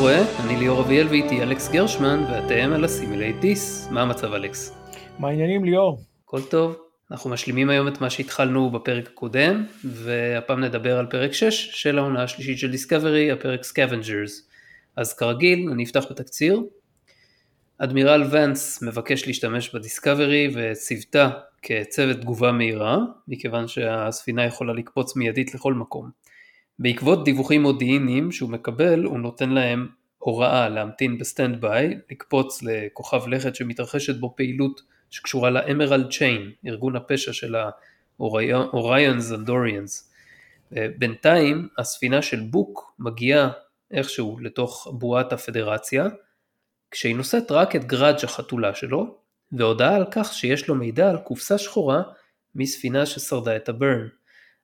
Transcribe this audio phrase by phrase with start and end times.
[0.00, 0.18] קורה?
[0.44, 3.88] אני ליאור אביאל ואיתי אלכס גרשמן ואתם על Assimilate This.
[3.90, 4.72] מה המצב אלכס?
[5.18, 6.00] מה העניינים ליאור?
[6.24, 6.76] הכל טוב.
[7.10, 12.22] אנחנו משלימים היום את מה שהתחלנו בפרק הקודם, והפעם נדבר על פרק 6 של העונה
[12.22, 14.48] השלישית של Discovery, הפרק Scavengers.
[14.96, 16.62] אז כרגיל, אני אפתח בתקציר.
[17.78, 21.30] אדמירל ונס מבקש להשתמש ב Discovery וצוותה
[21.62, 26.10] כצוות תגובה מהירה, מכיוון שהספינה יכולה לקפוץ מיידית לכל מקום.
[26.78, 33.28] בעקבות דיווחים מודיעיניים שהוא מקבל, הוא נותן להם הוראה להמתין ב stand by, לקפוץ לכוכב
[33.28, 37.56] לכת שמתרחשת בו פעילות שקשורה ל Emerald Chain, ארגון הפשע של
[38.18, 40.12] ה Orions Andorians.
[40.70, 43.50] בינתיים הספינה של בוק מגיעה
[43.90, 46.06] איכשהו לתוך בועת הפדרציה,
[46.90, 49.18] כשהיא נושאת רק את גראדג' החתולה שלו,
[49.52, 52.02] והודעה על כך שיש לו מידע על קופסה שחורה
[52.54, 54.08] מספינה ששרדה את הברן.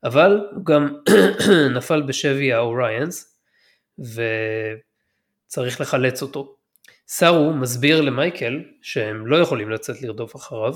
[0.05, 0.97] אבל הוא גם
[1.77, 3.39] נפל בשבי האוריינס
[5.55, 6.55] וצריך לחלץ אותו.
[7.09, 10.75] סארו מסביר למייקל שהם לא יכולים לצאת לרדוף אחריו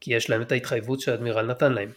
[0.00, 1.88] כי יש להם את ההתחייבות שהאדמירל נתן להם.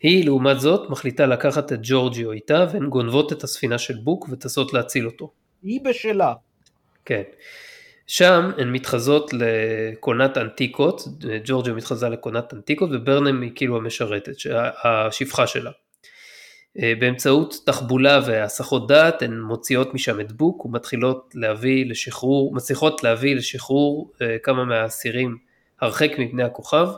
[0.00, 4.72] היא לעומת זאת מחליטה לקחת את ג'ורג'יו איתה והן גונבות את הספינה של בוק וטסות
[4.72, 5.32] להציל אותו.
[5.62, 6.34] היא בשלה.
[7.04, 7.22] כן.
[8.06, 11.02] שם הן מתחזות לקונת אנטיקות,
[11.44, 14.34] ג'ורג'יה מתחזה לקונת אנטיקות וברנם היא כאילו המשרתת,
[14.84, 15.70] השפחה שלה.
[16.82, 23.36] אה, באמצעות תחבולה והסחות דעת הן מוציאות משם את בוק ומתחילות להביא לשחרור, מצליחות להביא
[23.36, 25.36] לשחרור אה, כמה מהאסירים
[25.80, 26.88] הרחק מפני הכוכב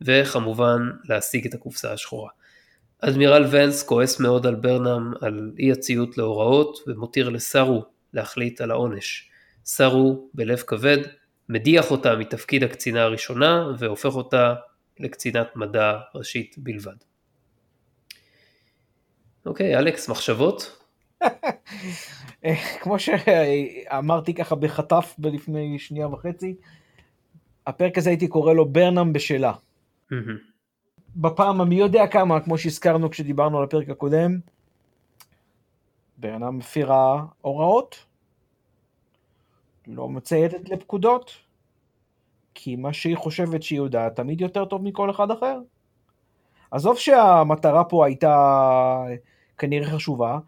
[0.00, 2.30] וכמובן להשיג את הקופסה השחורה.
[3.00, 7.84] אדמירל ונס כועס מאוד על ברנם על אי הציות להוראות ומותיר לסארו
[8.14, 9.30] להחליט על העונש.
[9.64, 10.98] סארו בלב כבד
[11.48, 14.54] מדיח אותה מתפקיד הקצינה הראשונה והופך אותה
[15.00, 17.09] לקצינת מדע ראשית בלבד.
[19.46, 20.84] אוקיי, אלכס, מחשבות?
[22.82, 26.54] כמו שאמרתי ככה בחטף בלפני שנייה וחצי,
[27.66, 29.52] הפרק הזה הייתי קורא לו ברנם בשלה.
[31.16, 34.38] בפעם המי יודע כמה, כמו שהזכרנו כשדיברנו על הפרק הקודם,
[36.18, 38.06] ברנם מפירה הוראות,
[39.86, 41.32] לא מצייתת לפקודות,
[42.54, 45.58] כי מה שהיא חושבת שהיא יודעת תמיד יותר טוב מכל אחד אחר.
[46.70, 49.04] עזוב שהמטרה פה הייתה
[49.58, 50.38] כנראה חשובה,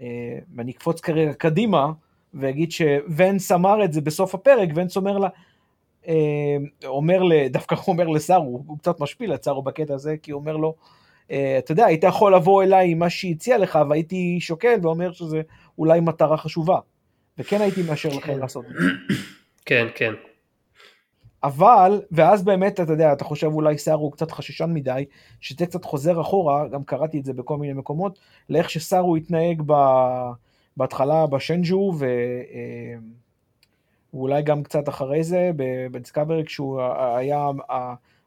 [0.00, 1.92] אה, ואני אקפוץ כרגע קדימה
[2.34, 5.28] ואגיד שוונס אמר את זה בסוף הפרק, ונס אומר לה,
[6.08, 10.40] אה, אומר, דווקא הוא אומר לסארו, הוא קצת משפיל את סארו בקטע הזה, כי הוא
[10.40, 10.74] אומר לו,
[11.30, 15.42] אה, אתה יודע, היית יכול לבוא אליי עם מה שהציע לך, והייתי שוקל ואומר שזה
[15.78, 16.78] אולי מטרה חשובה.
[17.38, 18.38] וכן הייתי מאשר לכם כן.
[18.38, 19.14] לעשות את זה.
[19.66, 20.12] כן, כן.
[21.44, 25.04] אבל, ואז באמת, אתה יודע, אתה חושב אולי סארו הוא קצת חששן מדי,
[25.40, 28.18] שזה קצת חוזר אחורה, גם קראתי את זה בכל מיני מקומות,
[28.50, 29.72] לאיך שסארו התנהג ב...
[30.76, 32.06] בהתחלה בשנג'ו, ו...
[32.52, 32.94] אה,
[34.14, 35.50] ואולי גם קצת אחרי זה,
[35.90, 36.80] בדיסקאברי, כשהוא
[37.16, 37.46] היה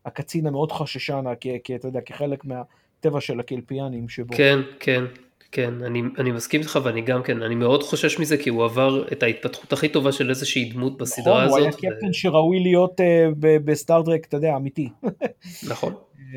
[0.06, 1.24] הקצין המאוד חששן,
[1.64, 4.36] כי אתה יודע, כחלק מהטבע של הקלפיאנים שבו.
[4.36, 5.04] כן, כן.
[5.52, 9.08] כן, אני, אני מסכים איתך ואני גם כן, אני מאוד חושש מזה כי הוא עבר
[9.12, 11.74] את ההתפתחות הכי טובה של איזושהי דמות בסדרה נכון, הזאת.
[11.74, 12.14] נכון, הוא היה קפטן ו...
[12.14, 13.04] שראוי להיות uh,
[13.40, 14.90] בסטארדרק, אתה יודע, אמיתי.
[15.72, 15.94] נכון.
[15.94, 16.34] uh,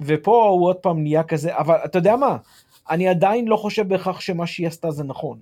[0.00, 2.36] ופה הוא עוד פעם נהיה כזה, אבל אתה יודע מה,
[2.90, 5.38] אני עדיין לא חושב בהכרח שמה שהיא עשתה זה נכון.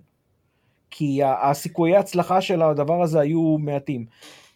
[0.90, 4.06] כי הסיכויי ההצלחה של הדבר הזה היו מעטים.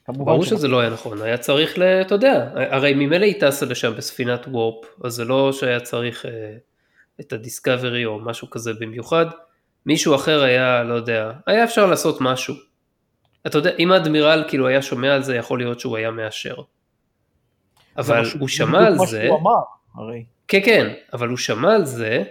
[0.08, 1.78] ברור שזה לא היה נכון, היה צריך.
[1.78, 6.24] אתה יודע, הרי ממילא היא טסה לשם בספינת וורפ, אז זה לא שהיה צריך...
[6.24, 6.28] Uh...
[7.20, 9.26] את הדיסקאברי או משהו כזה במיוחד,
[9.86, 12.54] מישהו אחר היה, לא יודע, היה אפשר לעשות משהו.
[13.46, 16.54] אתה יודע, אם האדמירל כאילו היה שומע על זה, יכול להיות שהוא היה מאשר.
[17.96, 19.60] אבל הוא שמע על זה, הוא אמר,
[19.94, 20.24] הרי.
[20.48, 22.22] כן כן, אבל הוא שמע על זה,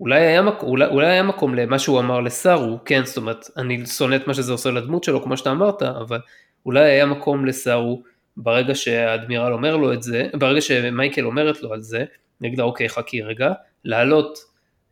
[0.00, 0.62] אולי היה, מק...
[0.62, 4.34] אולי, אולי היה מקום למה שהוא אמר לסארו, כן, זאת אומרת, אני שונא את מה
[4.34, 6.20] שזה עושה לדמות שלו, כמו שאתה אמרת, אבל
[6.66, 8.02] אולי היה מקום לסארו,
[8.36, 12.04] ברגע שהאדמירל אומר לו את זה, ברגע שמייקל אומרת לו על זה,
[12.40, 13.52] נגיד אוקיי חכי רגע,
[13.84, 14.38] לעלות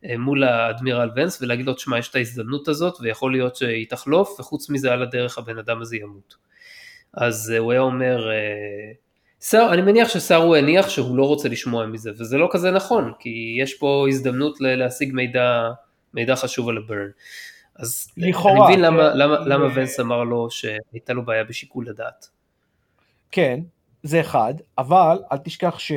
[0.05, 4.39] אה, מול האדמירל ונס ולהגיד לו תשמע יש את ההזדמנות הזאת ויכול להיות שהיא תחלוף
[4.39, 6.35] וחוץ מזה על הדרך הבן אדם הזה ימות.
[7.13, 8.91] אז אה, הוא היה אומר, אה,
[9.41, 13.13] שר, אני מניח ששר הוא הניח שהוא לא רוצה לשמוע מזה וזה לא כזה נכון
[13.19, 15.69] כי יש פה הזדמנות להשיג מידע,
[16.13, 17.09] מידע חשוב על הברן.
[17.75, 19.17] אז לכאורה, אני מבין למה, כן.
[19.17, 22.27] למה, למה ונס אמר לו שהייתה לו בעיה בשיקול הדעת.
[23.31, 23.59] כן,
[24.03, 25.91] זה אחד, אבל אל תשכח ש...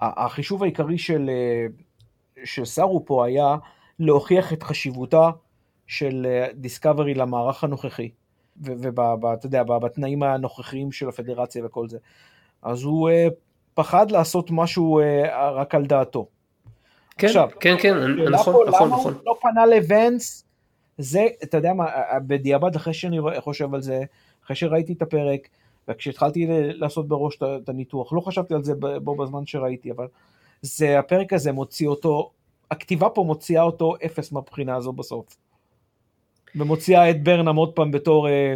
[0.00, 1.66] החישוב העיקרי של, אה,
[2.44, 3.56] של סארו פה היה
[3.98, 5.30] להוכיח את חשיבותה
[5.86, 8.10] של דיסקאברי למערך הנוכחי,
[8.60, 11.98] ואתה יודע, בתנאים הנוכחיים של הפדרציה וכל זה.
[12.62, 13.12] אז הוא uh,
[13.74, 15.00] פחד לעשות משהו
[15.54, 16.28] רק על דעתו.
[17.18, 17.94] כן, עכשיו, כן, כן,
[18.30, 19.14] נכון, נכון, למה נכון.
[19.14, 20.44] הוא לא פנה לוונס
[20.98, 21.86] זה, אתה יודע מה,
[22.26, 24.02] בדיעבד, אחרי שאני חושב על זה,
[24.44, 25.48] אחרי שראיתי את הפרק,
[25.88, 28.72] וכשהתחלתי לעשות בראש את הניתוח, לא חשבתי על זה
[29.02, 30.06] בו בזמן שראיתי, אבל
[30.62, 32.30] זה, הפרק הזה מוציא אותו,
[32.70, 35.36] הכתיבה פה מוציאה אותו אפס מהבחינה הזו בסוף.
[36.56, 38.54] ומוציאה את ברנם עוד פעם בתור, אה,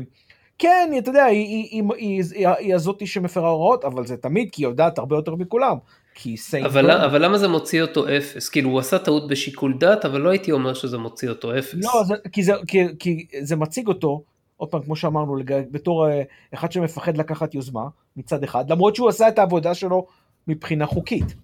[0.59, 4.49] כן, אתה יודע, היא, היא, היא, היא, היא, היא הזאתי שמפרה הוראות, אבל זה תמיד,
[4.53, 5.77] כי היא יודעת הרבה יותר מכולם.
[6.15, 8.49] כי אבל, אבל למה זה מוציא אותו אפס?
[8.49, 11.75] כאילו הוא עשה טעות בשיקול דעת, אבל לא הייתי אומר שזה מוציא אותו אפס.
[11.75, 14.23] לא, זה, כי, זה, כי, כי זה מציג אותו,
[14.57, 15.37] עוד פעם, כמו שאמרנו,
[15.71, 16.23] בתור אה,
[16.55, 20.07] אחד שמפחד לקחת יוזמה, מצד אחד, למרות שהוא עשה את העבודה שלו
[20.49, 21.35] מבחינה חוקית.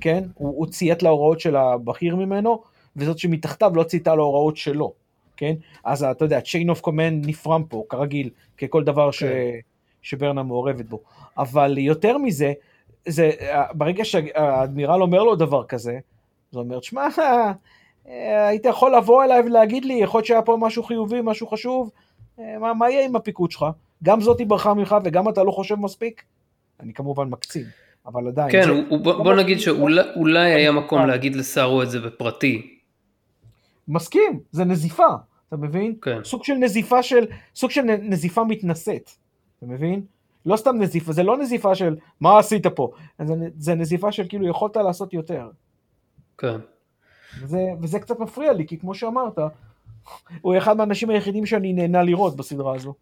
[0.00, 0.24] כן?
[0.34, 2.62] הוא, הוא ציית להוראות של הבכיר ממנו,
[2.96, 4.92] וזאת שמתחתיו לא צייתה להוראות שלו.
[5.36, 5.54] כן?
[5.84, 9.50] אז אתה יודע, chain of command נפרם פה, כרגיל, ככל דבר ש, כן.
[10.02, 11.00] שברנה מעורבת בו.
[11.38, 12.52] אבל יותר מזה,
[13.08, 13.30] זה,
[13.72, 15.98] ברגע שהאדמירל אומר לו דבר כזה,
[16.52, 17.06] זה אומר, שמע,
[18.48, 21.90] היית יכול לבוא אליי ולהגיד לי, יכול להיות שהיה פה משהו חיובי, משהו חשוב,
[22.38, 23.66] מה, מה יהיה עם הפיקוד שלך?
[24.02, 26.22] גם זאתי ברחה ממך וגם אתה לא חושב מספיק?
[26.80, 27.64] אני כמובן מקצין,
[28.06, 28.52] אבל עדיין.
[28.52, 32.78] כן, זה, הוא, בוא, בוא נגיד שאולי היה מקום להגיד לסארו את זה בפרטי.
[33.88, 35.06] מסכים, זה נזיפה,
[35.48, 35.94] אתה מבין?
[36.02, 36.24] כן.
[36.24, 39.10] סוג של נזיפה של, סוג של נזיפה מתנשאת,
[39.58, 40.02] אתה מבין?
[40.46, 42.92] לא סתם נזיפה, זה לא נזיפה של מה עשית פה,
[43.22, 45.50] זה, זה נזיפה של כאילו יכולת לעשות יותר.
[46.38, 46.56] כן.
[47.40, 49.38] וזה, וזה קצת מפריע לי, כי כמו שאמרת,
[50.40, 52.94] הוא אחד מהאנשים היחידים שאני נהנה לראות בסדרה הזו.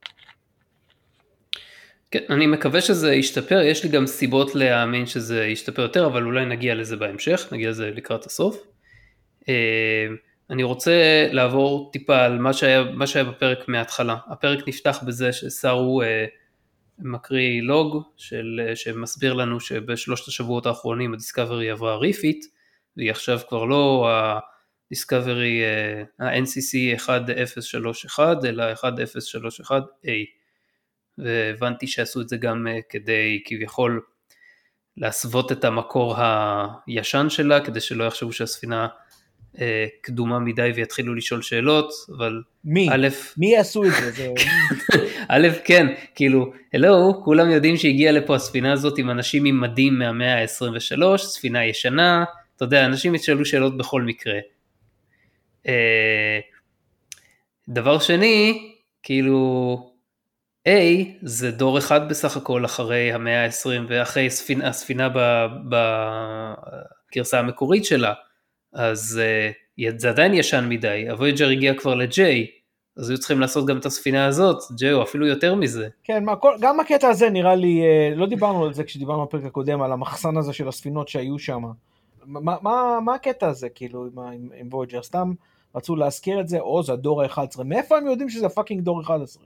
[2.10, 6.46] כן, אני מקווה שזה ישתפר, יש לי גם סיבות להאמין שזה ישתפר יותר, אבל אולי
[6.46, 8.56] נגיע לזה בהמשך, נגיע לזה לקראת הסוף.
[9.48, 10.06] אה,
[10.50, 14.16] אני רוצה לעבור טיפה על מה שהיה, מה שהיה בפרק מההתחלה.
[14.28, 16.26] הפרק נפתח בזה שסארו אה,
[16.98, 22.44] מקריא log של, שמסביר לנו שבשלושת השבועות האחרונים ה Discovery עברה refit,
[22.96, 24.08] והיא עכשיו כבר לא
[24.92, 25.62] ה-Discovery,
[26.18, 26.98] ה-NCC
[27.38, 30.10] 1031, אלא 1031A.
[31.18, 34.00] והבנתי שעשו את זה גם אה, כדי כביכול
[34.96, 36.16] להסוות את המקור
[36.86, 38.86] הישן שלה, כדי שלא יחשבו שהספינה
[39.60, 42.88] אה, קדומה מדי ויתחילו לשאול שאלות, אבל מי?
[42.90, 44.28] א', מי יעשו את זה?
[45.28, 50.42] א', כן, כאילו, הלו, כולם יודעים שהגיעה לפה הספינה הזאת עם אנשים עם מדים מהמאה
[50.42, 52.24] ה-23, ספינה ישנה,
[52.56, 54.38] אתה יודע, אנשים ישאלו שאלות בכל מקרה.
[55.68, 56.40] אה,
[57.68, 58.72] דבר שני,
[59.02, 59.92] כאילו,
[60.68, 60.70] A
[61.22, 65.08] זה דור אחד בסך הכל אחרי המאה ה-20 ואחרי הספינה, הספינה
[67.10, 68.12] בגרסה המקורית שלה.
[68.72, 69.20] אז
[69.80, 72.20] uh, זה עדיין ישן מדי, הוויג'ר הגיע כבר ל-J,
[72.96, 75.88] אז היו צריכים לעשות גם את הספינה הזאת, J או אפילו יותר מזה.
[76.04, 79.44] כן, מה, כל, גם הקטע הזה נראה לי, uh, לא דיברנו על זה כשדיברנו בפרק
[79.44, 81.62] הקודם, על המחסן הזה של הספינות שהיו שם.
[82.24, 85.02] מה, מה, מה הקטע הזה, כאילו, עם, עם, עם וויג'ר?
[85.02, 85.32] סתם
[85.74, 87.62] רצו להזכיר את זה, או זה הדור ה-11.
[87.64, 89.44] מאיפה הם יודעים שזה fucking דור 11?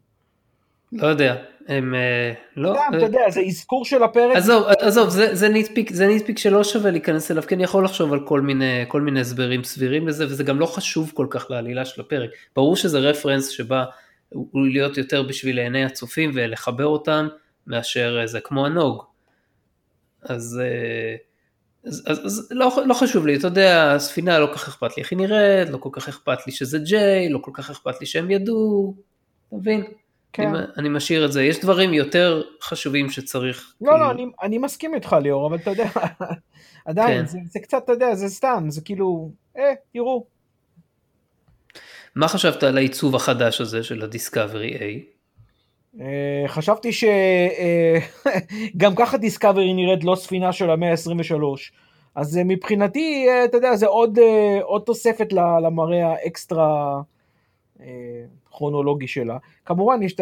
[0.93, 1.37] לא יודע,
[1.69, 2.75] הם אה, לא...
[2.77, 4.37] גם, אתה יודע, זה אזכור של הפרק.
[4.37, 8.21] עזוב, עזוב, זה nitpick, זה nitpick שלא שווה להיכנס אליו, כי אני יכול לחשוב על
[8.27, 12.01] כל מיני, כל מיני הסברים סבירים לזה, וזה גם לא חשוב כל כך לעלילה של
[12.01, 12.31] הפרק.
[12.57, 13.85] ברור שזה reference שבא
[14.29, 17.29] הוא להיות יותר בשביל עיני הצופים ולחבר אותם,
[17.67, 19.03] מאשר זה כמו הנוג.
[20.23, 20.61] אז,
[21.87, 25.03] אז, אז, אז לא, לא חשוב לי, אתה יודע, הספינה לא כל כך אכפת לי
[25.03, 28.07] איך היא נראית, לא כל כך אכפת לי שזה ג'יי, לא כל כך אכפת לי
[28.07, 28.95] שהם ידעו,
[29.49, 29.85] אתה מבין?
[30.33, 30.55] כן.
[30.55, 33.75] אני, אני משאיר את זה, יש דברים יותר חשובים שצריך.
[33.81, 34.05] לא, כאילו...
[34.05, 35.89] לא, אני, אני מסכים איתך ליאור, אבל אתה יודע,
[36.87, 37.27] עדיין, כן.
[37.27, 40.27] זה, זה קצת, אתה יודע, זה סתם, זה כאילו, אה, תראו.
[42.15, 45.16] מה חשבת על העיצוב החדש הזה של הדיסקאברי A?
[45.97, 46.01] Uh,
[46.47, 51.41] חשבתי שגם uh, ככה דיסקאברי נראית לא ספינה של המאה ה-23,
[52.15, 54.19] אז uh, מבחינתי, אתה יודע, זה עוד,
[54.63, 57.01] עוד תוספת למראה האקסטרה
[58.49, 59.39] הכרונולוגי שלה.
[59.65, 60.21] כמובן יש את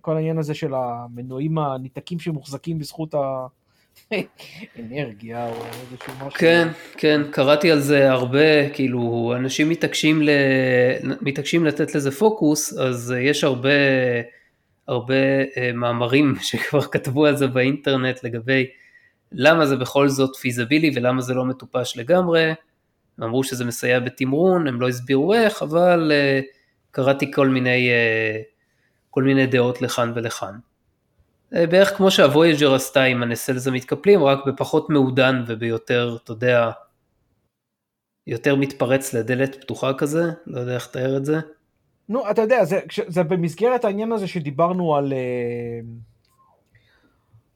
[0.00, 3.14] כל העניין הזה של המנועים הניתקים שמוחזקים בזכות
[4.10, 6.38] האנרגיה או איזשהו משהו.
[6.38, 10.30] כן, כן, קראתי על זה הרבה, כאילו אנשים מתעקשים, ל...
[11.20, 13.70] מתעקשים לתת לזה פוקוס, אז יש הרבה,
[14.88, 15.14] הרבה
[15.56, 18.66] אה, מאמרים שכבר כתבו על זה באינטרנט לגבי
[19.32, 22.52] למה זה בכל זאת פיזבילי ולמה זה לא מטופש לגמרי.
[23.22, 26.44] אמרו שזה מסייע בתמרון, הם לא הסבירו איך, אבל uh,
[26.90, 28.40] קראתי כל מיני, אה,
[29.10, 30.58] כל מיני דעות לכאן ולכאן.
[31.54, 36.70] אה, בערך כמו שהוויג'ר עשתה עם הנסלס המתקפלים, רק בפחות מעודן וביותר, אתה יודע,
[38.26, 41.40] יותר מתפרץ לדלת פתוחה כזה, לא יודע איך לתאר את זה.
[42.08, 45.80] נו, אתה יודע, זה, זה במסגרת העניין הזה שדיברנו על, אה,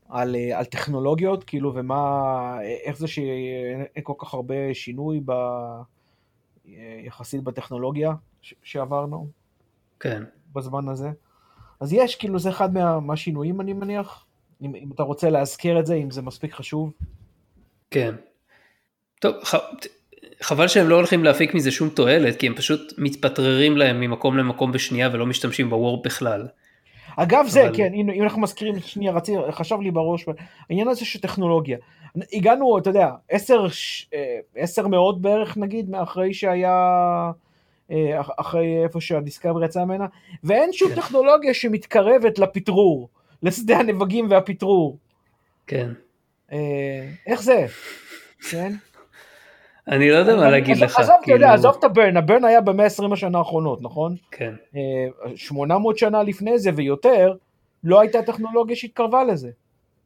[0.08, 5.32] על, על טכנולוגיות, כאילו, ומה, איך זה שאין כל כך הרבה שינוי ב...
[7.04, 9.28] יחסית בטכנולוגיה ש- שעברנו
[10.00, 10.22] כן.
[10.52, 11.10] בזמן הזה.
[11.80, 14.26] אז יש, כאילו, זה אחד מה, מהשינויים, אני מניח.
[14.62, 16.92] אם, אם אתה רוצה להזכיר את זה, אם זה מספיק חשוב.
[17.90, 18.14] כן.
[19.20, 19.54] טוב, ח...
[20.42, 24.72] חבל שהם לא הולכים להפיק מזה שום תועלת, כי הם פשוט מתפטררים להם ממקום למקום
[24.72, 26.46] בשנייה ולא משתמשים בוורפ בכלל.
[27.16, 30.24] אגב זה, אבל- כן, אם, אם אנחנו מזכירים, שנייה, רציתי, חשב לי בראש,
[30.70, 31.78] העניין הזה של טכנולוגיה.
[32.32, 33.66] הגענו, אתה יודע, עשר,
[34.14, 36.70] אה, עשר מאות בערך נגיד, מאחרי שהיה,
[37.90, 40.06] אה, אח- אחרי איפה שהדיסקאבר יצא ממנה,
[40.44, 40.94] ואין שום כן.
[40.94, 43.08] טכנולוגיה שמתקרבת לפטרור,
[43.42, 44.98] לשדה הנבגים והפטרור.
[45.66, 45.88] כן.
[46.52, 46.58] אה,
[47.26, 47.66] איך זה?
[48.50, 48.72] כן?
[49.88, 50.98] אני לא יודע מה להגיד לך.
[50.98, 54.16] עזוב, אתה יודע, כאילו- עזוב את הברן, הברן היה במאה עשרים השנה האחרונות, נכון?
[54.30, 54.54] כן.
[54.76, 54.80] אה,
[55.36, 57.34] 800 שנה לפני זה ויותר,
[57.84, 59.50] לא הייתה טכנולוגיה שהתקרבה לזה.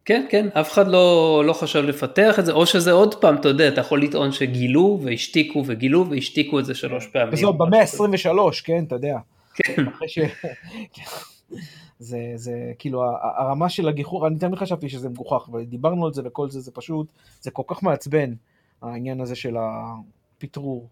[0.04, 3.48] כן, כן, אף אחד לא, לא חשב לפתח את זה, או שזה עוד פעם, אתה
[3.48, 7.32] יודע, אתה יכול לטעון שגילו והשתיקו וגילו והשתיקו את זה שלוש פעמים.
[7.32, 9.18] וזה עוד במאה ה-23, כן, אתה יודע.
[9.54, 10.18] כן, ש...
[11.98, 13.02] זה, זה כאילו
[13.38, 17.06] הרמה של הגיחוך, אני תמיד חשבתי שזה מגוחך, ודיברנו על זה וכל זה, זה פשוט,
[17.40, 18.32] זה כל כך מעצבן,
[18.82, 20.88] העניין הזה של הפטרור.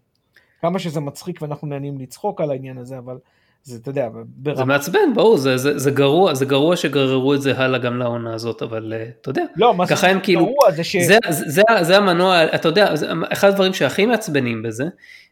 [0.61, 3.17] כמה שזה מצחיק ואנחנו נהנים לצחוק על העניין הזה, אבל
[3.63, 4.65] זה, אתה יודע, זה ברמה...
[4.65, 8.61] מעצבן, ברור, זה, זה, זה גרוע, זה גרוע שגררו את זה הלאה גם לעונה הזאת,
[8.61, 10.95] אבל אה, אתה יודע, לא, מה ככה הם כאילו- גרוע זה ש...
[10.95, 14.85] זה, זה, זה, זה המנוע, אתה יודע, זה, אחד הדברים שהכי מעצבנים בזה,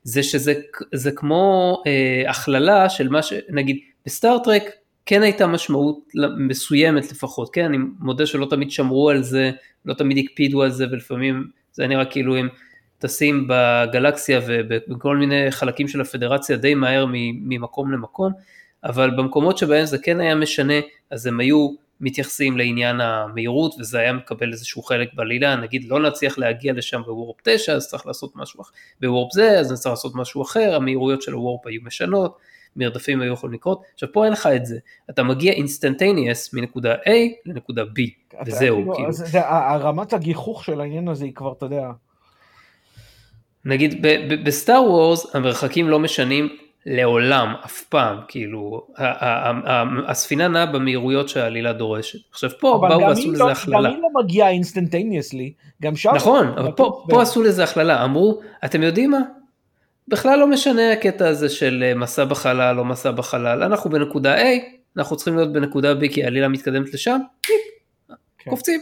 [0.03, 0.53] זה שזה
[0.93, 3.33] זה כמו אה, הכללה של מה ש...
[3.49, 4.63] נגיד, בסטארט-טרק
[5.05, 5.99] כן הייתה משמעות
[6.37, 9.51] מסוימת לפחות, כן, אני מודה שלא תמיד שמרו על זה,
[9.85, 12.49] לא תמיד הקפידו על זה, ולפעמים זה נראה כאילו הם
[12.97, 18.33] טסים בגלקסיה ובכל מיני חלקים של הפדרציה די מהר ממקום למקום,
[18.83, 20.73] אבל במקומות שבהם זה כן היה משנה,
[21.11, 21.69] אז הם היו
[22.01, 27.11] מתייחסים לעניין המהירות וזה היה מקבל איזשהו חלק בעלילה, נגיד לא נצליח להגיע לשם ב
[27.11, 30.75] warp 9 אז צריך לעשות משהו אחר, ב warp זה אז צריך לעשות משהו אחר,
[30.75, 32.37] המהירויות של ה warp היו משנות,
[32.75, 34.77] מרדפים היו יכולים לקרות, עכשיו פה אין לך את זה,
[35.09, 37.09] אתה מגיע instantaneous מנקודה A
[37.45, 38.01] לנקודה B,
[38.47, 39.11] וזהו, כאילו, כאילו.
[39.11, 41.87] זה, הרמת הגיחוך של העניין הזה היא כבר, אתה יודע,
[43.65, 44.05] נגיד
[44.45, 46.49] בסטאר וורס המרחקים לא משנים
[46.85, 48.87] לעולם, אף פעם, כאילו,
[50.07, 52.19] הספינה נעה במהירויות שהעלילה דורשת.
[52.31, 53.77] עכשיו פה אבל באו ועשו לזה לא- הכללה.
[53.79, 56.11] גם היא לא מגיעה אינסטנטניאסלי, גם שם...
[56.15, 56.71] נכון, אבל
[57.09, 59.19] פה עשו לזה הכללה, אמרו, אתם יודעים מה?
[60.07, 64.45] בכלל לא משנה הקטע הזה של אה, מסע בחלל או מסע בחלל, אנחנו בנקודה A,
[64.97, 67.53] אנחנו צריכים להיות בנקודה B כי העלילה מתקדמת לשם, כן.
[68.49, 68.81] קופצים.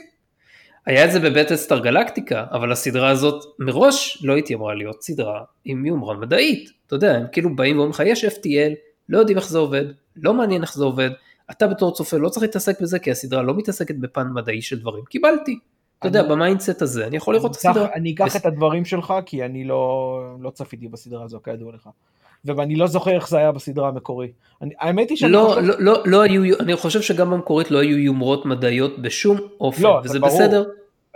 [0.85, 5.43] היה את זה ב Battlestar Galactica, אבל הסדרה הזאת מראש לא הייתה אמורה להיות סדרה
[5.65, 6.69] עם יומרה מדעית.
[6.87, 8.73] אתה יודע, הם כאילו באים ואומרים לך, יש FTL,
[9.09, 9.85] לא יודעים איך זה עובד,
[10.15, 11.09] לא מעניין איך זה עובד,
[11.51, 15.03] אתה בתור צופה לא צריך להתעסק בזה, כי הסדרה לא מתעסקת בפן מדעי של דברים.
[15.05, 15.59] קיבלתי.
[16.01, 17.87] אתה יודע, ב mindset הזה, אני יכול לראות את הסדרה.
[17.95, 21.89] אני אקח את הדברים שלך, כי אני לא לא צפיתי בסדרה הזו, כידוע לך.
[22.45, 24.31] ואני לא זוכר איך זה היה בסדרה המקורי.
[24.61, 25.61] אני- האמת היא שאני לא, חושב...
[25.61, 30.01] לא, לא, לא היו, אני חושב שגם במקורית לא היו יומרות מדעיות בשום אופן, לא,
[30.03, 30.33] וזה ברור.
[30.33, 30.63] בסדר,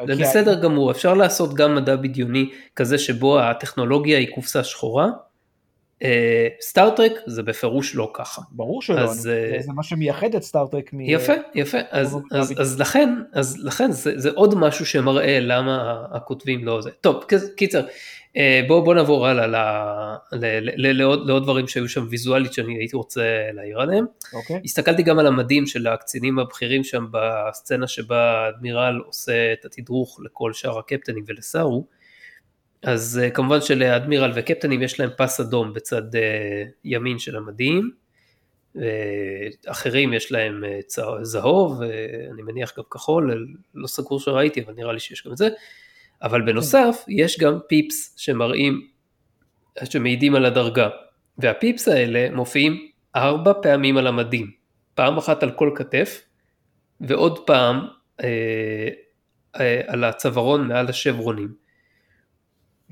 [0.08, 5.08] זה בסדר גמור, אפשר לעשות גם מדע בדיוני כזה שבו הטכנולוגיה היא קופסה שחורה.
[6.06, 8.42] אה, סטארטרק זה בפירוש לא ככה.
[8.52, 11.00] ברור שלא, אז, אני- אה, זה- מה שמייחד את סטארט-טרק מ...
[11.02, 12.62] יפה, יפה, אז, אז, אבי.
[12.62, 16.90] אז לכן, אז לכן זה, זה עוד משהו שמראה למה הכותבים לא זה.
[17.02, 17.82] טוב, קיצ- קיצר,
[18.38, 19.56] אה, בואו בוא נעבור הלאה ל,
[20.32, 23.22] ל, ל, ל, לעוד, לעוד דברים שהיו שם ויזואלית שאני הייתי רוצה
[23.54, 24.06] להעיר עליהם.
[24.34, 24.62] אוקיי?
[24.66, 30.54] הסתכלתי גם על המדים של הקצינים הבכירים שם בסצנה שבה האדמירל עושה את התדרוך לכל
[30.54, 31.86] שאר הקפטנים ולסארו.
[32.86, 37.92] אז אה, כמובן שלאדמירל וקפטנים יש להם פס אדום בצד אה, ימין של המדים.
[39.68, 41.88] אחרים יש להם אה, צה- זהוב, אה,
[42.34, 45.50] אני מניח גם כחול, לא סגור שראיתי אבל נראה לי שיש גם את זה.
[46.24, 48.88] אבל בנוסף יש גם פיפס שמראים,
[49.84, 50.90] שמעידים על הדרגה.
[51.38, 54.52] והפיפס האלה מופיעים ארבע פעמים על המדים.
[54.94, 56.22] פעם אחת על כל כתף,
[57.02, 57.88] ועוד פעם
[58.24, 58.90] אה,
[59.60, 61.65] אה, על הצווארון מעל השברונים.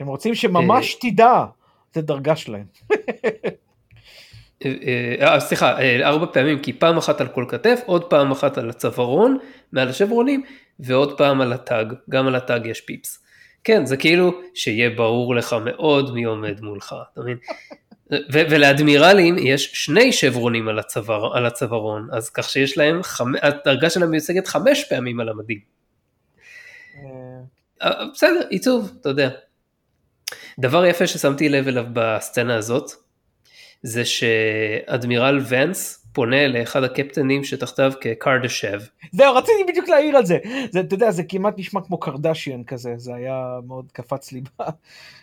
[0.03, 1.45] הם רוצים שממש תדע
[1.91, 2.65] את הדרגה שלהם.
[4.65, 8.57] אה, אה, סליחה, אה, ארבע פעמים, כי פעם אחת על כל כתף, עוד פעם אחת
[8.57, 9.37] על הצווארון
[9.71, 10.43] מעל השברונים,
[10.79, 13.23] ועוד פעם על הטאג, גם על הטאג יש פיפס.
[13.63, 17.37] כן, זה כאילו שיהיה ברור לך מאוד מי עומד מולך, אתה מבין?
[18.11, 23.31] ו- ולאדמירלים יש שני שברונים על, הצוואר, על הצווארון, אז כך שיש להם, חמ...
[23.41, 25.59] הדרגה שלהם מיוצגת חמש פעמים על המדים.
[26.95, 27.01] אה,
[27.81, 29.29] אה, בסדר, עיצוב, אתה יודע.
[30.59, 32.91] דבר יפה ששמתי לב אליו בסצנה הזאת,
[33.83, 38.79] זה שאדמירל ונס פונה לאחד הקפטנים שתחתיו כקרדשב.
[39.11, 40.37] זהו, רציתי בדיוק להעיר על זה.
[40.71, 44.41] זה, אתה יודע, זה כמעט נשמע כמו קרדשיאן כזה, זה היה מאוד קפץ לי.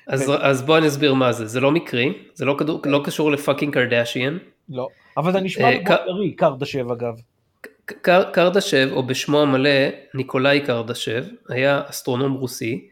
[0.07, 0.35] אז, ו...
[0.41, 3.75] אז בוא אני אסביר מה זה, זה לא מקרי, זה לא, כדור, לא קשור לפאקינג
[3.75, 4.39] קרדשיאן.
[4.69, 7.15] לא, אבל זה נשמע כמו קרי, קרדשב אגב.
[8.33, 9.71] קרדשב, או בשמו המלא,
[10.15, 12.89] ניקולאי קרדשב, היה אסטרונום רוסי,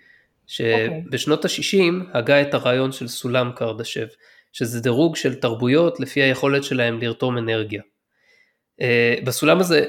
[0.49, 4.07] שבשנות ה-60 הגה את הרעיון של סולם קרדשב,
[4.53, 7.83] שזה דירוג של תרבויות לפי היכולת שלהם לרתום אנרגיה.
[8.81, 9.85] אה, בסולם הזה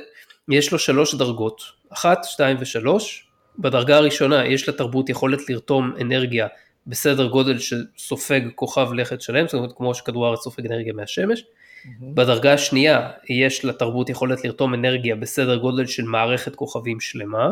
[0.49, 3.27] יש לו שלוש דרגות, אחת, שתיים ושלוש,
[3.59, 6.47] בדרגה הראשונה יש לתרבות יכולת לרתום אנרגיה
[6.87, 11.43] בסדר גודל שסופג כוכב לכת שלם, זאת אומרת כמו שכדור הארץ סופג אנרגיה מהשמש,
[11.85, 12.05] Mm-hmm.
[12.13, 17.49] בדרגה השנייה יש לתרבות יכולת לרתום אנרגיה בסדר גודל של מערכת כוכבים שלמה,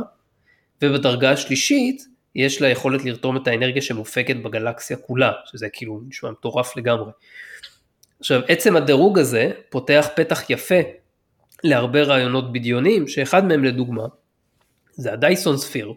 [0.82, 6.78] ובדרגה השלישית יש לה יכולת לרתום את האנרגיה שמופקת בגלקסיה כולה, שזה כאילו נשמע מטורף
[6.78, 7.12] לגמרי.
[8.20, 10.80] עכשיו, עצם הדירוג הזה פותח פתח יפה
[11.64, 14.06] להרבה רעיונות בדיוניים, שאחד מהם לדוגמה,
[14.92, 15.94] זה הדייסון ספיר,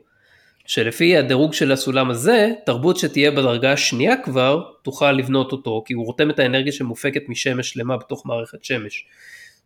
[0.66, 6.06] שלפי הדירוג של הסולם הזה, תרבות שתהיה בדרגה השנייה כבר, תוכל לבנות אותו, כי הוא
[6.06, 9.06] רותם את האנרגיה שמופקת משמש שלמה בתוך מערכת שמש.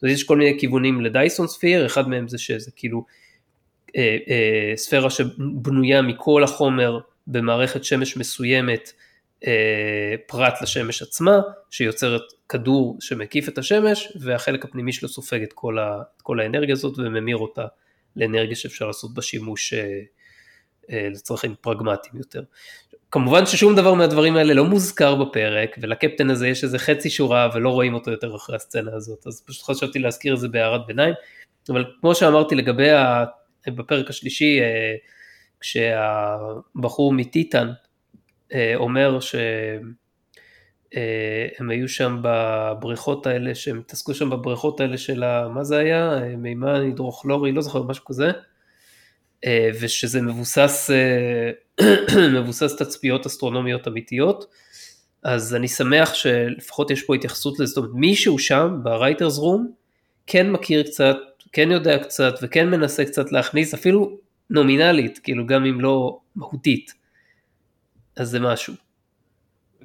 [0.03, 3.05] אז יש כל מיני כיוונים לדייסון ספיר, אחד מהם זה שזה כאילו
[3.97, 8.93] אה, אה, ספירה שבנויה מכל החומר במערכת שמש מסוימת,
[9.47, 15.79] אה, פרט לשמש עצמה, שיוצרת כדור שמקיף את השמש, והחלק הפנימי שלו סופג את כל,
[15.79, 17.65] ה, את כל האנרגיה הזאת וממיר אותה
[18.17, 20.01] לאנרגיה שאפשר לעשות בה שימוש אה,
[20.91, 22.43] אה, לצרכים פרגמטיים יותר.
[23.11, 27.71] כמובן ששום דבר מהדברים האלה לא מוזכר בפרק, ולקפטן הזה יש איזה חצי שורה ולא
[27.71, 31.15] רואים אותו יותר אחרי הסצנה הזאת, אז פשוט חשבתי להזכיר את זה בהערת ביניים,
[31.69, 32.89] אבל כמו שאמרתי לגבי.
[33.71, 34.95] בפרק השלישי, אה,
[35.61, 37.71] כשהבחור מטיטן
[38.53, 39.95] אה, אומר שהם
[41.71, 45.49] היו שם בבריכות האלה, שהם התעסקו שם בבריכות האלה של ה...
[45.49, 46.19] מה זה היה?
[46.39, 48.31] מימן הידרוכלורי, לא זוכר, משהו כזה.
[49.47, 51.51] אה, ושזה מבוסס, אה,
[52.41, 54.47] מבוסס תצפיות אסטרונומיות אמיתיות,
[55.23, 59.73] אז אני שמח שלפחות יש פה התייחסות לזה, זאת אומרת מישהו שם ב writers' room
[60.27, 61.17] כן מכיר קצת,
[61.55, 64.17] כן יודע קצת וכן מנסה קצת להכניס אפילו
[64.51, 66.95] נומינלית, כאילו גם אם לא מהותית,
[68.17, 68.75] אז זה משהו.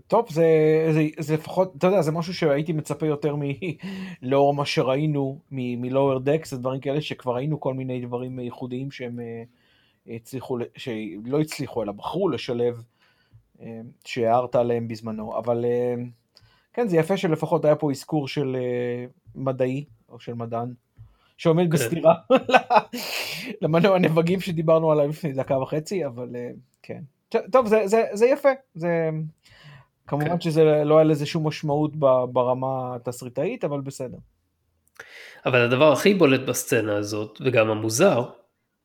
[0.08, 0.46] טוב, זה,
[0.94, 3.36] זה, זה לפחות, אתה יודע, זה משהו שהייתי מצפה יותר
[4.22, 9.20] מלאור מה שראינו מלואוור דקס, זה דברים כאלה שכבר ראינו כל מיני דברים ייחודיים שהם
[9.20, 9.44] אה,
[10.16, 12.84] הצליחו, שלא הצליחו, אלא בחרו לשלב,
[13.62, 15.96] אה, שהערת עליהם בזמנו, אבל אה,
[16.74, 18.58] כן, זה יפה שלפחות היה פה אזכור של
[19.36, 20.74] מדעי, או של מדען,
[21.40, 21.70] שעומד כן.
[21.70, 22.14] בסתירה
[23.62, 26.28] למנוע הנבגים שדיברנו עליו לפני דקה וחצי, אבל
[26.84, 27.00] כן.
[27.52, 29.10] טוב, זה, זה, זה יפה, זה...
[30.08, 30.42] כמובן כן.
[30.42, 31.96] שזה לא היה לזה שום משמעות
[32.32, 34.18] ברמה התסריטאית, אבל בסדר.
[35.46, 38.30] אבל הדבר הכי בולט בסצנה הזאת, וגם המוזר,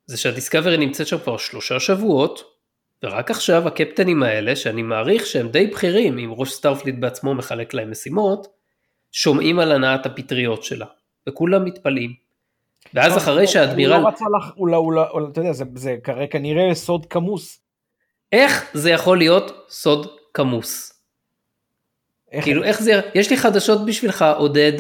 [0.06, 2.44] זה שהדיסקאברי נמצאת שם כבר שלושה שבועות,
[3.02, 7.90] ורק עכשיו הקפטנים האלה, שאני מעריך שהם די בכירים, אם ראש Starfleet בעצמו מחלק להם
[7.90, 8.46] משימות,
[9.12, 10.86] שומעים על הנעת הפטריות שלה,
[11.28, 12.23] וכולם מתפלאים.
[12.94, 13.92] ואז לא, אחרי שהאדמירל...
[13.92, 15.02] הוא לא רצה לך, אולי, אולי,
[15.32, 15.96] אתה יודע, זה, זה
[16.30, 17.60] כנראה סוד כמוס.
[18.32, 20.92] איך זה יכול להיות סוד כמוס?
[22.32, 22.44] איך...
[22.44, 24.72] כאילו איך זה, יש לי חדשות בשבילך עודד,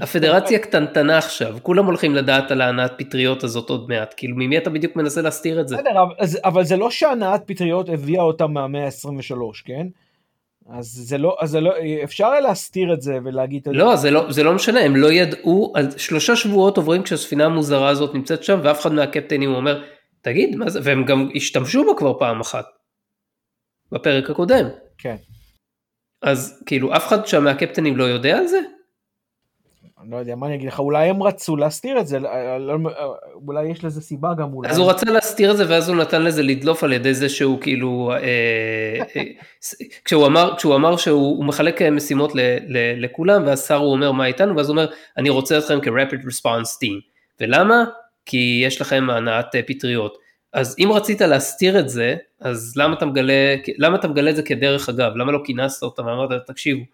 [0.00, 4.70] הפדרציה קטנטנה עכשיו, כולם הולכים לדעת על ההנעת פטריות הזאת עוד מעט, כאילו ממי אתה
[4.70, 5.76] בדיוק מנסה להסתיר את זה?
[5.76, 6.04] בסדר,
[6.44, 9.86] אבל זה לא שהנעת פטריות הביאה אותה מהמאה ה-23, כן?
[10.68, 11.72] אז זה לא, אז זה לא,
[12.04, 13.68] אפשר להסתיר את זה ולהגיד...
[13.72, 18.14] לא, זה לא, זה לא משנה, הם לא ידעו, שלושה שבועות עוברים כשהספינה המוזרה הזאת
[18.14, 19.84] נמצאת שם, ואף אחד מהקפטנים אומר,
[20.20, 22.66] תגיד, מה זה, והם גם השתמשו בה כבר פעם אחת,
[23.92, 24.68] בפרק הקודם.
[24.98, 25.16] כן.
[26.22, 28.60] אז כאילו אף אחד שם מהקפטנים לא יודע על זה?
[30.04, 32.90] אני לא יודע מה אני אגיד לך, אולי הם רצו להסתיר את זה, לא, לא,
[33.46, 34.70] אולי יש לזה סיבה גם אולי.
[34.70, 37.60] אז הוא רצה להסתיר את זה ואז הוא נתן לזה לדלוף על ידי זה שהוא
[37.60, 38.18] כאילו, אה,
[39.16, 39.22] אה,
[40.04, 44.26] כשהוא, אמר, כשהוא אמר שהוא מחלק משימות ל, ל, לכולם ואז שר הוא אומר מה
[44.26, 44.86] איתנו ואז הוא אומר
[45.16, 47.00] אני רוצה אתכם כ-rapid response team,
[47.40, 47.84] ולמה?
[48.26, 50.18] כי יש לכם הנעת פטריות.
[50.52, 54.42] אז אם רצית להסתיר את זה, אז למה אתה מגלה, למה אתה מגלה את זה
[54.42, 55.16] כדרך אגב?
[55.16, 56.84] למה לא כינסת אותם ואמרת, תקשיבו,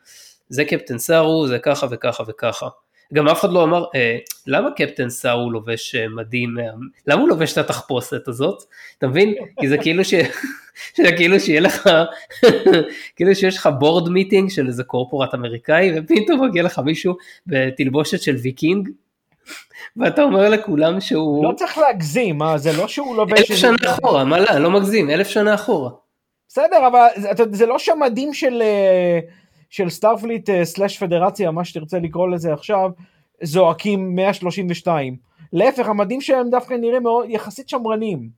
[0.49, 2.69] זה קפטן סארו, זה ככה וככה וככה.
[3.15, 6.65] גם אף אחד לא אמר, אה, למה קפטן סארו לובש אה, מדים, אה,
[7.07, 8.63] למה הוא לובש את התחפושת הזאת?
[8.99, 9.35] אתה מבין?
[9.61, 10.15] כי זה כאילו ש...
[11.05, 11.91] זה כאילו שיהיה לך,
[13.17, 18.37] כאילו שיש לך board meeting של איזה corporate אמריקאי, ופתאום מגיע לך מישהו בתלבושת של
[18.43, 18.89] ויקינג,
[19.97, 21.45] ואתה אומר לכולם שהוא...
[21.45, 23.51] לא צריך להגזים, מה, זה לא שהוא לובש...
[23.51, 25.91] אלף שנה אחורה, מה לא, לא מגזים, אלף שנה אחורה.
[26.49, 29.19] בסדר, אבל זה, זה לא שהמדים של, אה,
[29.71, 32.91] של Starfleet אה, slash פדרציה, מה שתרצה לקרוא לזה עכשיו,
[33.43, 35.17] זועקים 132.
[35.53, 38.29] להפך, המדים שלהם דווקא נראים מאוד, יחסית שמרנים.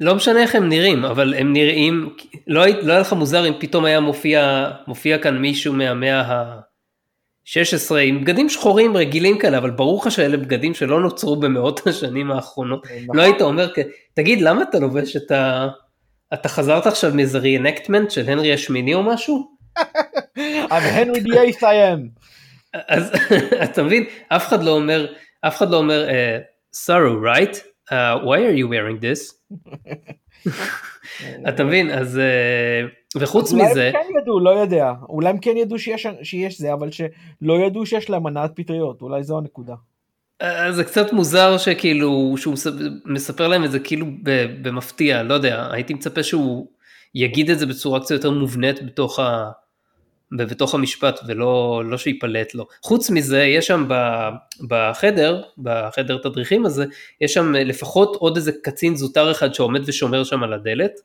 [0.00, 2.14] לא משנה איך הם נראים, אבל הם נראים,
[2.46, 8.20] לא, לא היה לך מוזר אם פתאום היה מופיע, מופיע כאן מישהו מהמאה ה-16 עם
[8.20, 12.86] בגדים שחורים רגילים כאלה, אבל ברור לך שאלה בגדים שלא נוצרו במאות השנים האחרונות.
[13.02, 13.16] נכון.
[13.16, 13.72] לא היית אומר,
[14.14, 15.68] תגיד, למה אתה לובש את ה...
[16.34, 19.53] אתה חזרת עכשיו מאיזה ריאנקטמנט של הנרי השמיני או משהו?
[20.74, 22.24] I'm Henry the eighth I am.
[22.88, 23.12] אז
[23.64, 25.06] אתה מבין, אף אחד לא אומר,
[25.40, 26.06] אף אחד לא אומר,
[26.72, 27.56] סארו, uh, right?
[27.90, 29.34] Uh, why are you wearing this?
[31.48, 33.90] אתה מבין, אז uh, וחוץ אולי מזה...
[33.90, 34.92] אולי הם כן ידעו, לא יודע.
[35.08, 39.22] אולי הם כן ידעו שיש, שיש זה, אבל שלא ידעו שיש להם מנעת פטריות, אולי
[39.22, 39.74] זו הנקודה.
[40.40, 42.54] אז זה קצת מוזר שכאילו, שהוא
[43.04, 44.06] מספר להם את זה כאילו
[44.62, 46.66] במפתיע, לא יודע, הייתי מצפה שהוא
[47.14, 49.50] יגיד את זה בצורה קצת יותר מובנית בתוך ה...
[50.32, 52.66] בתוך המשפט ולא לא שיפלט לו.
[52.82, 53.88] חוץ מזה יש שם
[54.68, 56.84] בחדר, בחדר תדריכים הזה,
[57.20, 61.00] יש שם לפחות עוד איזה קצין זוטר אחד שעומד ושומר שם על הדלת,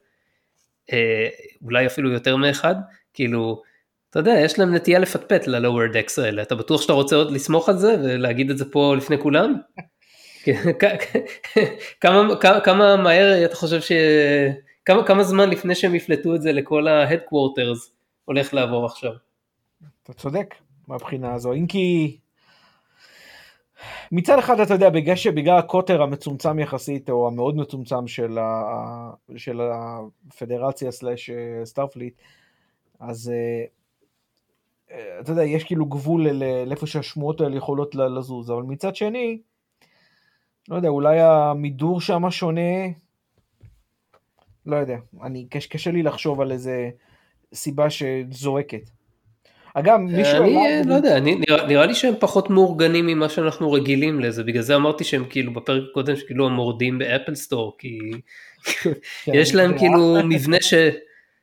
[0.93, 1.27] אה,
[1.63, 2.75] אולי אפילו יותר מאחד,
[3.13, 3.61] כאילו,
[4.09, 7.69] אתה יודע, יש להם נטייה לפטפט ל-lower decks האלה, אתה בטוח שאתה רוצה עוד לסמוך
[7.69, 9.55] על זה ולהגיד את זה פה לפני כולם?
[12.01, 13.91] כמה, כמה, כמה מהר אתה חושב ש...
[14.85, 17.98] כמה, כמה זמן לפני שהם יפלטו את זה לכל ה-headquarters
[18.29, 19.11] הולך לעבור עכשיו.
[20.03, 20.55] אתה צודק
[20.87, 22.17] מהבחינה הזו, אם כי
[24.11, 29.61] מצד אחד אתה יודע, בגלל שבגלל הקוטר המצומצם יחסית, או המאוד מצומצם של, ה, של
[29.61, 32.13] הפדרציה slash אה, Starfleet,
[32.99, 33.63] אז אה,
[34.91, 36.27] אה, אתה יודע, יש כאילו גבול
[36.65, 39.41] לאיפה שהשמועות האלה יכולות לזוז, אבל מצד שני,
[40.67, 42.87] לא יודע, אולי המידור שם שונה,
[44.65, 46.89] לא יודע, אני, קשה לי לחשוב על איזה
[47.53, 48.89] סיבה שזועקת.
[49.73, 50.43] אגב, מישהו...
[50.43, 50.85] אני אלעד...
[50.85, 54.75] לא יודע, אני, נראה, נראה לי שהם פחות מאורגנים ממה שאנחנו רגילים לזה, בגלל זה
[54.75, 57.99] אמרתי שהם כאילו בפרק הקודם שכאילו המורדים באפל סטור, כי
[58.81, 58.91] כן,
[59.33, 60.73] יש להם כאילו מבנה ש...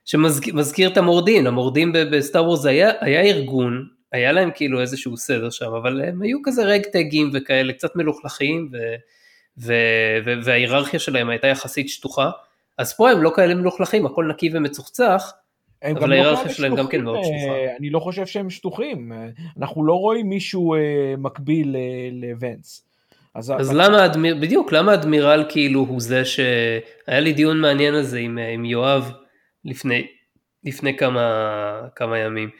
[0.04, 5.72] שמזכיר את המורדים, המורדים בסטאר וורס היה, היה ארגון, היה להם כאילו איזשהו סדר שם,
[5.72, 8.76] אבל הם היו כזה רגטגים וכאלה, קצת מלוכלכים, ו...
[9.58, 9.72] ו...
[10.26, 10.30] ו...
[10.44, 12.30] וההיררכיה שלהם הייתה יחסית שטוחה,
[12.78, 15.32] אז פה הם לא כאלה מלוכלכים, הכל נקי ומצוחצח,
[15.84, 17.54] אבל לא ההיררכיה שלהם גם כן מאוד שטוחה.
[17.54, 21.76] אה, אני לא חושב שהם שטוחים, אה, אנחנו לא רואים מישהו אה, מקביל
[22.12, 22.86] לוונס.
[23.34, 23.84] אז, אז אבל...
[23.84, 28.38] למה אדמיר, בדיוק, למה אדמירל כאילו הוא זה שהיה לי דיון מעניין על זה עם,
[28.38, 29.12] עם יואב
[29.64, 30.06] לפני,
[30.64, 32.50] לפני כמה, כמה ימים.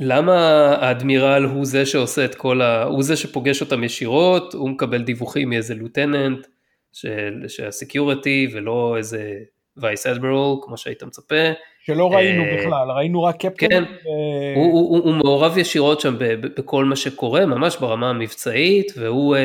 [0.00, 0.36] למה
[0.80, 2.84] האדמירל הוא זה שעושה את כל ה...
[2.84, 6.46] הוא זה שפוגש אותם ישירות, הוא מקבל דיווחים מאיזה לוטננט
[6.92, 9.38] של, של הסקיורטי ולא איזה
[9.76, 11.34] וייס אדברול, כמו שהיית מצפה.
[11.80, 13.68] שלא ראינו uh, בכלל, ראינו רק קפטן.
[13.68, 14.08] כן, ו...
[14.56, 16.16] הוא, הוא, הוא, הוא מעורב ישירות שם
[16.56, 19.38] בכל מה שקורה, ממש ברמה המבצעית, והוא uh,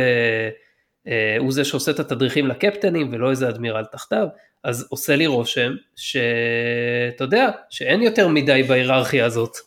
[1.07, 4.27] uh, הוא זה שעושה את התדריכים לקפטנים ולא איזה אדמירל תחתיו,
[4.63, 9.57] אז עושה לי רושם שאתה יודע, שאין יותר מדי בהיררכיה הזאת.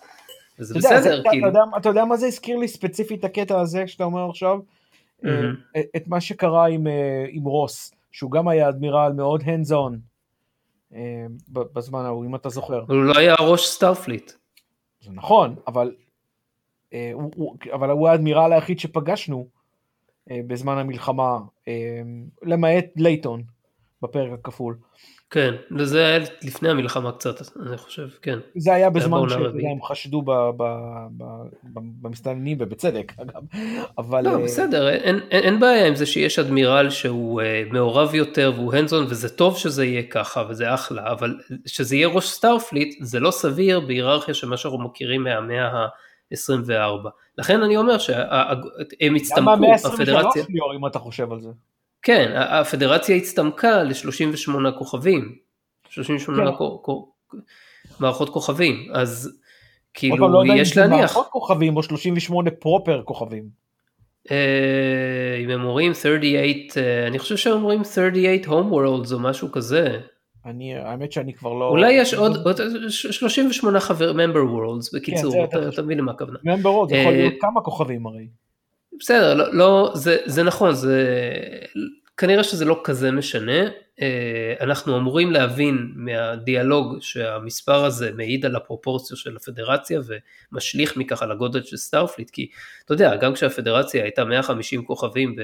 [0.59, 1.49] וזה בסדר, זה, כאילו.
[1.49, 4.59] אתה יודע, אתה יודע מה זה הזכיר לי ספציפית הקטע הזה שאתה אומר עכשיו?
[5.25, 5.79] Mm-hmm.
[5.97, 6.87] את מה שקרה עם,
[7.31, 10.12] עם רוס, שהוא גם היה אדמירל מאוד hands on.
[10.95, 12.85] אה, בזמן ההוא, אם אתה זוכר.
[12.89, 14.33] הוא לא היה ראש סטארפליט.
[15.01, 15.95] זה נכון, אבל,
[16.93, 19.49] אה, הוא, אבל הוא האדמירל היחיד שפגשנו
[20.31, 21.39] אה, בזמן המלחמה,
[22.43, 23.43] למעט לייטון
[24.03, 24.79] בפרק הכפול.
[25.33, 28.39] כן, וזה היה לפני המלחמה קצת, אני חושב, כן.
[28.57, 30.23] זה היה בזמן שהם חשדו
[32.03, 33.43] במסתננים, ובצדק, אגב.
[33.99, 34.25] אבל...
[34.25, 38.75] לא, בסדר, אין, אין, אין בעיה עם זה שיש אדמירל שהוא uh, מעורב יותר והוא
[38.75, 41.35] hands on, וזה טוב שזה יהיה ככה, וזה אחלה, אבל
[41.67, 47.09] שזה יהיה ראש סטארפליט, זה לא סביר בהיררכיה של מה שאנחנו מכירים מהמאה ה-24.
[47.39, 49.37] לכן אני אומר שהם הצטמקו, הפדרציה...
[49.37, 51.49] למה 123 ליאור, אם אתה חושב על זה?
[52.03, 55.35] כן, הפדרציה הצטמקה ל-38 כוכבים,
[55.91, 57.37] 38 כן.
[58.01, 59.39] מערכות כוכבים, אז
[59.95, 60.99] כאילו לא יש להניח.
[60.99, 63.63] מערכות כוכבים או 38 פרופר כוכבים.
[64.31, 69.53] אה, אם הם אומרים 38, אה, אני חושב שהם אומרים 38 home worlds או משהו
[69.53, 70.01] כזה.
[70.47, 71.69] אני, האמת שאני כבר לא...
[71.69, 72.47] אולי יש עוד,
[72.89, 76.39] 38 חבר, member worlds, בקיצור, כן, אתה מבין למה הכוונה.
[76.39, 78.27] member worlds יכול להיות כמה כוכבים הרי.
[78.99, 81.07] בסדר, לא, לא זה, זה נכון, זה,
[82.17, 83.63] כנראה שזה לא כזה משנה,
[84.01, 90.01] אה, אנחנו אמורים להבין מהדיאלוג שהמספר הזה מעיד על הפרופורציה של הפדרציה
[90.53, 92.49] ומשליך מכך על הגודל של סטארפליט, כי
[92.85, 95.37] אתה יודע, גם כשהפדרציה הייתה 150 כוכבים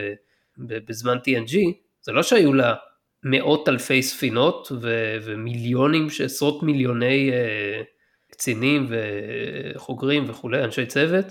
[0.58, 1.56] בזמן TNG,
[2.02, 2.74] זה לא שהיו לה
[3.22, 7.84] מאות אלפי ספינות ו- ומיליונים, עשרות מיליוני uh,
[8.32, 11.26] קצינים וחוגרים וכולי, אנשי צוות,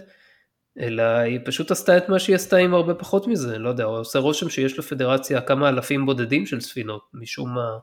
[0.80, 4.20] אלא היא פשוט עשתה את מה שהיא עשתה עם הרבה פחות מזה, לא יודע, עושה
[4.20, 7.78] רושם שיש לפדרציה כמה אלפים בודדים של ספינות, משום מה.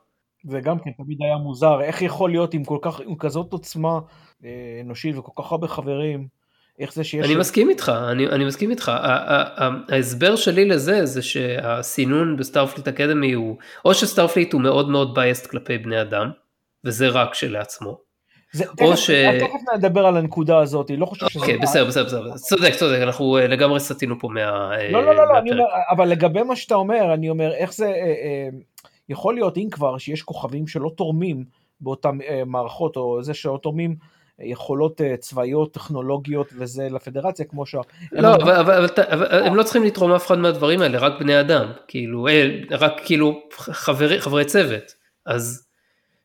[0.44, 3.98] זה גם כן תמיד היה מוזר, איך יכול להיות עם כל כך, עם כזאת עוצמה
[4.44, 6.28] אה, אנושית וכל כך הרבה חברים,
[6.78, 7.26] איך זה שיש...
[7.26, 8.92] אני מסכים איתך, אני, אני מסכים איתך,
[9.88, 15.78] ההסבר שלי לזה זה שהסינון בסטארפליט Academy הוא, או שסטארפליט הוא מאוד מאוד biased כלפי
[15.78, 16.30] בני אדם,
[16.85, 18.13] וזה רק כשלעצמו.
[18.55, 19.11] זה, או תכף, ש...
[19.40, 21.40] תכף נדבר על הנקודה הזאת, לא חושב שזה...
[21.40, 24.71] אוקיי, בסדר, בסדר, בסדר, צודק, צודק, אנחנו אה, לגמרי סטינו פה מה...
[24.90, 27.87] לא, לא, לא, לא, אני אומר, אבל לגבי מה שאתה אומר, אני אומר, איך זה...
[27.87, 28.49] אה, אה,
[29.09, 31.45] יכול להיות, אם כבר, שיש כוכבים שלא תורמים
[31.81, 33.97] באותן מערכות, או זה שלא תורמים
[34.38, 37.75] יכולות צבאיות, טכנולוגיות וזה לפדרציה, כמו ש...
[38.12, 41.40] לא, אבל, אבל, אבל, אבל הם לא צריכים לתרום אף אחד מהדברים האלה, רק בני
[41.40, 42.27] אדם, כאילו,
[42.71, 44.95] רק כאילו חברי, חברי צוות,
[45.27, 45.63] אז...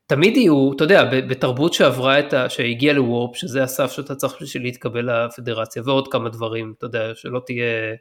[0.09, 2.49] תמיד יהיו, אתה יודע, בתרבות שעברה את ה...
[2.49, 7.41] שהגיעה לוורפ, שזה הסף שאתה צריך בשביל להתקבל לפדרציה, ועוד כמה דברים, אתה יודע, שלא
[7.45, 7.95] תהיה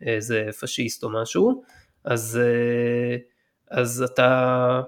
[0.00, 1.62] איזה פשיסט או משהו,
[2.04, 3.16] אז, אה,
[3.70, 4.80] אז אתה,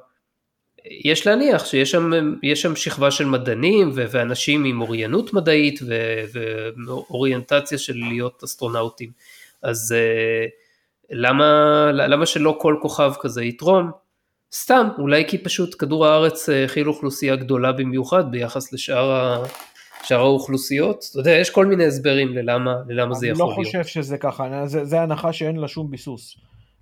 [1.05, 2.11] יש להניח שיש שם,
[2.55, 5.81] שם שכבה של מדענים ואנשים עם אוריינות מדעית
[6.87, 9.11] ואוריינטציה של להיות אסטרונאוטים,
[9.63, 10.47] אז אה,
[11.11, 13.91] למה, למה שלא כל כוכב כזה יתרום?
[14.55, 19.45] סתם, אולי כי פשוט כדור הארץ אה, הכיל אוכלוסייה גדולה במיוחד ביחס לשאר ה...
[20.03, 23.59] שאר האוכלוסיות, אתה יודע, יש כל מיני הסברים ללמה, ללמה זה יכול להיות.
[23.59, 26.37] אני לא חושב שזה ככה, זה, זה הנחה שאין לה שום ביסוס.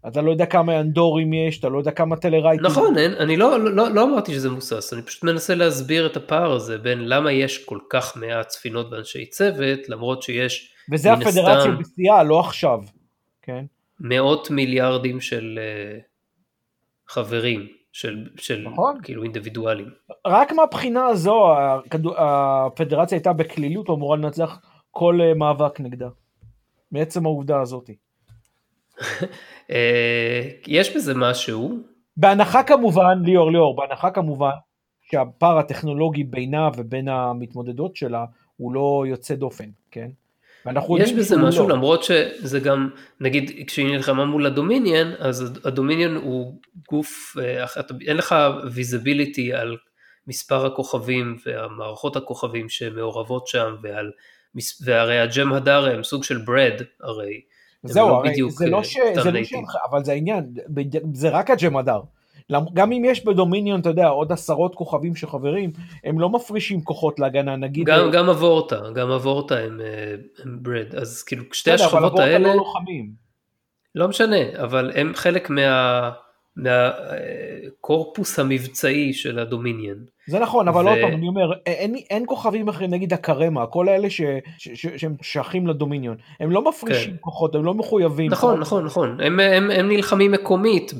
[0.09, 2.67] אתה לא יודע כמה אנדורים יש, אתה לא יודע כמה טלרייטים.
[2.67, 6.17] נכון, אין, אני לא, לא, לא, לא אמרתי שזה מוסס, אני פשוט מנסה להסביר את
[6.17, 11.71] הפער הזה בין למה יש כל כך מעט ספינות ואנשי צוות, למרות שיש וזה הפדרציה
[11.71, 12.79] בשיאה, לא עכשיו,
[13.43, 13.65] כן?
[14.01, 15.59] מאות מיליארדים של...
[17.09, 18.99] חברים, של, של נכון.
[19.03, 19.91] כאילו אינדיבידואלים.
[20.27, 21.55] רק מהבחינה הזו
[22.17, 26.09] הפדרציה הייתה בכלילות אמורה לנצח כל אה, מאבק נגדה.
[26.93, 27.97] מעצם העובדה הזאתי.
[29.71, 31.79] אה, יש בזה משהו.
[32.17, 34.51] בהנחה כמובן, ליאור ליאור, בהנחה כמובן
[35.11, 38.25] שהפער הטכנולוגי בינה ובין המתמודדות שלה
[38.57, 40.09] הוא לא יוצא דופן, כן?
[40.99, 41.75] יש בזה משהו לא.
[41.75, 47.65] למרות שזה גם נגיד כשהיא נלחמה מול הדומיניאן אז הדומיניאן הוא גוף אה,
[48.07, 48.35] אין לך
[48.73, 49.77] visibility על
[50.27, 54.11] מספר הכוכבים והמערכות הכוכבים שמעורבות שם ועל
[54.85, 57.41] והרי הג'ם הדר הם סוג של bred הרי.
[57.83, 58.97] זהו, לא הרי זה לא ש...
[59.23, 59.53] זה לא ש...
[59.91, 60.55] אבל זה העניין,
[61.15, 62.01] זה רק הג'ם הדר.
[62.75, 65.73] גם אם יש בדומיניון, אתה יודע, עוד עשרות כוכבים שחברים,
[66.05, 67.87] הם לא מפרישים כוחות להגנה, נגיד...
[67.87, 72.37] גם, אה, גם אבורטה, גם אבורטה הם, אה, הם ברד, אז כאילו שתי השכבות האלה...
[72.37, 73.13] אבל אבורטה לא לוחמים.
[73.95, 76.11] לא משנה, אבל הם חלק מה...
[76.59, 79.97] מהקורפוס המבצעי של הדומיניאן.
[80.27, 80.89] זה נכון, אבל ו...
[80.89, 84.21] עוד פעם, אני אומר, אין, אין כוכבים אחרים, נגיד הקרמה, כל האלה ש,
[84.59, 87.17] ש, ש, שהם שייכים לדומיניון, הם לא מפרישים כן.
[87.21, 88.31] כוחות, הם לא מחויבים.
[88.31, 90.93] נכון, נכון, נכון, הם, הם, הם נלחמים מקומית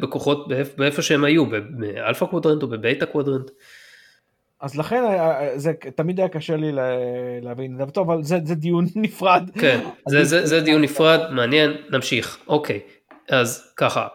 [0.00, 3.50] בכוחות, באיפה שהם היו, באלפא קוודרנט או בבייטה קוודרנט.
[4.60, 6.72] אז לכן אה, אה, זה תמיד היה קשה לי
[7.42, 9.50] להבין, טוב, אבל זה, זה דיון נפרד.
[9.58, 12.80] כן, זה, זה, זה דיון נפרד, מעניין, נמשיך, אוקיי,
[13.30, 14.06] אז ככה.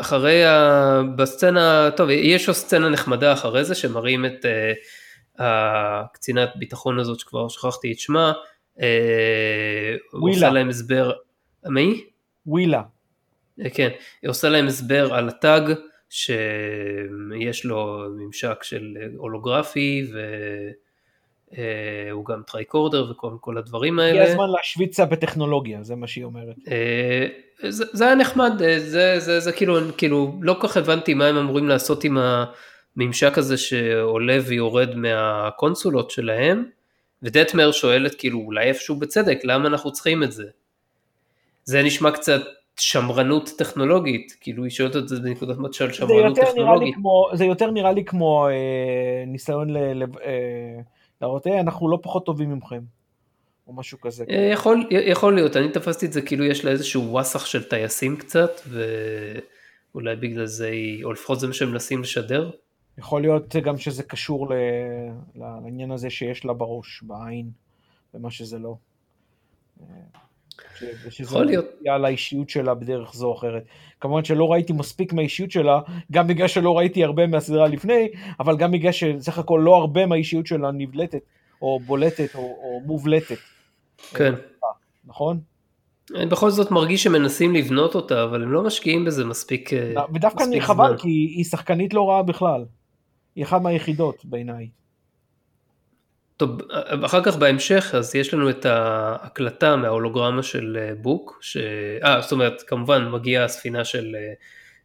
[0.00, 1.02] אחרי ה...
[1.16, 4.48] בסצנה, טוב, יש לו סצנה נחמדה אחרי זה שמראים את uh,
[5.38, 8.32] הקצינת ביטחון הזאת שכבר שכחתי את שמה,
[8.76, 8.80] uh,
[10.12, 11.12] הוא עושה להם הסבר,
[11.66, 12.04] מי?
[12.46, 12.82] ווילה.
[13.64, 13.88] אה, כן,
[14.22, 15.72] היא עושה להם הסבר על ה tag
[16.10, 20.18] שיש לו ממשק של הולוגרפי ו...
[21.58, 24.20] אה, הוא גם tricorder וכל כל הדברים האלה.
[24.20, 26.56] הגיע הזמן להשוויץ בטכנולוגיה, זה מה שהיא אומרת.
[27.64, 31.14] אה, זה, זה היה נחמד, אה, זה, זה, זה כאילו, כאילו, לא כל כך הבנתי
[31.14, 32.18] מה הם אמורים לעשות עם
[32.96, 36.64] הממשק הזה שעולה ויורד מהקונסולות שלהם,
[37.22, 40.44] ודטמר שואלת כאילו אולי איפשהו בצדק, למה אנחנו צריכים את זה?
[41.64, 42.40] זה נשמע קצת
[42.76, 46.94] שמרנות טכנולוגית, כאילו היא שואלת את זה בנקודת מבט של שמרנות טכנולוגית.
[46.94, 49.78] כמו, זה יותר נראה לי כמו אה, ניסיון ל...
[49.78, 50.80] ל אה,
[51.22, 52.80] להראות, היי, אנחנו לא פחות טובים ממכם.
[53.70, 54.24] או משהו כזה.
[54.30, 58.16] אה, יכול, יכול להיות, אני תפסתי את זה כאילו יש לה איזשהו וואסח של טייסים
[58.16, 62.50] קצת, ואולי בגלל זה היא, או לפחות זה מה שהם מנסים לשדר.
[62.98, 64.48] יכול להיות גם שזה קשור
[65.34, 67.50] לעניין הזה שיש לה בראש, בעין,
[68.14, 68.76] ומה שזה לא.
[71.20, 71.64] יכול להיות.
[71.88, 73.64] על האישיות שלה בדרך זו או אחרת.
[74.00, 75.80] כמובן שלא ראיתי מספיק מהאישיות שלה,
[76.12, 78.08] גם בגלל שלא ראיתי הרבה מהסדרה לפני,
[78.40, 81.22] אבל גם בגלל שסך הכל לא הרבה מהאישיות שלה נבלטת,
[81.62, 83.36] או בולטת, או, או מובלטת.
[84.14, 84.34] כן.
[85.04, 85.40] נכון?
[86.14, 89.96] אני בכל זאת מרגיש שמנסים לבנות אותה, אבל הם לא משקיעים בזה מספיק זמן.
[89.96, 92.64] אה, ודווקא אני חבל, כי היא שחקנית לא רעה בכלל.
[93.34, 94.68] היא אחת מהיחידות בעיניי.
[96.40, 96.58] טוב,
[97.04, 101.56] אחר כך בהמשך אז יש לנו את ההקלטה מההולוגרמה של אה, בוק, ש...
[102.04, 104.32] אה, זאת אומרת כמובן מגיעה הספינה של, אה,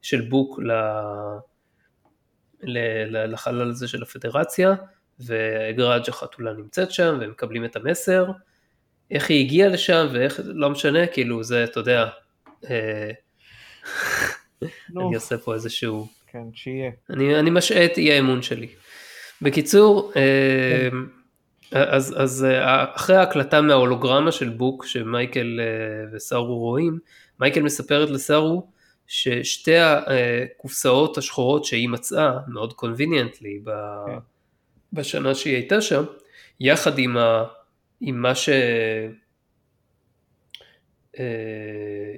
[0.02, 0.72] של בוק ל...
[2.64, 3.34] ל...
[3.34, 4.74] לחלל הזה של הפדרציה,
[5.20, 8.26] וגראג' החתולה נמצאת שם והם מקבלים את המסר,
[9.12, 12.08] איך היא הגיעה לשם ואיך, לא משנה, כאילו זה, אתה יודע,
[12.70, 13.12] אה...
[14.98, 16.08] אני עושה פה איזשהו...
[16.28, 16.92] כן, שיהיה.
[17.10, 18.68] אני, אני משעה את אי האמון שלי.
[19.42, 20.98] בקיצור, אה, כן.
[21.80, 25.60] אז, אז אה, אחרי ההקלטה מההולוגרמה של בוק שמייקל
[26.14, 27.00] וסארו רואים,
[27.40, 28.68] מייקל מספרת לסארו
[29.08, 33.62] ששתי הקופסאות השחורות שהיא מצאה, מאוד קונביניאנטלי,
[34.06, 34.18] כן.
[34.94, 36.04] בשנה שהיא הייתה שם,
[36.60, 37.18] יחד עם,
[38.02, 38.50] עם מה ש...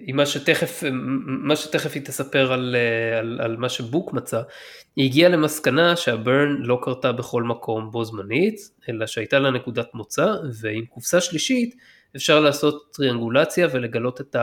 [0.02, 0.84] עם מה שתכף,
[1.28, 2.76] מה שתכף היא תספר על,
[3.20, 4.42] על, על מה שבוק מצא,
[4.96, 8.60] היא הגיעה למסקנה שהברן לא קרתה בכל מקום בו זמנית,
[8.90, 10.28] אלא שהייתה לה נקודת מוצא,
[10.62, 11.76] ועם קופסה שלישית
[12.16, 14.36] אפשר לעשות טריאנגולציה ולגלות את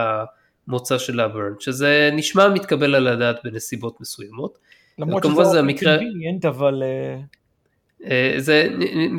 [0.67, 4.57] המוצא של הברן, שזה נשמע מתקבל על הדעת בנסיבות מסוימות.
[4.99, 5.97] למרות שזה זה המקרה...
[6.45, 6.83] אבל...
[6.83, 7.17] אה,
[8.05, 8.67] אה, זה,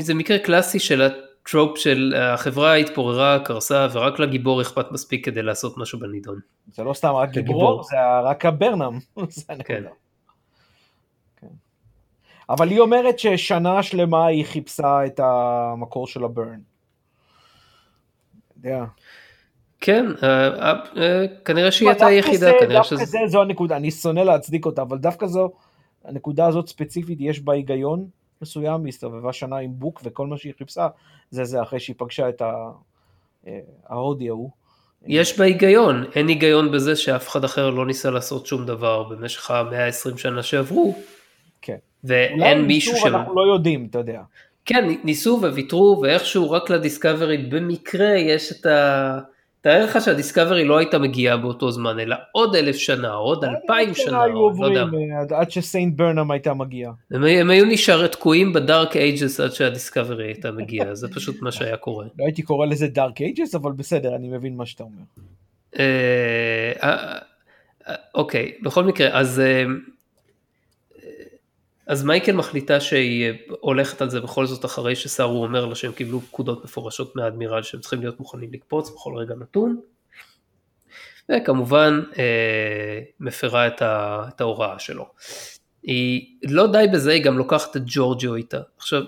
[0.01, 1.03] זה מקרה קלאסי של
[1.49, 6.39] הטרופ של החברה התפוררה, קרסה, ורק לגיבור אכפת מספיק כדי לעשות משהו בנידון.
[6.73, 8.99] זה לא סתם רק גיבור, זה רק הברנם.
[9.69, 9.83] כן.
[12.49, 16.61] אבל היא אומרת ששנה שלמה היא חיפשה את המקור של הברן.
[18.65, 18.85] יודע.
[19.81, 22.97] כן, אה, אה, כנראה שהיא הייתה היחידה, כנראה שזה...
[22.97, 25.51] דווקא זה, זו הנקודה, אני שונא להצדיק אותה, אבל דווקא זו,
[26.05, 28.07] הנקודה הזאת ספציפית, יש בה היגיון
[28.43, 30.89] מסוים, היא הסתובבה שנה עם בוק, וכל מה שהיא חיפשה,
[31.31, 34.51] זה זה אחרי שהיא פגשה את אה, ההודי ההוא.
[35.07, 39.51] יש בה היגיון, אין היגיון בזה שאף אחד אחר לא ניסה לעשות שום דבר במשך
[39.51, 40.95] המאה ה-20 שנה שעברו.
[41.63, 41.77] כן.
[42.05, 43.07] ואין מישהו שם...
[43.07, 44.23] אנחנו לא יודעים, אתה יודע.
[44.65, 49.19] כן, ניסו וויתרו, ואיכשהו רק לדיסקאברי במקרה יש את ה...
[49.67, 54.23] תאר לך שהדיסקאברי לא הייתה מגיעה באותו זמן, אלא עוד אלף שנה, עוד אלפיים שנה,
[54.23, 55.39] היו עוברים, לא יודע.
[55.39, 56.93] עד ש Saint ברנאם הייתה מגיעה.
[57.11, 61.77] הם, היו נשאר תקועים ב dark ages עד שהדיסקאברי הייתה מגיעה, זה פשוט מה שהיה
[61.77, 62.07] קורה.
[62.19, 65.03] לא הייתי קורא לזה dark ages, אבל בסדר, אני מבין מה שאתה אומר.
[65.79, 67.19] אה, אה,
[67.89, 69.43] אה, אוקיי, בכל מקרה, אז...
[71.87, 76.21] אז מייקל מחליטה שהיא הולכת על זה בכל זאת אחרי שסארו אומר לה שהם קיבלו
[76.21, 79.81] פקודות מפורשות מהאדמירל שהם צריכים להיות מוכנים לקפוץ בכל רגע נתון.
[81.29, 85.09] וכמובן אה, מפרה את, ה, את ההוראה שלו.
[85.83, 88.61] היא לא די בזה, היא גם לוקחת את ג'ורג'יו איתה.
[88.77, 89.03] עכשיו,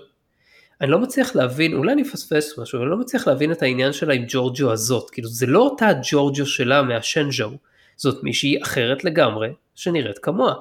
[0.81, 4.15] אני לא מצליח להבין, אולי אני אפספס משהו, אני לא מצליח להבין את העניין שלה
[4.15, 5.11] עם ג'ורג'יו הזאת.
[5.11, 7.51] כאילו זה לא אותה ג'ורג'יו שלה מהשנז'ו,
[7.97, 10.55] זאת מישהי אחרת לגמרי, שנראית כמוה.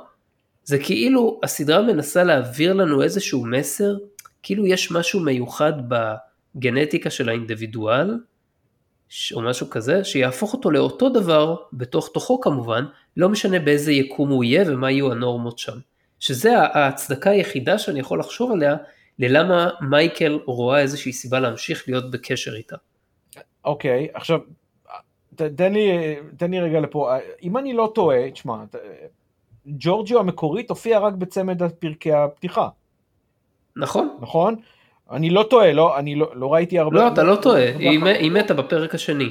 [0.67, 3.95] זה כאילו הסדרה מנסה להעביר לנו איזשהו מסר,
[4.43, 8.19] כאילו יש משהו מיוחד בגנטיקה של האינדיבידואל,
[9.33, 12.85] או משהו כזה, שיהפוך אותו לאותו דבר, בתוך תוכו כמובן,
[13.17, 15.77] לא משנה באיזה יקום הוא יהיה ומה יהיו הנורמות שם.
[16.19, 18.75] שזה ההצדקה היחידה שאני יכול לחשוב עליה,
[19.19, 22.75] ללמה מייקל רואה איזושהי סיבה להמשיך להיות בקשר איתה.
[23.65, 24.39] אוקיי, okay, עכשיו,
[25.35, 28.63] תן לי, תן לי רגע לפה, אם אני לא טועה, תשמע,
[29.67, 32.69] ג'ורג'יו המקורית הופיע רק בצמד פרקי הפתיחה.
[33.75, 34.17] נכון.
[34.19, 34.55] נכון?
[35.11, 36.95] אני לא טועה, לא, אני לא, לא ראיתי הרבה...
[36.95, 39.29] לא, אתה לא טועה, היא, היא מתה בפרק השני.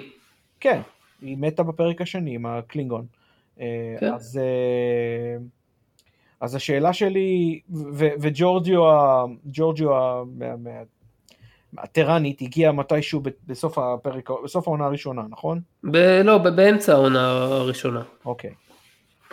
[0.61, 0.81] כן,
[1.23, 3.07] היא מתה בפרק השני עם הקלינגון.
[3.61, 4.15] אה, כן.
[4.15, 5.37] אז, אה,
[6.41, 8.83] אז השאלה שלי, ו, וג'ורג'יו,
[9.47, 9.91] ג'ורג'יו
[11.79, 15.61] הטרנית הגיעה מתישהו בסוף הפרק, בסוף העונה הראשונה, נכון?
[15.85, 18.03] ב, לא, באמצע העונה הראשונה.
[18.25, 18.51] אוקיי.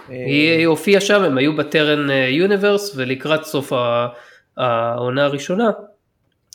[0.09, 3.73] היא הופיעה שם, הם היו בטרן יוניברס, ולקראת סוף
[4.57, 5.71] העונה הראשונה,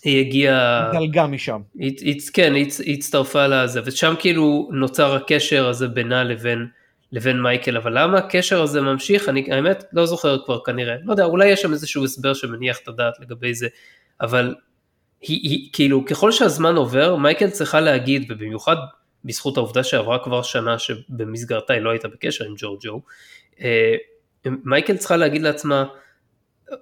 [0.05, 0.91] היא הגיעה...
[0.93, 1.61] דלגה משם.
[1.79, 6.67] היא, כן, היא, היא הצטרפה לזה, ושם כאילו נוצר הקשר הזה בינה לבין,
[7.13, 11.25] לבין מייקל, אבל למה הקשר הזה ממשיך, אני האמת לא זוכר כבר כנראה, לא יודע,
[11.25, 13.69] אולי יש שם איזשהו הסבר שמניח את הדעת לגבי זה,
[14.21, 14.55] אבל
[15.21, 18.77] היא, היא כאילו ככל שהזמן עובר, מייקל צריכה להגיד, ובמיוחד
[19.25, 23.01] בזכות העובדה שעברה כבר שנה שבמסגרתה היא לא הייתה בקשר עם ג'ורג'ו, אה,
[24.65, 25.85] מייקל צריכה להגיד לעצמה,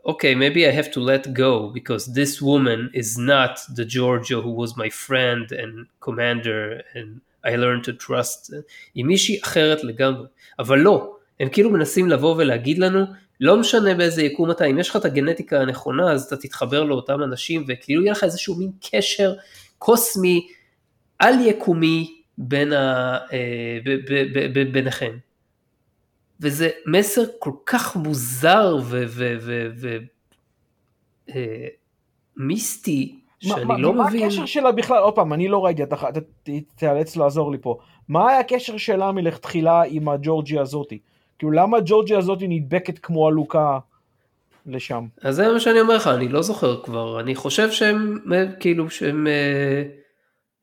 [0.05, 4.41] אוקיי, okay, maybe I have to let go because this woman is not the Giorgio
[4.43, 8.53] who was my friend and commander and I learned to trust,
[8.95, 10.27] היא מישהי אחרת לגמרי,
[10.59, 13.05] אבל לא, הם כאילו מנסים לבוא ולהגיד לנו,
[13.41, 17.23] לא משנה באיזה יקום אתה, אם יש לך את הגנטיקה הנכונה אז אתה תתחבר לאותם
[17.23, 19.35] אנשים וכאילו יהיה לך איזשהו מין קשר
[19.79, 20.49] קוסמי
[21.19, 25.17] על יקומי בין ה, אה, ב, ב, ב, ביניכם.
[26.41, 28.77] וזה מסר כל כך מוזר
[32.37, 34.23] ומיסטי, שאני מה, לא מה מבין.
[34.23, 34.99] הקשר שלה בכלל?
[34.99, 35.97] עוד פעם, אני לא ראיתי, אתה,
[36.77, 37.79] תיאלץ לעזור לי פה.
[38.09, 40.99] מה היה הקשר שלה מלכתחילה עם הג'ורג'י הזאתי?
[41.39, 43.79] כאילו, למה הג'ורג'י הזאתי נדבקת כמו עלוקה
[44.67, 45.07] לשם?
[45.23, 48.91] אז זה מה שאני אומר לך, אני לא זוכר כבר, אני חושב שהם, אה, כאילו,
[48.91, 49.83] שהם, אה,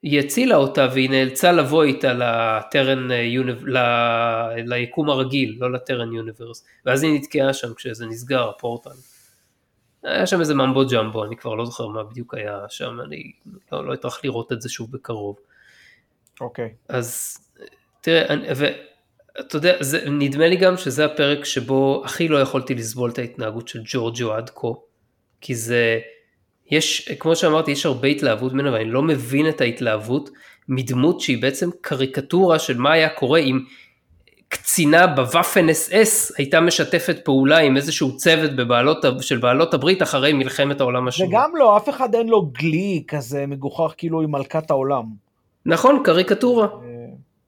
[0.04, 3.24] היא הצילה אותה והיא נאלצה לבוא איתה לטרן, אה,
[3.66, 8.90] ל- ליקום הרגיל, לא לטרן יוניברס, ואז היא נתקעה שם כשזה נסגר, הפורטל.
[10.04, 13.32] היה שם איזה ממבו ג'מבו, אני כבר לא זוכר מה בדיוק היה שם, אני
[13.72, 15.36] לא, לא אטרח לראות את זה שוב בקרוב.
[16.42, 16.74] אוקיי.
[16.90, 17.38] אז
[18.02, 23.10] תראה, אני- ואתה יודע, זה, נדמה לי גם שזה הפרק שבו הכי לא יכולתי לסבול
[23.10, 24.68] את ההתנהגות של ג'ורג'ו עד כה,
[25.42, 26.00] כי זה,
[26.72, 30.30] יש, כמו שאמרתי, יש הרבה התלהבות ממנו, ואני לא מבין את ההתלהבות
[30.70, 33.60] מדמות שהיא בעצם קריקטורה של מה היה קורה אם
[34.48, 40.34] קצינה בוואפן אס אס הייתה משתפת פעולה עם איזשהו צוות בבעלות, של בעלות הברית אחרי
[40.34, 41.30] מלחמת העולם השנייה.
[41.30, 45.04] וגם לא, אף אחד אין לו גלי כזה מגוחך כאילו עם מלכת העולם.
[45.66, 46.66] נכון, קריקטורה.
[46.66, 46.70] אה,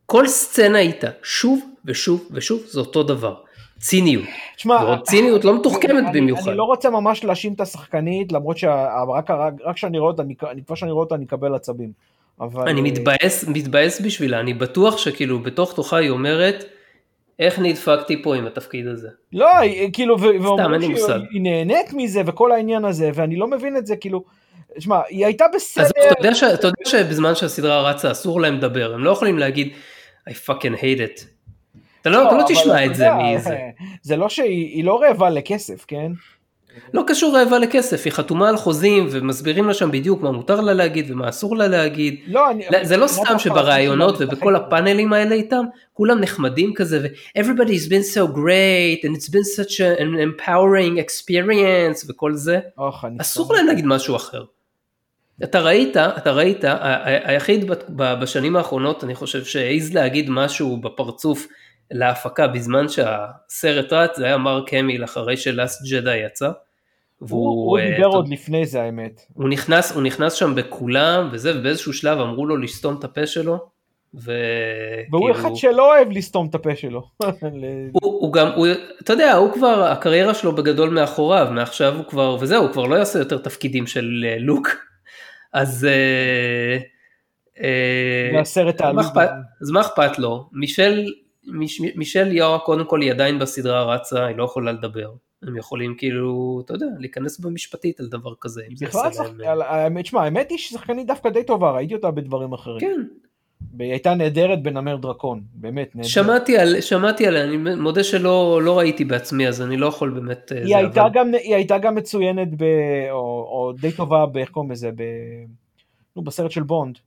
[0.05, 3.35] כל סצנה איתה, שוב ושוב ושוב, זה אותו דבר.
[3.85, 4.25] ציניות.
[4.55, 6.47] תשמע, ועוד ציניות לא מתוחכמת אני- במיוחד.
[6.49, 9.29] אני לא רוצה ממש להאשים את השחקנית, למרות שרק
[9.75, 11.91] כשאני רואה אותה, אני- כבר שאני רואה אותה אני אקבל עצבים.
[12.41, 12.69] אבל...
[12.69, 16.65] אני אה, מתבאס, מתבאס בשבילה, אני בטוח שכאילו בתוך תוכה היא אומרת,
[17.39, 19.09] איך נדפקתי פה עם התפקיד הזה.
[19.33, 19.47] לא,
[19.93, 20.97] כאילו, ואומרים.
[20.97, 24.23] שהיא נהנית מזה וכל העניין הזה, ואני לא מבין את זה, כאילו,
[24.79, 25.83] שמע, היא הייתה בסדר.
[25.83, 29.39] אז אתה יודע, ש, אתה יודע שבזמן שהסדרה רצה אסור להם לדבר, הם לא יכולים
[29.39, 29.69] להגיד,
[30.29, 31.34] I fucking hate it.
[32.05, 33.57] אתה לא, אתה לא תשמע את זה מזה.
[34.01, 36.11] זה לא שהיא היא לא רעבה לכסף, כן?
[36.93, 40.73] לא קשור רעבה לכסף, היא חתומה על חוזים ומסבירים לה שם בדיוק מה מותר לה
[40.73, 42.19] להגיד ומה אסור לה להגיד.
[42.27, 42.65] לא, אני...
[42.71, 47.39] לא, זה לא אני סתם רק שבראיונות ובכל הפאנלים האלה איתם, כולם נחמדים כזה, ו-
[47.39, 53.53] everybody's been so great, and it's been such an empowering experience וכל זה, אוח, אסור.
[53.53, 54.43] להם להגיד משהו אחר.
[55.43, 56.63] אתה ראית, אתה ראית,
[57.23, 61.47] היחיד בשנים האחרונות, אני חושב שהעז להגיד משהו בפרצוף
[61.91, 66.45] להפקה בזמן שהסרט רץ, זה היה מרק המיל אחרי שלאסט ג'דה יצא.
[67.19, 69.21] הוא והוא הוא אה, דיבר עוד לפני זה, האמת.
[69.33, 73.75] הוא נכנס, הוא נכנס שם בכולם וזה, ובאיזשהו שלב אמרו לו לסתום את הפה שלו.
[74.17, 74.31] ו...
[75.11, 77.03] והוא כאילו, אחד שלא אוהב לסתום את הפה שלו.
[77.23, 78.67] הוא, הוא גם, הוא,
[79.01, 82.95] אתה יודע, הוא כבר, הקריירה שלו בגדול מאחוריו, מעכשיו הוא כבר, וזהו, הוא כבר לא
[82.95, 84.67] יעשה יותר תפקידים של אה, לוק.
[85.53, 85.85] אז...
[85.85, 86.77] אה,
[87.63, 89.05] אה, זה הסרט מה העלוב.
[89.05, 89.29] אכפת-
[89.61, 90.49] אז מה אכפת לו?
[90.51, 91.05] מישל,
[91.47, 95.11] מיש, מישל יארה, קודם כל היא עדיין בסדרה רצה, היא לא יכולה לדבר.
[95.43, 98.61] הם יכולים כאילו, אתה יודע, להיכנס במשפטית על דבר כזה.
[98.75, 101.95] זה בכלל, יעשה שחק- להם, על- האמת, שמע, האמת היא ששחקנית דווקא די טובה, ראיתי
[101.95, 102.79] אותה בדברים אחרים.
[102.79, 103.01] כן,
[103.77, 106.11] והיא הייתה נהדרת בנמר דרקון, באמת נהדרת.
[106.11, 110.51] שמעתי, על, שמעתי עליה, אני מודה שלא לא ראיתי בעצמי, אז אני לא יכול באמת...
[110.55, 112.63] אה, היא הייתה אבל- גם, היא הייתה גם מצוינת, ב,
[113.11, 113.17] או,
[113.51, 115.03] או די טובה, איך קוראים לזה, ב,
[116.15, 116.97] נו, בסרט של בונד,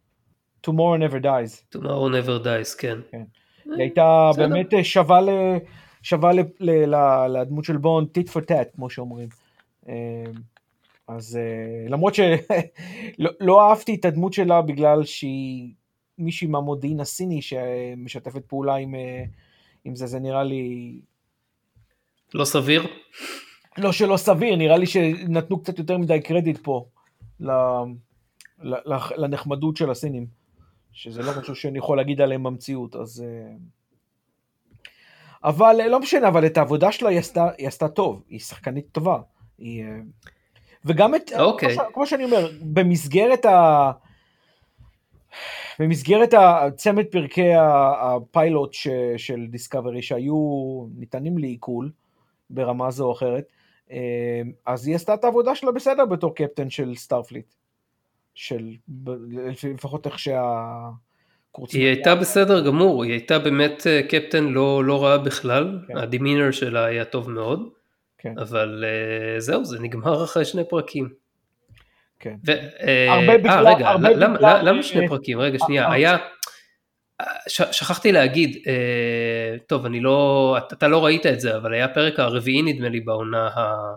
[0.67, 0.71] Tomorrow
[1.11, 1.77] Never Dies.
[1.79, 2.99] Tomorrow never dies, כן.
[3.69, 4.49] היא הייתה בסדר.
[4.49, 5.29] באמת אה, שווה, ל,
[6.03, 9.29] שווה ל, ל, ל, לדמות של בונד, tit for tat, כמו שאומרים.
[9.89, 10.25] אה,
[11.09, 15.73] אז אה, למרות שלא לא אהבתי את הדמות שלה בגלל שהיא
[16.19, 18.95] מישהי מהמודיעין הסיני שמשתפת פעולה עם,
[19.85, 21.01] עם זה, זה נראה לי
[22.35, 22.87] לא סביר?
[23.79, 26.87] לא שלא סביר, נראה לי שנתנו קצת יותר מדי קרדיט פה
[27.41, 27.51] ל,
[29.17, 30.27] לנחמדות של הסינים,
[30.93, 33.25] שזה לא משהו שאני יכול להגיד עליהם במציאות, אז...
[33.27, 33.53] אה,
[35.45, 38.87] אבל אה, לא משנה, אבל את העבודה שלה היא עשתה, היא עשתה טוב, היא שחקנית
[38.93, 39.21] טובה.
[39.59, 39.99] היא, אה,
[40.85, 41.75] וגם את, אוקיי.
[41.75, 43.91] כמו, ש, כמו שאני אומר, במסגרת ה...
[45.79, 50.35] במסגרת הצמד פרקי הפיילוט ש, של דיסקאברי שהיו
[50.97, 51.91] ניתנים לעיכול
[52.51, 53.53] ברמה זו או אחרת,
[54.67, 57.55] אז היא עשתה את העבודה שלה בסדר בתור קפטן של סטארפליט.
[58.41, 58.63] של,
[59.75, 61.75] לפחות איך שהקורס...
[61.75, 65.97] היא הייתה בסדר גמור, היא הייתה באמת אה, קפטן לא, לא רעה בכלל, כן.
[65.97, 67.69] ה demeanor שלה היה טוב מאוד,
[68.19, 68.35] כן.
[68.39, 71.09] אבל אה, זהו, זה נגמר אחרי שני פרקים.
[72.21, 72.35] כן.
[72.47, 75.41] ו, אה, הרבה אה, בגלל- רגע, הרבה למה, בגלל- למה שני פרקים?
[75.41, 76.17] רגע, שנייה, אה, היה...
[77.49, 81.85] ש, שכחתי להגיד, אה, טוב, אני לא, אתה, אתה לא ראית את זה, אבל היה
[81.85, 83.95] הפרק הרביעי נדמה לי בעונה ה-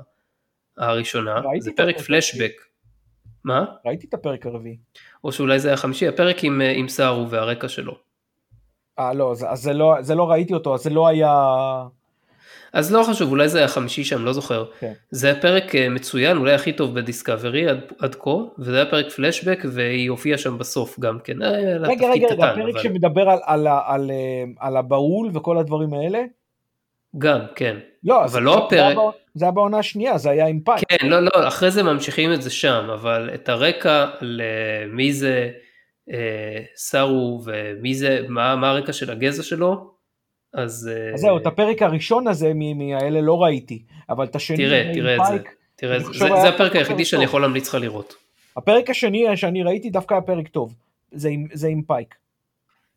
[0.77, 2.51] הראשונה, זה פרק פלשבק.
[3.43, 3.65] מה?
[3.85, 4.77] ראיתי את הפרק הרביעי.
[5.23, 7.93] או שאולי זה היה חמישי, הפרק עם, אה, עם סערו והרקע שלו.
[8.99, 11.33] אה, לא, אז, אז זה לא, זה לא ראיתי אותו, אז זה לא היה...
[12.73, 14.65] אז לא חשוב, אולי זה היה חמישי שם, לא זוכר.
[14.79, 14.93] כן.
[15.11, 18.29] זה היה פרק אה, מצוין, אולי הכי טוב בדיסקאברי עד, עד כה,
[18.59, 21.41] וזה היה פרק פלשבק והיא הופיעה שם בסוף גם כן.
[21.41, 25.93] אה, רגע, רגע, רגע, הפרק אבל- שמדבר על, על, על, אה, על הבהול וכל הדברים
[25.93, 26.19] האלה?
[27.17, 27.77] גם, כן.
[28.03, 28.97] לא, אבל לא הפרק.
[29.33, 30.83] זה היה בעונה השנייה, זה היה עם פייק.
[30.89, 35.51] כן, לא, לא, אחרי זה ממשיכים את זה שם, אבל את הרקע למי זה
[36.11, 39.91] אה, סארו ומי זה, מה, מה הרקע של הגזע שלו,
[40.53, 40.89] אז...
[41.13, 45.21] אז זהו, את הפרק הראשון הזה מהאלה לא ראיתי, אבל את השני תראה, תראה את
[45.27, 45.37] זה.
[45.75, 48.15] תראה, זה, זה, זה הפרק היחידי שאני יכול להמליץ לך לראות.
[48.57, 50.73] הפרק השני שאני ראיתי דווקא היה פרק טוב,
[51.11, 52.15] זה עם, זה עם פייק,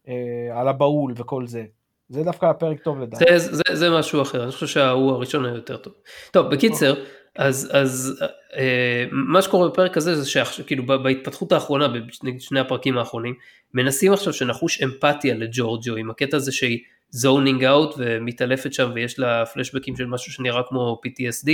[0.09, 0.15] אה,
[0.61, 1.65] על הבהול וכל זה.
[2.09, 3.39] זה דווקא הפרק טוב לדעתי.
[3.39, 5.93] זה, זה, זה משהו אחר, אני חושב שההוא הראשון היה יותר טוב.
[6.31, 6.95] טוב, בקיצר,
[7.37, 8.23] אז, אז
[8.57, 11.89] אה, מה שקורה בפרק הזה זה שכאילו בהתפתחות האחרונה,
[12.37, 13.35] בשני הפרקים האחרונים,
[13.75, 16.79] מנסים עכשיו שנחוש אמפתיה לג'ורג'ו עם הקטע הזה שהיא
[17.11, 21.51] זונינג אאוט ומתעלפת שם ויש לה פלשבקים של משהו שנראה כמו PTSD.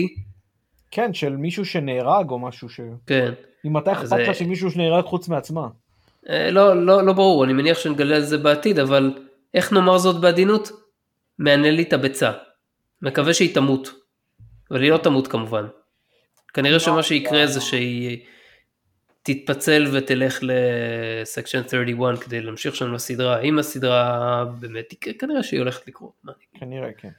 [0.90, 2.80] כן, של מישהו שנהרג או משהו ש...
[3.06, 3.32] כן.
[3.64, 5.68] אם אתה אכפת לך שמישהו שנהרג חוץ מעצמה.
[6.28, 9.12] אה, לא, לא, לא ברור, אני מניח שנגלה על זה בעתיד, אבל
[9.54, 10.70] איך נאמר זאת בעדינות?
[11.38, 12.32] מענה לי את הביצה.
[13.02, 13.90] מקווה שהיא תמות.
[14.70, 15.66] אבל היא לא תמות כמובן.
[16.54, 17.46] כנראה לא, שמה שיקרה לא.
[17.46, 18.24] זה שהיא
[19.22, 23.40] תתפצל ותלך לסקשן 31 כדי להמשיך שם לסדרה.
[23.40, 26.12] אם הסדרה באמת תקרה, כנראה שהיא הולכת לקרות.
[26.60, 27.10] כנראה כן.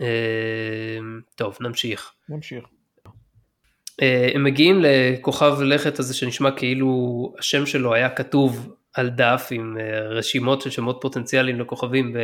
[0.00, 0.98] אה,
[1.34, 2.12] טוב, נמשיך.
[2.28, 2.64] נמשיך.
[4.02, 9.76] אה, הם מגיעים לכוכב לכת הזה שנשמע כאילו השם שלו היה כתוב על דף עם
[9.80, 12.16] אה, רשימות של שמות פוטנציאליים לכוכבים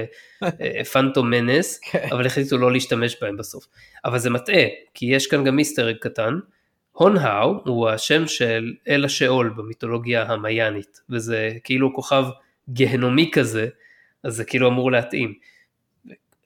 [0.42, 2.08] בפנטום מנס, כן.
[2.12, 3.66] אבל החליטו לא להשתמש בהם בסוף.
[4.04, 4.64] אבל זה מטעה,
[4.94, 6.38] כי יש כאן גם מיסטר קטן.
[6.92, 12.24] הון האו הוא השם של אל השאול במיתולוגיה המיינית, וזה כאילו כוכב
[12.70, 13.68] גהנומי כזה,
[14.24, 15.34] אז זה כאילו אמור להתאים.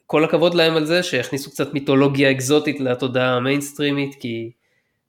[0.07, 4.51] כל הכבוד להם על זה שהכניסו קצת מיתולוגיה אקזוטית לתודעה המיינסטרימית, כי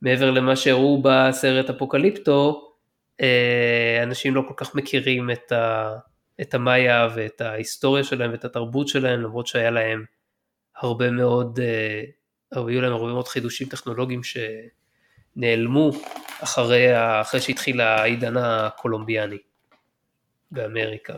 [0.01, 2.66] מעבר למה שהראו בסרט אפוקליפטו, אה,
[4.03, 5.95] אנשים לא כל כך מכירים את, ה,
[6.41, 10.05] את המאיה ואת ההיסטוריה שלהם ואת התרבות שלהם, למרות שהיה להם
[10.76, 12.03] הרבה מאוד, אה,
[12.51, 15.91] היו להם הרבה מאוד חידושים טכנולוגיים שנעלמו
[16.39, 16.88] אחרי,
[17.22, 19.38] אחרי שהתחיל העידן הקולומביאני
[20.51, 21.13] באמריקה.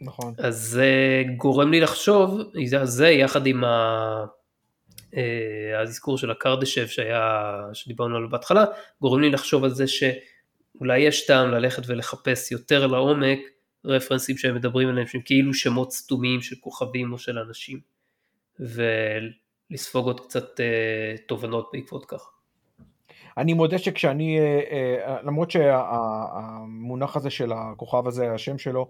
[0.00, 0.34] נכון.
[0.38, 2.40] אז זה גורם לי לחשוב,
[2.82, 4.24] זה יחד עם ה...
[5.78, 7.42] האזכור של הקרדשב שהיה,
[7.72, 8.64] שדיברנו עליו בהתחלה,
[9.00, 9.84] גורם לי לחשוב על זה
[10.76, 13.38] שאולי יש טעם ללכת ולחפש יותר לעומק
[13.84, 17.80] רפרנסים שהם מדברים עליהם שהם כאילו שמות סתומיים של כוכבים או של אנשים
[18.60, 22.30] ולספוג עוד קצת אה, תובנות בעקבות כך.
[23.36, 28.88] אני מודה שכשאני, אה, אה, למרות שהמונח הזה של הכוכב הזה, השם שלו,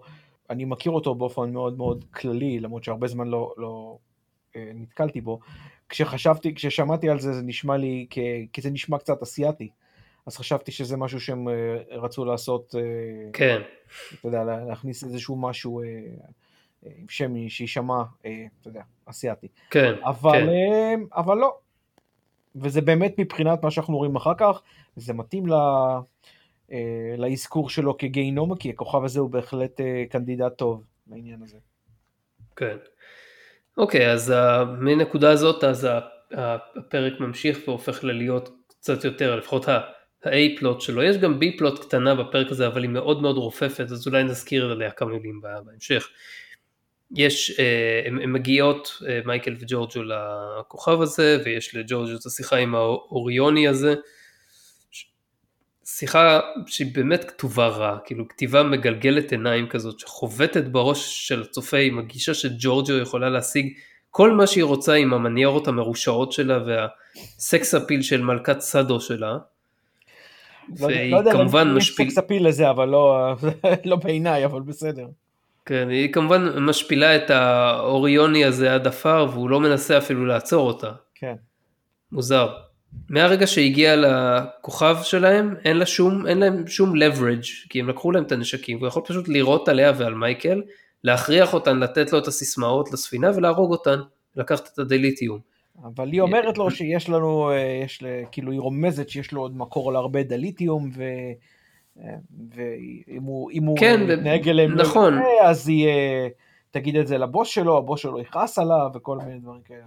[0.49, 3.97] אני מכיר אותו באופן מאוד מאוד כללי, למרות שהרבה זמן לא, לא
[4.55, 5.39] נתקלתי בו,
[5.89, 8.07] כשחשבתי, כששמעתי על זה, זה נשמע לי,
[8.53, 9.69] כי זה נשמע קצת אסיאתי.
[10.29, 11.53] אז חשבתי שזה משהו שהם אה,
[11.91, 12.81] רצו לעשות, אה,
[13.33, 13.61] כן.
[14.19, 15.85] אתה יודע, להכניס איזשהו משהו אה,
[16.83, 19.47] עם שם שיישמע, אתה יודע, אסיאתי.
[19.69, 20.99] כן, אבל, כן.
[21.15, 21.57] אבל לא.
[22.55, 24.61] וזה באמת מבחינת מה שאנחנו רואים אחר כך,
[24.95, 25.53] זה מתאים ל...
[27.17, 31.57] לאזכור שלו כגיהינום, כי הכוכב הזה הוא בהחלט קנדידט טוב לעניין הזה.
[32.55, 32.77] כן.
[33.77, 34.33] אוקיי, אז
[34.79, 35.87] מנקודה הזאת, אז
[36.31, 39.65] הפרק ממשיך והופך ללהיות קצת יותר, לפחות
[40.25, 41.03] ה-A פלוט שלו.
[41.03, 44.71] יש גם B פלוט קטנה בפרק הזה, אבל היא מאוד מאוד רופפת, אז אולי נזכיר
[44.71, 46.07] עליה כמה מילים בהמשך.
[47.15, 53.67] יש, אה, הן מגיעות, אה, מייקל וג'ורג'ו לכוכב הזה, ויש לג'ורג'ו את השיחה עם האוריוני
[53.67, 53.95] הזה.
[55.85, 61.99] שיחה שהיא באמת כתובה רע, כאילו כתיבה מגלגלת עיניים כזאת שחובטת בראש של הצופה עם
[61.99, 63.73] הגישה שג'ורג'ו יכולה להשיג
[64.09, 69.37] כל מה שהיא רוצה עם המניירות המרושעות שלה והסקס אפיל של מלכת סאדו שלה.
[70.79, 72.07] לא והיא לא כמובן משפיל...
[72.07, 73.33] יש סקס אפיל לזה אבל לא,
[73.85, 75.07] לא בעיניי אבל בסדר.
[75.65, 80.91] כן, היא כמובן משפילה את האוריוני הזה עד עפר והוא לא מנסה אפילו לעצור אותה.
[81.15, 81.35] כן.
[82.11, 82.47] מוזר.
[83.09, 88.23] מהרגע שהגיע לכוכב שלהם, אין, לה שום, אין להם שום leverage, כי הם לקחו להם
[88.23, 90.61] את הנשקים, והוא יכול פשוט לירות עליה ועל מייקל,
[91.03, 93.99] להכריח אותן לתת לו את הסיסמאות לספינה ולהרוג אותן,
[94.35, 95.39] לקחת את הדליטיום.
[95.83, 99.93] אבל היא אומרת לו שיש לנו, אה, יש, כאילו היא רומזת שיש לו עוד מקור
[99.93, 101.03] להרבה דליטיום, ו...
[101.99, 102.15] אה,
[102.55, 105.87] ואם הוא, אם כן, הוא יתנהג אליהם, נכון, אז היא
[106.71, 109.85] תגיד את זה לבוס שלו, הבוס שלו יכעס עליו וכל מיני דברים כאלה.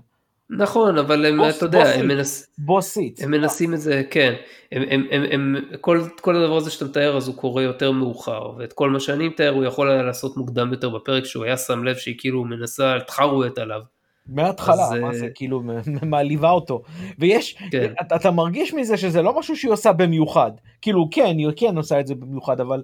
[0.51, 2.49] נכון, אבל הם, בוס, אתה יודע, בוסית, הם, מנס...
[2.59, 3.21] בוסית.
[3.23, 4.35] הם מנסים את זה, כן,
[4.73, 8.51] הם, הם, הם, הם, כל, כל הדבר הזה שאתה מתאר אז הוא קורה יותר מאוחר,
[8.59, 11.85] ואת כל מה שאני מתאר הוא יכול היה לעשות מוקדם יותר בפרק שהוא היה שם
[11.85, 13.81] לב שהיא כאילו מנסה תחרוית עליו.
[14.27, 15.63] מההתחלה, אז, מה אה, זה כאילו
[16.03, 16.83] מעליבה אותו,
[17.19, 17.93] ויש, כן.
[18.01, 20.51] אתה, אתה מרגיש מזה שזה לא משהו שהיא עושה במיוחד,
[20.83, 22.83] כאילו כן, היא כן עושה את זה במיוחד, אבל,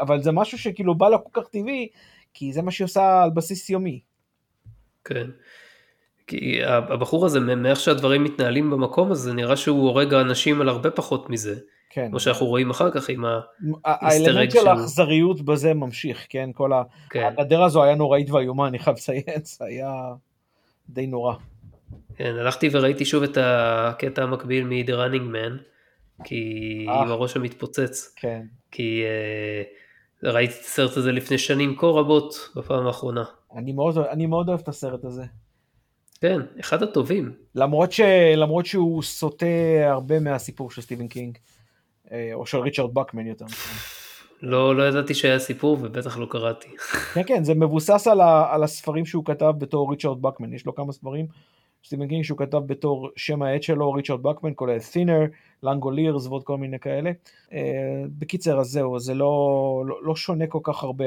[0.00, 1.88] אבל זה משהו שכאילו בא לה כל כך טבעי,
[2.34, 4.00] כי זה מה שהיא עושה על בסיס יומי.
[5.04, 5.26] כן.
[6.26, 11.30] כי הבחור הזה, מאיך שהדברים מתנהלים במקום הזה, נראה שהוא הורג אנשים על הרבה פחות
[11.30, 11.54] מזה.
[11.90, 12.08] כן.
[12.10, 13.40] כמו שאנחנו רואים אחר כך עם ה...
[13.84, 16.50] האלמנט של האכזריות בזה ממשיך, כן?
[16.54, 16.82] כל ה...
[17.10, 17.32] כן.
[17.38, 19.92] הגדר הזו היה נוראית ואיומה, אני חייב לציין, זה היה
[20.92, 21.34] די נורא.
[22.16, 25.62] כן, הלכתי וראיתי שוב את הקטע המקביל מ-The Running Man,
[26.24, 28.14] כי עם הראש המתפוצץ.
[28.16, 28.42] כן.
[28.70, 29.02] כי
[30.22, 33.24] uh, ראיתי את הסרט הזה לפני שנים כה רבות, בפעם האחרונה.
[33.54, 35.24] אני מאוד, אני מאוד אוהב את הסרט הזה.
[36.20, 37.32] כן, אחד הטובים.
[37.54, 38.00] למרות, ש,
[38.36, 39.46] למרות שהוא סוטה
[39.86, 41.38] הרבה מהסיפור של סטיבן קינג,
[42.12, 43.99] אה, או של ריצ'רד בכמן יותר נכון.
[44.42, 46.68] לא, לא ידעתי שהיה סיפור ובטח לא קראתי.
[47.14, 50.74] כן, כן, זה מבוסס על, ה, על הספרים שהוא כתב בתור ריצ'רד בכמן, יש לו
[50.74, 51.26] כמה ספרים
[51.84, 55.20] סטיבן קינג שהוא כתב בתור שם העט שלו, ריצ'רד בכמן, כולל Thinner,
[55.62, 57.10] לנגולירס ועוד כל מיני כאלה.
[57.48, 57.52] Uh,
[58.18, 61.04] בקיצר, אז זהו, זה לא, לא, לא שונה כל כך הרבה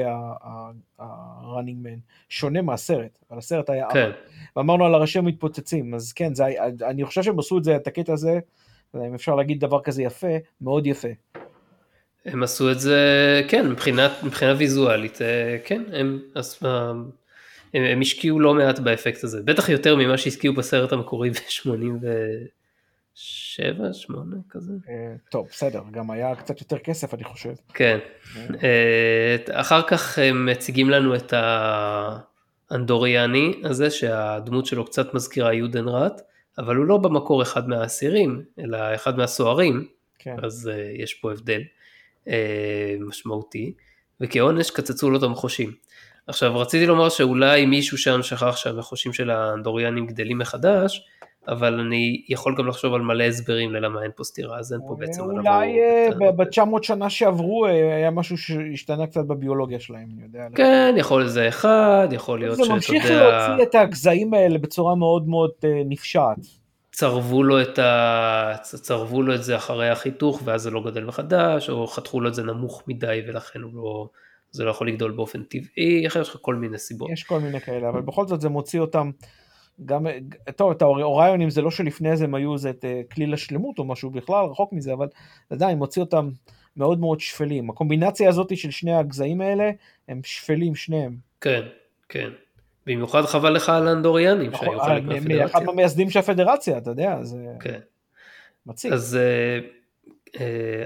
[0.98, 3.88] ה-running man, שונה מהסרט, אבל הסרט היה...
[3.92, 4.10] כן.
[4.56, 6.44] ואמרנו על הראשי מתפוצצים, אז כן, זה,
[6.82, 8.38] אני חושב שהם עשו את זה, את הקטע הזה,
[8.96, 11.08] אם אפשר להגיד דבר כזה יפה, מאוד יפה.
[12.26, 16.20] הם עשו את זה, כן, מבחינת, מבחינה ויזואלית, אה, כן, הם,
[17.74, 21.72] הם, הם השקיעו לא מעט באפקט הזה, בטח יותר ממה שהשקיעו בסרט המקורי ב-87,
[23.92, 24.72] 8 כזה.
[24.88, 27.52] אה, טוב, בסדר, גם היה קצת יותר כסף אני חושב.
[27.74, 27.98] כן.
[28.62, 29.36] אה.
[29.52, 31.34] אחר כך הם מציגים לנו את
[32.70, 36.20] האנדוריאני הזה, שהדמות שלו קצת מזכירה יודנראט,
[36.58, 40.36] אבל הוא לא במקור אחד מהאסירים, אלא אחד מהסוהרים, כן.
[40.42, 41.62] אז יש פה הבדל
[42.26, 42.30] uh,
[43.00, 43.72] משמעותי,
[44.20, 45.72] וכעונש קצצו לו את המחושים.
[46.26, 51.02] עכשיו רציתי לומר שאולי מישהו שם שכח שהמחושים של האנדוריאנים גדלים מחדש,
[51.48, 54.96] אבל אני יכול גם לחשוב על מלא הסברים ללמה אין פה סתירה, אז אין פה
[54.98, 55.22] בעצם...
[55.22, 60.46] אולי אה, ב-900 שנה שעברו אה, היה משהו שהשתנה קצת בביולוגיה שלהם, אני יודע.
[60.54, 62.80] כן, יכול להיות זה אחד, יכול להיות שאתה יודע...
[62.80, 66.63] זה ממשיך להוציא את הגזעים האלה בצורה מאוד מאוד אה, נפשעת.
[66.94, 68.54] צרבו לו את ה...
[68.62, 72.34] צרבו לו את זה אחרי החיתוך ואז זה לא גדל מחדש, או חתכו לו את
[72.34, 74.08] זה נמוך מדי ולכן הוא לא...
[74.50, 77.10] זה לא יכול לגדול באופן טבעי, יש לך כל מיני סיבות.
[77.10, 79.10] יש כל מיני כאלה, אבל בכל זאת זה מוציא אותם,
[79.84, 80.06] גם,
[80.56, 84.10] טוב, את האוריונים זה לא שלפני זה הם היו איזה אה, כליל השלמות או משהו
[84.10, 85.08] בכלל, רחוק מזה, אבל
[85.50, 86.30] עדיין מוציא אותם
[86.76, 87.70] מאוד מאוד שפלים.
[87.70, 89.70] הקומבינציה הזאת של שני הגזעים האלה,
[90.08, 91.16] הם שפלים שניהם.
[91.40, 91.62] כן,
[92.08, 92.30] כן.
[92.86, 95.44] במיוחד חבל לך על האנדוריאנים שהיו נכון, חלק אה, מהפדרציה.
[95.44, 97.78] אחד מהמייסדים של הפדרציה, אתה יודע, זה כן.
[98.66, 98.92] מציג.
[98.92, 99.58] אז אה,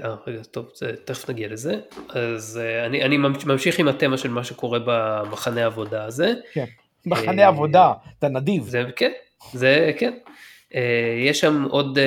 [0.05, 1.79] אה, רגע, טוב, זה, תכף נגיע לזה.
[2.09, 6.33] אז אה, אני, אני ממשיך עם התמה של מה שקורה במחנה העבודה הזה.
[6.53, 6.65] כן,
[7.05, 8.63] מחנה עבודה, אתה נדיב.
[8.63, 9.11] זה, כן,
[9.53, 10.13] זה, כן.
[11.27, 11.97] יש שם עוד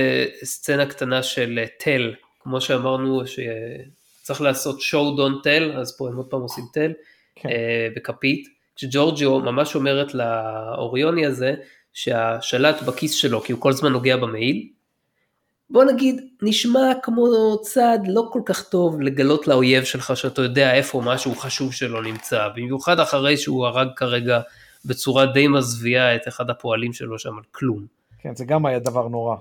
[0.45, 6.26] סצנה קטנה של תל, כמו שאמרנו שצריך לעשות show don't tell, אז פה הם עוד
[6.26, 6.93] פעם עושים תל,
[7.34, 7.49] כן.
[7.97, 11.54] בכפית, כשג'ורג'יו ממש אומרת לאוריוני הזה
[11.92, 14.68] שהשלט בכיס שלו, כי הוא כל הזמן נוגע במעיל,
[15.72, 21.02] בוא נגיד, נשמע כמו צעד לא כל כך טוב לגלות לאויב שלך שאתה יודע איפה
[21.04, 24.40] משהו חשוב שלו נמצא, במיוחד אחרי שהוא הרג כרגע
[24.84, 27.86] בצורה די מזוויעה את אחד הפועלים שלו שם על כלום.
[28.18, 29.36] כן, זה גם היה דבר נורא.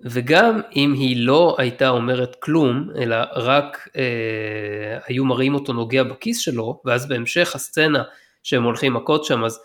[0.00, 6.38] וגם אם היא לא הייתה אומרת כלום, אלא רק אה, היו מראים אותו נוגע בכיס
[6.38, 8.02] שלו, ואז בהמשך הסצנה
[8.44, 9.60] שהם הולכים מכות שם, אז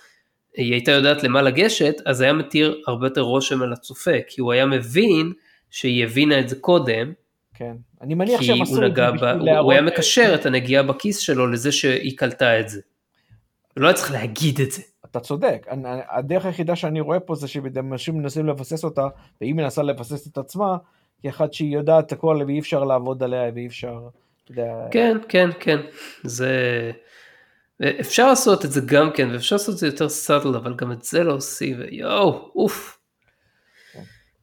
[0.58, 4.52] היא הייתה יודעת למה לגשת, אז היה מתיר הרבה יותר רושם על הצופה, כי הוא
[4.52, 5.34] היה מבין
[5.70, 7.14] שהיא הבינה את זה קודם.
[7.54, 9.64] כן, אני מניח שהם עשו את זה בשביל להראות...
[9.64, 12.82] הוא היה מקשר את הנגיעה בכיס שלו לזה שהיא קלטה את זה.
[13.78, 14.82] לא היה צריך להגיד את זה.
[15.06, 15.68] אתה צודק,
[16.10, 19.08] הדרך היחידה שאני רואה פה זה שאנשים מנסים לבסס אותה,
[19.42, 20.78] והיא מנסה לבסס את עצמה,
[21.22, 24.00] כאחד שהיא יודעת הכל ואי אפשר לעבוד עליה ואי אפשר.
[24.92, 25.80] כן, כן, כן,
[26.24, 26.52] זה...
[28.00, 31.04] אפשר לעשות את זה גם כן, ואפשר לעשות את זה יותר סאטל, אבל גם את
[31.04, 33.00] זה לא עושים, ויואו, אוף.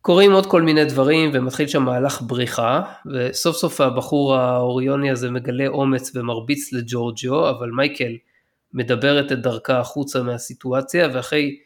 [0.06, 2.82] קורים עוד כל מיני דברים ומתחיל שם מהלך בריחה
[3.12, 8.12] וסוף סוף הבחור האוריוני הזה מגלה אומץ ומרביץ לג'ורג'יו אבל מייקל
[8.72, 11.58] מדברת את דרכה החוצה מהסיטואציה ואחרי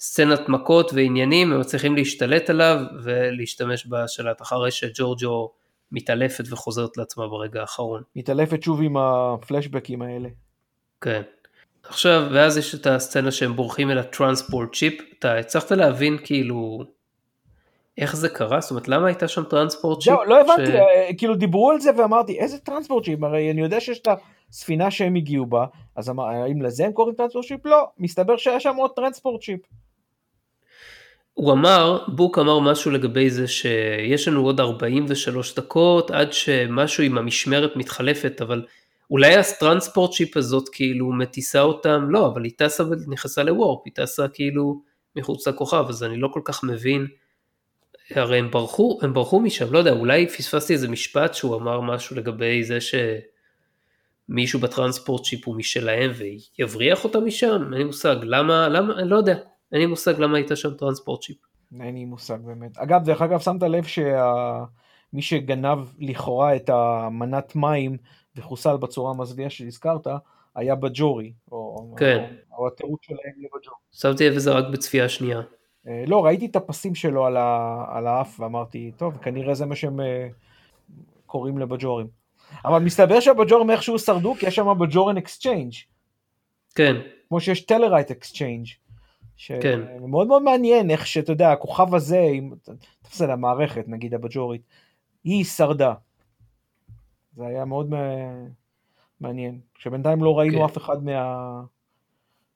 [0.00, 5.46] סצנת מכות ועניינים הם מצליחים להשתלט עליו ולהשתמש בשלט אחרי שג'ורג'יו
[5.92, 8.02] מתעלפת וחוזרת לעצמה ברגע האחרון.
[8.16, 10.28] מתעלפת שוב עם הפלשבקים האלה.
[11.00, 11.22] כן.
[11.82, 16.84] עכשיו ואז יש את הסצנה שהם בורחים אל הטרנספורט צ'יפ אתה הצלחת להבין כאילו
[17.98, 18.60] איך זה קרה?
[18.60, 20.14] זאת אומרת, למה הייתה שם transport ship?
[20.26, 20.74] לא הבנתי, ש...
[20.74, 23.22] אה, כאילו דיברו על זה ואמרתי, איזה transport ship?
[23.22, 24.08] הרי אני יודע שיש את
[24.50, 27.66] הספינה שהם הגיעו בה, אז אמר, האם לזה הם קוראים transport ship?
[27.66, 29.60] לא, מסתבר שהיה שם עוד transport ship.
[31.34, 37.18] הוא אמר, בוק אמר משהו לגבי זה שיש לנו עוד 43 דקות עד שמשהו עם
[37.18, 38.62] המשמרת מתחלפת, אבל
[39.10, 43.82] אולי ה transport ship הזאת כאילו מטיסה אותם, לא, אבל היא טסה ונכנסה ל warp,
[43.84, 44.82] היא טסה כאילו
[45.16, 47.06] מחוץ לכוכב, אז אני לא כל כך מבין,
[48.10, 52.16] הרי הם ברחו, הם ברחו משם, לא יודע, אולי פספסתי איזה משפט שהוא אמר משהו
[52.16, 52.78] לגבי זה
[54.28, 59.16] שמישהו בטרנספורט שיפ הוא משלהם ויבריח אותם משם, אין לי מושג, למה, למה, אני לא
[59.16, 59.36] יודע,
[59.72, 61.36] אין לי מושג למה הייתה שם טרנספורט שיפ.
[61.80, 62.78] אין לי מושג באמת.
[62.78, 67.96] אגב, דרך אגב, שמת לב שמי שגנב לכאורה את המנת מים
[68.38, 70.06] וחוסל בצורה המזוויעה שהזכרת,
[70.54, 72.24] היה בג'ורי, או, כן.
[72.52, 73.76] או, או התירוץ שלהם לבג'ורי.
[73.92, 75.40] שמתי לב לזה רק בצפייה שנייה.
[75.88, 79.76] אה, לא, ראיתי את הפסים שלו על, ה, על האף ואמרתי, טוב, כנראה זה מה
[79.76, 80.28] שהם אה,
[81.26, 82.06] קוראים לבג'ורים.
[82.64, 85.72] אבל מסתבר שהבג'ורים איכשהו שרדו, כי יש שם Bajoran Exchange.
[86.74, 86.96] כן.
[87.28, 88.66] כמו שיש Tellarite Exchange.
[89.60, 89.80] כן.
[90.00, 92.50] מאוד מאוד מעניין איך שאתה יודע, הכוכב הזה, אם
[93.02, 94.62] תפסד המערכת, נגיד הבג'ורית,
[95.24, 95.94] היא שרדה.
[97.38, 97.94] זה היה מאוד
[99.20, 99.60] מעניין.
[99.78, 100.64] שבינתיים לא ראינו כן.
[100.64, 101.62] אף אחד מה...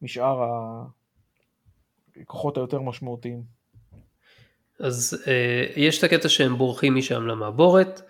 [0.03, 0.45] משאר
[2.23, 3.43] הכוחות היותר משמעותיים.
[4.81, 8.03] אז אה, יש את הקטע שהם בורחים משם למעבורת,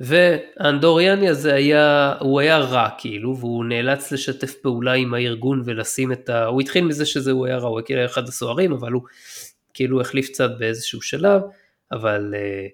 [0.00, 6.28] והאנדוריאני הזה היה, הוא היה רע כאילו, והוא נאלץ לשתף פעולה עם הארגון ולשים את
[6.28, 6.46] ה...
[6.46, 9.02] הוא התחיל מזה שזה הוא היה רע, הוא היה אחד הסוהרים, אבל הוא
[9.74, 11.42] כאילו החליף צד באיזשהו שלב,
[11.92, 12.66] אבל אה,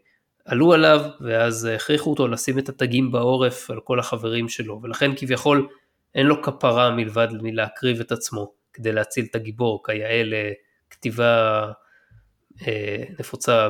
[0.45, 5.69] עלו עליו, ואז הכריחו אותו לשים את התגים בעורף על כל החברים שלו, ולכן כביכול
[6.15, 11.65] אין לו כפרה מלבד מלהקריב את עצמו כדי להציל את הגיבור, כיאה לכתיבה
[12.67, 13.69] אה, נפוצה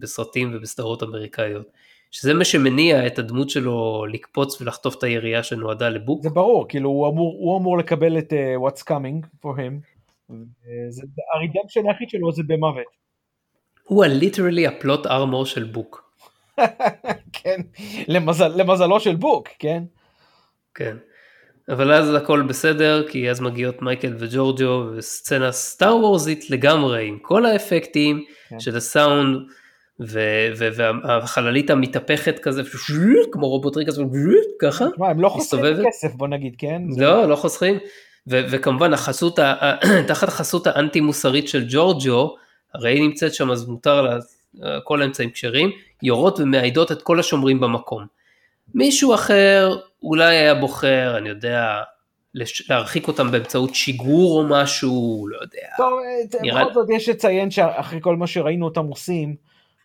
[0.00, 1.66] בסרטים ובסדרות אמריקאיות.
[2.10, 6.22] שזה מה שמניע את הדמות שלו לקפוץ ולחטוף את הירייה שנועדה לבוק.
[6.22, 8.36] זה ברור, כאילו הוא אמור, הוא אמור לקבל את uh,
[8.68, 10.00] what's coming for him.
[10.88, 11.02] זה,
[11.34, 13.00] ה redemption היחיד שלו זה במוות.
[13.90, 16.12] הוא ה literally ה plot armor של בוק.
[17.42, 17.60] כן,
[18.08, 19.82] למזל, למזלו של בוק, כן?
[20.74, 20.96] כן.
[21.68, 27.46] אבל אז הכל בסדר, כי אז מגיעות מייקל וג'ורג'ו וסצנה סטאר וורזית לגמרי, עם כל
[27.46, 28.60] האפקטים כן.
[28.60, 29.38] של הסאונד,
[30.00, 32.62] והחללית המתהפכת כזה,
[33.32, 34.02] כמו רובוטריק כזה,
[34.60, 36.82] ככה, מה, הם לא חוסכים כסף בוא נגיד, כן?
[36.96, 37.78] לא, לא חוסכים,
[38.26, 39.38] וכמובן החסות,
[40.08, 42.36] תחת החסות האנטי מוסרית של ג'ורג'ו,
[42.74, 44.18] הרי היא נמצאת שם אז מותר לה,
[44.84, 45.70] כל האמצעים כשרים,
[46.02, 48.06] יורות ומעידות את כל השומרים במקום.
[48.74, 51.82] מישהו אחר אולי היה בוחר, אני יודע,
[52.68, 55.68] להרחיק אותם באמצעות שיגור או משהו, לא יודע.
[55.76, 55.92] טוב,
[56.42, 56.64] נראה...
[56.64, 59.36] בכל זאת יש לציין שאחרי כל מה שראינו אותם עושים,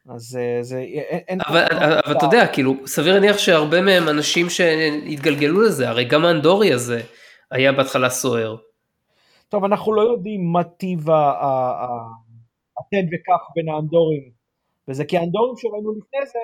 [0.10, 0.80] אז אה, זה,
[1.28, 1.40] אין...
[1.48, 6.26] אבל, אבל, אבל אתה יודע, כאילו, סביר להניח שהרבה מהם אנשים שהתגלגלו לזה, הרי גם
[6.26, 7.02] האנדורי הזה
[7.52, 8.56] היה בהתחלה סוחר.
[9.50, 11.06] טוב, אנחנו לא יודעים מה טיב
[12.88, 14.30] התן וקח בין האנדורים,
[14.88, 16.40] וזה כי האנדורים שראינו לפני זה,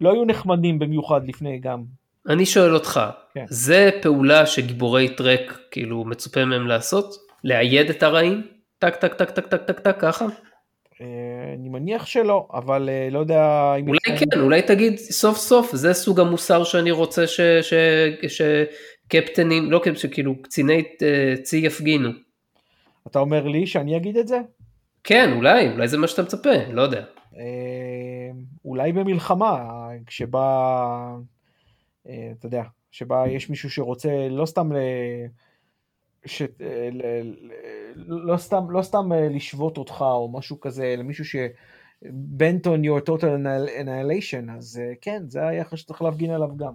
[0.00, 1.84] לא היו נחמדים במיוחד לפני גם.
[2.28, 3.00] אני שואל אותך,
[3.34, 3.44] כן.
[3.48, 7.14] זה פעולה שגיבורי טרק כאילו מצופה מהם לעשות?
[7.44, 8.46] לאייד את הרעים?
[8.78, 10.26] טק טק טק טק טק טק טק ככה?
[11.00, 13.88] אה, אני מניח שלא, אבל אה, לא יודע אם...
[13.88, 17.24] אולי כן, כן, אולי תגיד סוף סוף, זה סוג המוסר שאני רוצה
[19.08, 22.10] שקפטנים, לא קפטנים, כאילו קציני אה, צי יפגינו.
[23.06, 24.38] אתה אומר לי שאני אגיד את זה?
[25.08, 27.04] כן, אולי, אולי זה מה שאתה מצפה, לא יודע.
[28.64, 31.16] אולי במלחמה, כשבא,
[32.02, 34.76] אתה יודע, שבה יש מישהו שרוצה לא סתם ל...
[36.26, 36.42] ש...
[36.92, 37.02] ל...
[37.96, 41.36] לא סתם, לא סתם לשבות אותך או משהו כזה, אלא מישהו ש...
[42.04, 43.46] bent on your total
[43.80, 46.74] annihilation, אז כן, זה היחס שצריך להפגין עליו גם.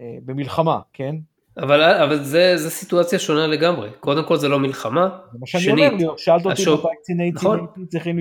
[0.00, 1.16] במלחמה, כן?
[1.58, 5.62] אבל, אבל זה, זה סיטואציה שונה לגמרי, קודם כל זה לא מלחמה, זה מה שאני
[5.62, 6.80] שנית, אומר, שאלת אותי השוק...
[6.84, 7.66] מתי קציני נכון.
[7.88, 8.18] צריכים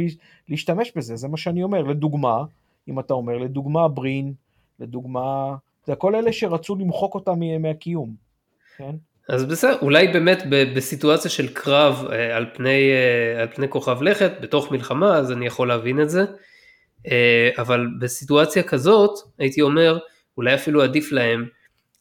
[0.49, 2.43] להשתמש בזה, זה מה שאני אומר, לדוגמה,
[2.87, 4.33] אם אתה אומר, לדוגמה ברין,
[4.79, 5.55] לדוגמה,
[5.85, 8.15] זה כל אלה שרצו למחוק אותם מהקיום,
[8.77, 8.95] כן?
[9.29, 14.31] אז בסדר, אולי באמת בסיטואציה של קרב אה, על פני, אה, על פני כוכב לכת,
[14.41, 16.25] בתוך מלחמה, אז אני יכול להבין את זה,
[17.07, 19.97] אה, אבל בסיטואציה כזאת, הייתי אומר,
[20.37, 21.45] אולי אפילו עדיף להם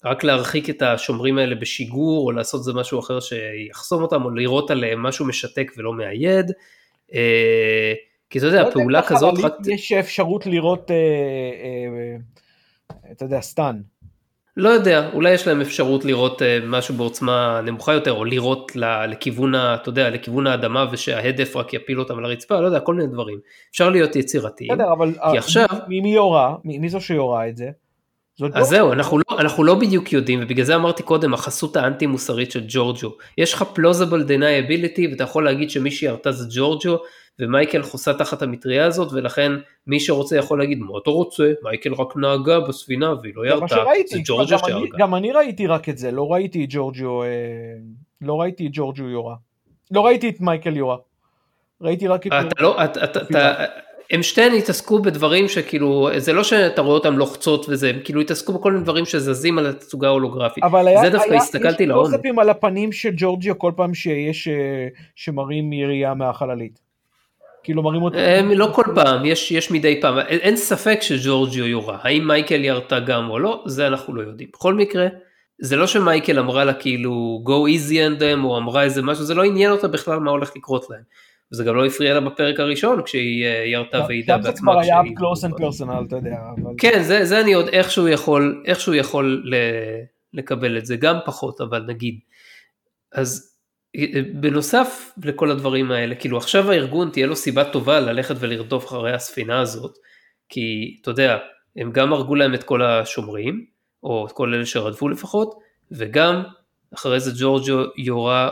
[0.05, 4.71] רק להרחיק את השומרים האלה בשיגור, או לעשות זה משהו אחר שיחסום אותם, או לירות
[4.71, 6.53] עליהם משהו משתק ולא מאייד.
[8.31, 9.55] כי אתה יודע, לא פעולה כזאת רק...
[9.67, 10.91] יש אפשרות לראות,
[13.13, 13.81] אתה יודע, סטן.
[14.57, 18.73] לא יודע, אולי יש להם אפשרות לראות משהו בעוצמה נמוכה יותר, או לירות
[19.09, 23.09] לכיוון, אתה יודע, לכיוון האדמה ושההדף רק יפיל אותם על הרצפה, לא יודע, כל מיני
[23.09, 23.39] דברים.
[23.71, 24.71] אפשר להיות יצירתיים.
[24.73, 25.67] בסדר, אבל כי עכשיו...
[25.89, 26.55] מי, מי יורה?
[26.65, 27.71] מי, מי זו שיורה את זה?
[28.43, 28.63] אז לא...
[28.63, 32.65] זהו, אנחנו לא, אנחנו לא בדיוק יודעים, ובגלל זה אמרתי קודם, החסות האנטי מוסרית של
[32.69, 33.17] ג'ורג'ו.
[33.39, 36.99] יש לך plausible deniability, ואתה יכול להגיד שמי שירתה זה ג'ורג'ו,
[37.39, 39.53] ומייקל חוסה תחת המטריה הזאת, ולכן
[39.87, 41.53] מי שרוצה יכול להגיד, מה אתה רוצה?
[41.63, 44.99] מייקל רק נהגה בספינה והיא לא ירתה, זה ג'ורג'ו שהרגה.
[44.99, 47.29] גם אני ראיתי רק את זה, לא ראיתי את ג'ורג'ו, אה,
[48.21, 49.35] לא ראיתי את ג'ורג'ו יורה.
[49.91, 50.97] לא ראיתי את מייקל יורה.
[51.81, 52.33] ראיתי רק את...
[52.33, 53.65] אתה לא, אתה, אתה, אתה,
[54.11, 58.53] הם שתיהן התעסקו בדברים שכאילו, זה לא שאתה רואה אותם לוחצות וזה, הם כאילו התעסקו
[58.53, 60.65] בכל מיני דברים שזזים על התצוגה ההולוגרפית.
[60.65, 62.07] אבל היה, זה דווקא היה, הסתכלתי יש לעומק.
[62.07, 66.85] קלוזאפים על הפנים של ג'ורג'יה כל פעם שיש, אה, שמראים ירייה מהחללית.
[67.65, 68.19] כאילו מראים אותו.
[68.19, 72.65] הם לא כל פעם, יש, יש מדי פעם, אין, אין ספק שג'ורג'יו יורה, האם מייקל
[72.65, 74.49] ירתה גם או לא, זה אנחנו לא יודעים.
[74.53, 75.07] בכל מקרה,
[75.59, 79.35] זה לא שמייקל אמרה לה כאילו go easy on them או אמרה איזה משהו, זה
[79.35, 81.03] לא עניין אותה בכלל מה הולך לקרות להם.
[81.53, 84.73] וזה גם לא הפריע לה בפרק הראשון כשהיא אה, ירתה ועידה שם זה בעצמה.
[84.73, 86.37] כבר היה close and personal, אתה יודע.
[86.55, 86.73] אבל...
[86.79, 89.55] כן, זה, זה אני עוד איכשהו יכול, איכשהו יכול ל,
[90.35, 92.19] לקבל את זה, גם פחות, אבל נגיד.
[93.13, 93.57] אז
[93.97, 99.15] אה, בנוסף לכל הדברים האלה, כאילו עכשיו הארגון תהיה לו סיבה טובה ללכת ולרדוף אחרי
[99.15, 99.99] הספינה הזאת,
[100.49, 101.39] כי אתה יודע,
[101.77, 103.67] הם גם הרגו להם את כל השומרים,
[104.03, 105.55] או את כל אלה שרדפו לפחות,
[105.91, 106.43] וגם
[106.95, 108.51] אחרי זה ג'ורג'ו יורה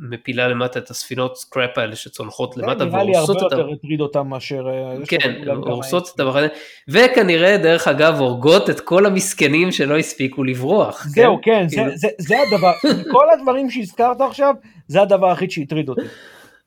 [0.00, 3.56] ומפילה למטה את הספינות סקראפ האלה שצונחות למטה נראה לי הרבה והורסות אותם.
[3.58, 4.66] יותר הטריד אותם מאשר...
[4.68, 6.10] אה, כן, הורסות.
[6.14, 6.46] את המחנה,
[6.88, 11.04] וכנראה דרך אגב הורגות את כל המסכנים שלא הספיקו לברוח.
[11.08, 12.72] זהו, כן, זה- כאילו- זה- זה הדבר,
[13.12, 14.54] כל הדברים שהזכרת עכשיו,
[14.88, 16.00] זה הדבר היחיד שהטריד אותי.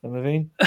[0.00, 0.44] אתה מבין?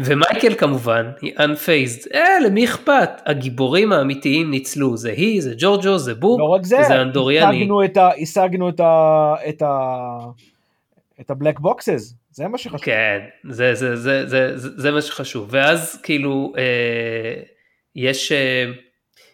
[0.00, 6.14] ומייקל כמובן, היא unfazed, אה למי אכפת, הגיבורים האמיתיים ניצלו, זה היא, זה ג'ורג'ו, זה
[6.14, 7.56] בוק, לא רק זה, וזה אנדוריאני.
[7.56, 8.08] השגנו את ה...
[8.22, 9.34] השגנו את ה...
[9.48, 10.18] את ה...
[11.20, 12.80] את ה black boxes, זה מה שחשוב.
[12.80, 13.18] כן,
[13.48, 17.42] זה, זה, זה, זה, זה, זה מה שחשוב, ואז כאילו אה,
[17.96, 18.64] יש, אה,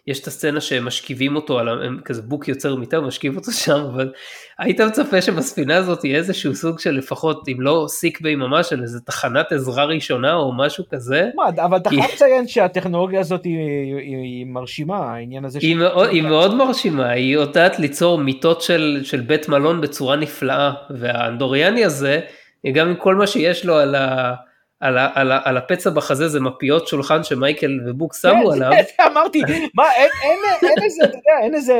[0.09, 3.81] יש את הסצנה שהם משכיבים אותו, על, הם כזה בוק יוצר מיטה, משכיב אותו שם,
[3.93, 4.11] אבל
[4.59, 8.81] היית מצפה שבספינה הזאת יהיה איזשהו סוג של לפחות, אם לא סיק ביי ממש, של
[8.81, 13.57] איזה תחנת עזרה ראשונה או משהו כזה, מה, אבל אתה חייב לציין שהטכנולוגיה הזאת היא,
[13.57, 19.01] היא, היא מרשימה, העניין הזה היא מאוד, היא מאוד מרשימה, היא יודעת ליצור מיטות של,
[19.03, 22.19] של בית מלון בצורה נפלאה, והאנדוריאני הזה,
[22.73, 24.33] גם עם כל מה שיש לו על, ה,
[24.79, 28.71] על, ה, על, ה, על הפצע בחזה, זה מפיות שולחן שמייקל ובוק שמו כן, עליו,
[28.97, 29.41] זה אמרתי,
[29.73, 31.73] מה, אין, אין, אין איזה, אתה יודע, אין איזה,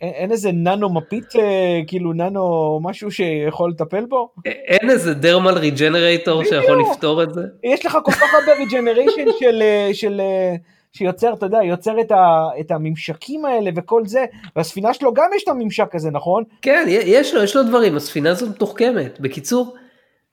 [0.00, 4.30] אין, אין איזה ננו מפית, אה, כאילו ננו משהו שיכול לטפל בו?
[4.44, 6.82] אין איזה דרמל ריג'נרייטור שיכול.
[6.90, 7.42] לפתור את זה.
[7.64, 10.54] יש לך כל כך הרבה ריג'נריישן של, אה, של, אה,
[10.92, 14.24] שיוצר, אתה יודע, יוצר את, ה, את הממשקים האלה וכל זה,
[14.56, 16.44] והספינה שלו גם יש את הממשק הזה, נכון?
[16.62, 19.20] כן, יש לו, יש לו דברים, הספינה הזאת מתוחכמת.
[19.20, 19.76] בקיצור,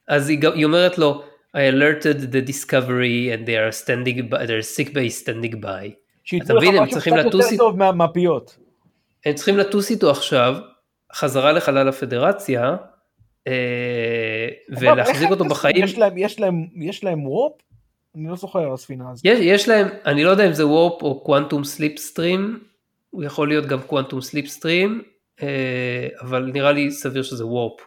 [0.08, 1.22] אז היא, היא אומרת לו,
[1.56, 5.84] I alerted the discovery and they are standing by, they're sick by standing by.
[6.32, 7.64] לך מבין, הם צריכים לטוס יותר איתו.
[7.64, 8.58] טוב מהמפיות.
[9.26, 10.56] הם צריכים לטוס איתו עכשיו,
[11.12, 12.76] חזרה לחלל הפדרציה,
[13.46, 15.84] אה, ולהחזיק אותו בחיים.
[15.84, 17.52] יש להם, יש להם, יש להם וופ?
[18.16, 19.24] אני לא זוכר הספינה הזאת.
[19.24, 22.60] יש, יש להם, אני לא יודע אם זה וורפ או קוונטום סליפ סטרים,
[23.10, 25.02] הוא יכול להיות גם quantum slipstream,
[26.20, 27.80] אבל נראה לי סביר שזה warp.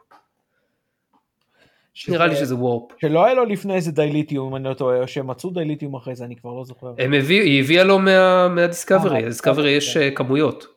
[2.00, 2.92] שזה- נראה לי שזה וורפ.
[3.02, 6.16] שלא היה לו לפני איזה dilithium, אם אני לא טועה, או שהם מצאו dilithium אחרי
[6.16, 6.94] זה, אני כבר לא זוכר.
[6.98, 10.04] הם הביאו, היא הביאה לו מה, מהדיסקאברי, אה, הדיסקאברי יש כן.
[10.04, 10.68] אה, כמויות.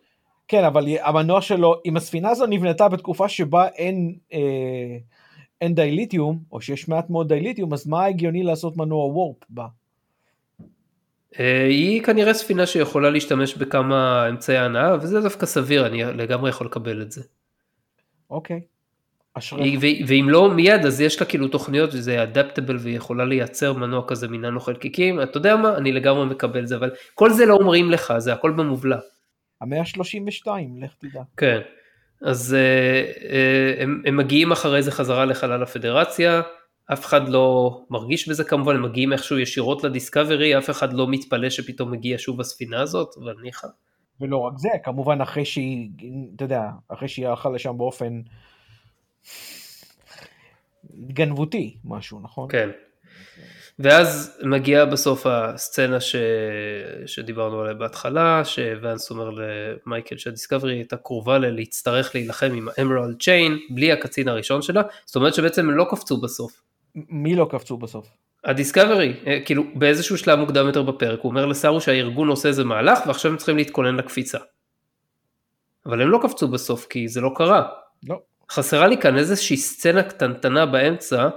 [0.48, 4.38] כן, אבל המנוע שלו, אם הספינה הזו נבנתה בתקופה שבה אין, אה,
[5.60, 9.66] אין dilithium, או שיש מעט מאוד dilithium, אז מה הגיוני לעשות מנוע warp בה?
[11.68, 17.02] היא כנראה ספינה שיכולה להשתמש בכמה אמצעי הנאה, וזה דווקא סביר, אני לגמרי יכול לקבל
[17.02, 17.22] את זה.
[18.30, 18.56] אוקיי.
[18.56, 18.72] אשריך.
[20.06, 24.28] ואם לא מיד אז יש לה כאילו תוכניות וזה אדפטבל והיא יכולה לייצר מנוע כזה
[24.28, 27.90] מננו חלקיקים אתה יודע מה אני לגמרי מקבל את זה אבל כל זה לא אומרים
[27.90, 28.98] לך זה הכל במובלע.
[29.60, 30.48] המאה ה-32,
[30.80, 31.22] לך תדע.
[31.36, 31.60] כן.
[32.22, 36.42] אז אה, הם, הם מגיעים אחרי זה חזרה לחלל הפדרציה
[36.92, 41.50] אף אחד לא מרגיש בזה כמובן הם מגיעים איכשהו ישירות לדיסקאברי אף אחד לא מתפלא
[41.50, 43.66] שפתאום מגיעה שוב הספינה הזאת אבל ניחא.
[44.20, 45.90] ולא רק זה, כמובן אחרי שהיא,
[46.36, 48.20] אתה יודע, אחרי שהיא הלכה לשם באופן
[51.06, 52.48] גנבותי משהו, נכון?
[52.50, 52.70] כן.
[53.78, 56.16] ואז מגיעה בסוף הסצנה ש...
[57.06, 63.58] שדיברנו עליה בהתחלה, שוואנס אומר למייקל שהדיסקאברי הייתה קרובה ל- להצטרך להילחם עם האמרלד צ'יין,
[63.70, 66.62] בלי הקצין הראשון שלה, זאת אומרת שבעצם הם לא קפצו בסוף.
[66.94, 68.06] מי לא קפצו בסוף?
[68.44, 72.98] הדיסקאברי, אה, כאילו באיזשהו שלב מוקדם יותר בפרק, הוא אומר לסארו שהארגון עושה איזה מהלך
[73.06, 74.38] ועכשיו הם צריכים להתכונן לקפיצה.
[75.86, 77.68] אבל הם לא קפצו בסוף כי זה לא קרה.
[78.08, 78.20] לא.
[78.52, 81.28] חסרה לי כאן איזושהי סצנה קטנטנה באמצע,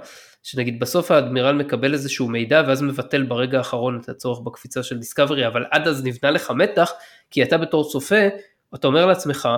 [0.42, 5.46] שנגיד בסוף האדמירל מקבל איזשהו מידע ואז מבטל ברגע האחרון את הצורך בקפיצה של דיסקאברי,
[5.46, 6.92] אבל עד אז נבנה לך מתח,
[7.30, 8.28] כי אתה בתור צופה,
[8.74, 9.48] אתה אומר לעצמך,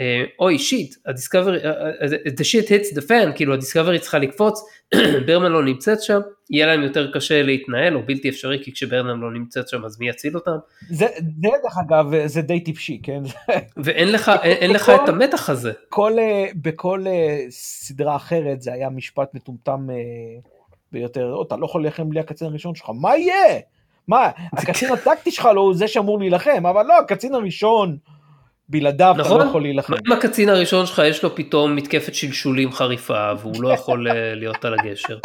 [0.00, 4.60] אה, אוי shit, הדיסקאברי, אה, אה, the shit hits the fan, כאילו הדיסקאברי צריכה לקפוץ,
[5.26, 6.20] ברמן לא נמצאת שם,
[6.50, 10.08] יהיה להם יותר קשה להתנהל, או בלתי אפשרי, כי כשברמן לא נמצאת שם אז מי
[10.08, 10.56] יציל אותם,
[10.88, 13.22] זה, זה דרך אגב, זה די טיפשי, כן?
[13.84, 15.72] ואין לך, אין, לך את המתח הזה.
[15.88, 16.12] כל,
[16.54, 17.04] בכל
[17.50, 19.86] סדרה אחרת זה היה משפט מטומטם
[20.92, 23.60] ביותר, אתה לא יכול להילחם בלי הקצין הראשון שלך, מה יהיה?
[24.08, 27.96] מה, הקצין הטקטי שלך לא הוא זה שאמור להילחם, אבל לא, הקצין הראשון,
[28.68, 29.36] בלעדיו נכון?
[29.36, 29.94] אתה לא יכול להילחם.
[30.06, 34.64] אם הקצין הראשון שלך יש לו פתאום מתקפת שלשולים חריפה והוא לא יכול אה, להיות
[34.64, 35.18] על הגשר?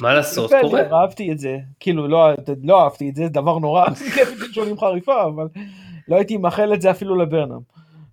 [0.00, 0.80] מה לעשות, קורה.
[0.92, 2.30] אהבתי את זה, כאילו לא,
[2.62, 5.46] לא אהבתי את זה, דבר נורא, מתקפת שלשולים חריפה, אבל
[6.08, 7.60] לא הייתי מאחל את זה אפילו לברנם.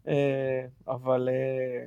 [0.08, 1.86] אה, אבל אה,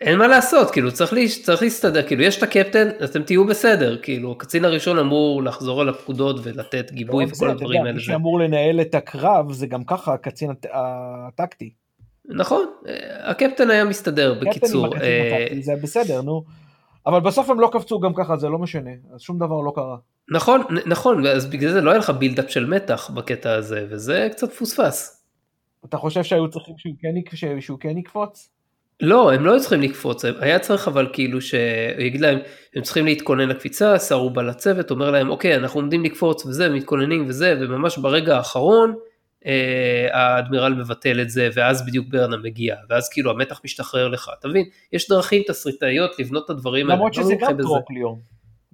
[0.00, 3.98] אין מה לעשות, כאילו צריך, לי, צריך להסתדר, כאילו יש את הקפטן, אתם תהיו בסדר,
[4.02, 7.92] כאילו הקצין הראשון אמור לחזור על הפקודות ולתת גיבוי לא רק וכל זה, הדברים האלה.
[7.92, 11.70] מי שאמור לנהל את הקרב זה גם ככה הקצין הט- הטקטי.
[12.28, 14.86] נכון, אה, הקפטן היה מסתדר קפטן עם בקיצור.
[14.86, 16.44] הקצין אה, הטקטי, זה בסדר, נו.
[17.06, 19.96] אבל בסוף הם לא קפצו גם ככה, זה לא משנה, אז שום דבר לא קרה.
[20.30, 24.52] נכון, נכון, אז בגלל זה לא היה לך בילדאפ של מתח בקטע הזה, וזה קצת
[24.52, 25.24] פוספס.
[25.84, 28.50] אתה חושב שהיו צריכים שהוא כן, שהוא כן יקפוץ?
[29.02, 31.60] לא, הם לא היו צריכים לקפוץ, היה צריך אבל כאילו שהוא
[31.98, 32.38] יגיד להם,
[32.74, 36.68] הם צריכים להתכונן לקפיצה, שר הוא בא לצוות, אומר להם, אוקיי, אנחנו עומדים לקפוץ וזה,
[36.68, 38.94] מתכוננים וזה, וממש ברגע האחרון,
[39.46, 44.48] אה, האדמירל מבטל את זה, ואז בדיוק ברנהם מגיע, ואז כאילו המתח משתחרר לך, אתה
[44.48, 44.64] מבין?
[44.92, 46.96] יש דרכים תסריטאיות לבנות את הדברים האלה.
[46.96, 47.56] למרות לא שזה גם.
[47.62, 48.18] trope ליאור.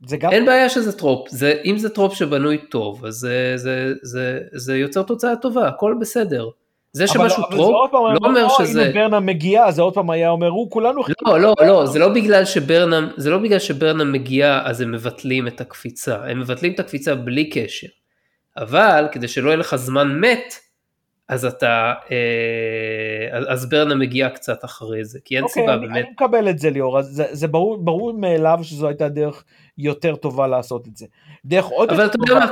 [0.07, 0.33] זה גם...
[0.33, 4.77] אין בעיה שזה trope, זה, אם זה trope שבנוי טוב, אז זה, זה, זה, זה
[4.77, 6.49] יוצר תוצאה טובה, הכל בסדר.
[6.97, 8.83] זה אבל- שמשהו אבל זה trope, עוד פעם לא אומר "או, שזה...
[8.83, 11.03] הנה ברנהם מגיע, זה עוד פעם היה אומר, הוא כולנו...
[11.27, 15.47] לא, לא, לא, זה לא בגלל שברנם, זה לא בגלל שברנם מגיע אז הם מבטלים
[15.47, 17.87] את הקפיצה, הם מבטלים את הקפיצה בלי קשר.
[18.57, 20.55] אבל כדי שלא יהיה לך זמן מת,
[21.29, 25.87] אז אתה, אה, אז- אז ברנם מגיע קצת אחרי זה, כי אין אוקיי, סיבה אני,
[25.87, 25.97] באמת.
[26.05, 29.45] אני מקבל את זה ליאור, זה, זה ברור, ברור מאליו שזו הייתה דרך
[29.79, 31.07] יותר טובה לעשות את זה.
[31.45, 32.49] דרך עוד אבל אתה יודע מה,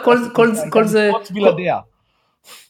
[0.70, 1.10] כל- זה-.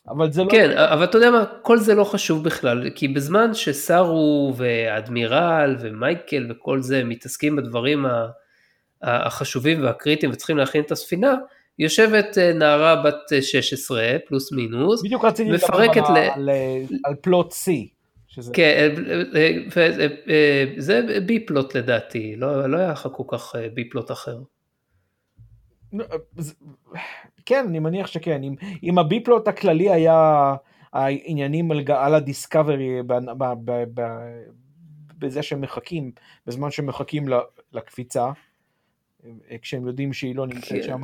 [0.09, 0.51] אבל זה לא...
[0.51, 6.47] כן, אבל אתה יודע מה, כל זה לא חשוב בכלל, כי בזמן שסארו ואדמירל ומייקל
[6.51, 8.07] וכל זה מתעסקים בדברים
[9.03, 11.35] החשובים והקריטיים וצריכים להכין את הספינה,
[11.79, 16.51] יושבת אה, נערה בת אה, 16 פלוס מינוס, בדיוק רציתי לדבר על, ל- על,
[17.05, 17.71] על פלוט C.
[18.29, 18.53] שזה...
[18.55, 23.57] כן, אה, אה, אה, אה, זה בי פלוט לדעתי, לא לא היה לך כל כך
[23.57, 24.39] אה, בי פלוט אחר.
[27.47, 28.43] כן, אני מניח שכן.
[28.43, 30.55] אם, אם הביפלוט הכללי היה
[30.93, 34.43] העניינים על, על הדיסקאברי ב- ב- ב- ב-
[35.19, 36.11] בזה שהם מחכים,
[36.47, 37.25] בזמן שהם מחכים
[37.73, 38.31] לקפיצה,
[39.25, 39.31] אה,
[39.63, 40.83] כשהם יודעים שהיא לא נמצאת כן.
[40.83, 41.03] שם.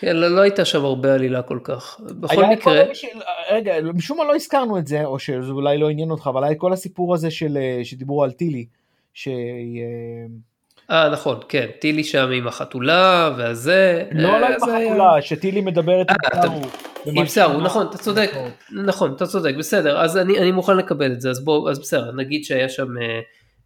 [0.00, 2.00] כן, לא לא הייתה שם הרבה עלילה כל כך.
[2.00, 3.06] בכל כל מקרה, של-
[3.50, 6.54] רגע, משום מה לא הזכרנו את זה, או שזה אולי לא עניין אותך, אבל היה
[6.54, 8.66] כל הסיפור הזה של, אה, שדיברו על טילי,
[9.14, 9.82] שהיא...
[10.90, 14.04] אה, אה נכון, כן, טילי שם עם החתולה והזה.
[14.12, 16.60] לא אה, עם היה- החתולה, שטילי מדברת עם אה, אתה- סארו.
[17.06, 18.30] עם סארו, נכון, אתה צודק,
[18.86, 22.12] נכון, אתה צודק, בסדר, אז אני, אני מוכן לקבל את זה, אז בוא, אז בסדר,
[22.12, 22.88] נגיד שהיה שם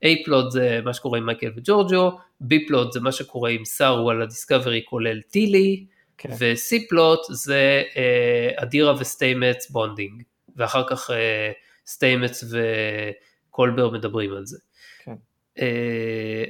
[0.04, 2.10] A plot זה מה שקורה עם מייקל וג'ורג'ו,
[2.42, 5.84] B plot זה מה שקורה עם סארו על הדיסקאברי כולל טילי,
[6.18, 6.28] כן.
[6.38, 10.22] ו-C plot זה אה, אדירה וסטיימץ bonding,
[10.56, 11.50] ואחר כך אה,
[11.86, 14.58] סטיימץ וקולבר מדברים על זה.
[15.04, 15.14] כן.
[15.60, 16.44] אה,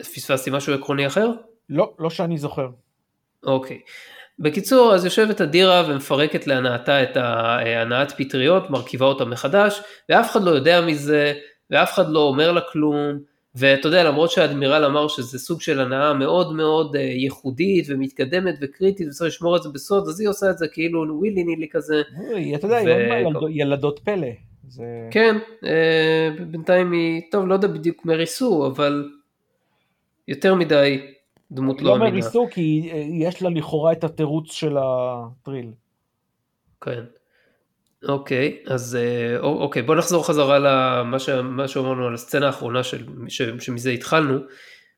[0.00, 1.30] פספסתי משהו עקרוני אחר?
[1.70, 2.68] לא, לא שאני זוכר.
[3.46, 3.80] אוקיי.
[4.38, 10.50] בקיצור, אז יושבת אדירה ומפרקת להנאתה את ההנעת פטריות, מרכיבה אותה מחדש, ואף אחד לא
[10.50, 11.32] יודע מזה,
[11.70, 13.18] ואף אחד לא אומר לה כלום,
[13.54, 19.08] ואתה יודע, למרות שהאדמירל אמר שזה סוג של הנאה מאוד מאוד אה, ייחודית ומתקדמת וקריטית,
[19.08, 22.02] וצריך לשמור את זה בסוד, אז היא עושה את זה כאילו ווילי נילי כזה.
[22.54, 24.28] אתה יודע, היא ילדות פלא.
[25.10, 29.08] כן, אה, בינתיים היא, טוב, לא יודע בדיוק מריסו, אבל
[30.28, 31.06] יותר מדי
[31.50, 32.10] דמות לא לא אמינה.
[32.10, 35.70] מריסו, כי אה, יש לה לכאורה את התירוץ של הטריל.
[36.80, 37.04] כן.
[38.08, 41.30] אוקיי, אז אה, אוקיי, בוא נחזור חזרה למה ש-
[41.66, 44.38] שאמרנו על הסצנה האחרונה של, ש, שמזה התחלנו.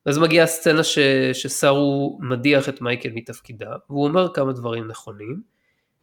[0.06, 0.98] אז מגיעה הסצנה ש,
[1.32, 5.42] שסארו מדיח את מייקל מתפקידה, והוא אומר כמה דברים נכונים,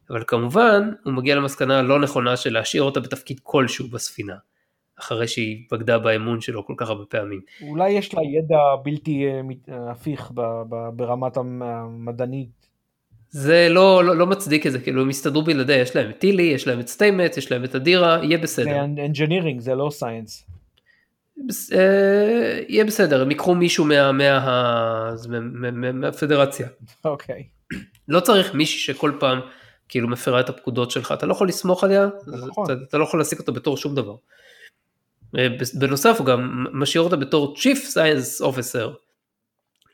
[0.10, 4.36] אבל כמובן הוא מגיע למסקנה הלא נכונה של להשאיר אותה בתפקיד כלשהו בספינה,
[5.00, 7.42] אחרי שהיא בגדה באמון שלו כל כך הרבה פעמים.
[7.62, 9.42] אולי יש לה ידע בלתי אה,
[9.76, 10.32] אה, הפיך
[10.94, 12.68] ברמת המ- המדענית.
[13.30, 16.44] זה לא, לא, לא מצדיק את זה, כאילו הם הסתדרו בלעדיה, יש להם את טילי,
[16.44, 18.86] יש להם את סטיימץ, יש להם את אדירה, יהיה בסדר.
[18.96, 20.46] זה engineering, זה לא science.
[21.48, 25.42] בס- אה, יהיה בסדר, הם ייקחו מישהו מה- מה-
[25.72, 26.68] מה- מהפדרציה.
[27.06, 27.44] אוקיי.
[28.08, 29.40] לא צריך מישהי שכל פעם
[29.90, 32.66] כאילו מפרה את הפקודות שלך, אתה לא יכול לסמוך עליה, נכון.
[32.66, 34.16] אתה, אתה לא יכול להעסיק אותה בתור שום דבר.
[35.80, 38.88] בנוסף הוא גם משאיר אותה בתור Chief Science Officer,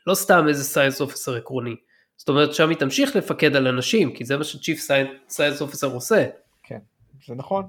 [0.06, 1.76] לא סתם איזה Science Officer עקרוני.
[2.16, 5.86] זאת אומרת שם היא תמשיך לפקד על אנשים, כי זה מה ש-Chief Science- Science Officer
[5.86, 6.26] עושה.
[6.62, 6.78] כן,
[7.26, 7.64] זה נכון.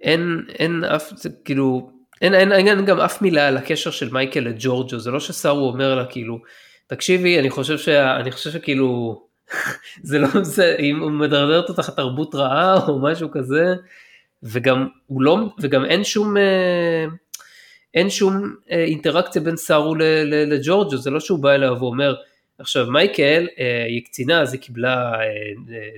[0.00, 1.90] אין, אין אף, זה כאילו,
[2.22, 5.68] אין, אין, אין, אין גם אף מילה על הקשר של מייקל לג'ורג'ו, זה לא שסארו
[5.68, 6.38] אומר לה כאילו,
[6.86, 9.22] תקשיבי, אני חושב, שה, אני חושב שכאילו,
[10.02, 13.74] זה לא, זה, אם הוא מדרדרת אותך תרבות רעה או משהו כזה,
[14.42, 14.88] וגם
[15.20, 17.06] לא, וגם אין שום, אה,
[17.94, 22.14] אין שום אה, אינטראקציה בין סארו לג'ורג'ו, זה לא שהוא בא אליה ואומר,
[22.58, 25.12] עכשיו מייקל אה, היא קצינה אז היא קיבלה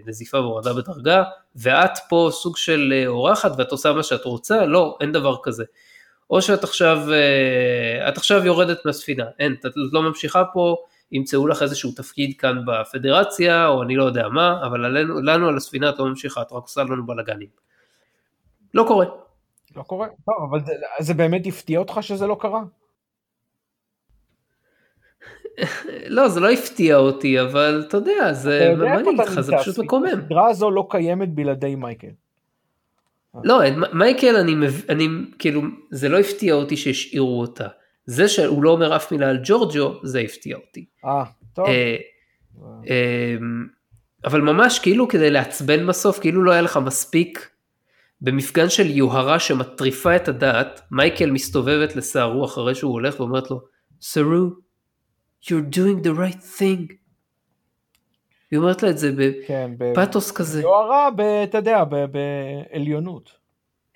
[0.07, 1.22] נזיפה והורדה בדרגה
[1.57, 5.64] ואת פה סוג של אורחת ואת עושה מה שאת רוצה, לא, אין דבר כזה.
[6.30, 6.99] או שאת עכשיו,
[8.09, 10.76] את עכשיו יורדת מהספינה, אין, את לא ממשיכה פה,
[11.12, 15.57] ימצאו לך איזשהו תפקיד כאן בפדרציה, או אני לא יודע מה, אבל עלינו, לנו על
[15.57, 17.49] הספינה את לא ממשיכה, את רק עושה לנו בלאגנים.
[18.75, 19.07] לא קורה.
[19.77, 22.62] לא קורה, טוב, אבל זה, זה באמת הפתיע אותך שזה לא קרה?
[26.07, 29.53] לא, זה לא הפתיע אותי, אבל אתה יודע, זה, אתה מה אני אגיד לך, זה
[29.61, 30.07] פשוט מקומם.
[30.07, 32.09] הסדרה הזו לא קיימת בלעדי מייקל.
[33.45, 33.61] לא,
[33.93, 34.53] מייקל, אני,
[34.89, 35.09] אני,
[35.39, 37.66] כאילו, זה לא הפתיע אותי שהשאירו אותה.
[38.07, 40.85] זה שהוא לא אומר אף מילה על ג'ורג'ו, זה הפתיע אותי.
[41.05, 41.66] אה, טוב.
[41.66, 41.97] אה,
[42.91, 43.37] אה,
[44.25, 47.51] אבל ממש כאילו כדי לעצבן בסוף, כאילו לא היה לך מספיק
[48.20, 53.60] במפגן של יוהרה שמטריפה את הדעת, מייקל מסתובבת לסערו אחרי שהוא הולך ואומרת לו,
[54.00, 54.50] סערו,
[55.44, 56.92] you're doing the right thing.
[58.50, 59.12] היא אומרת לה את זה
[59.78, 60.62] בפתוס כן, כזה.
[60.62, 61.08] יוהרה,
[61.44, 63.30] אתה יודע, בעליונות.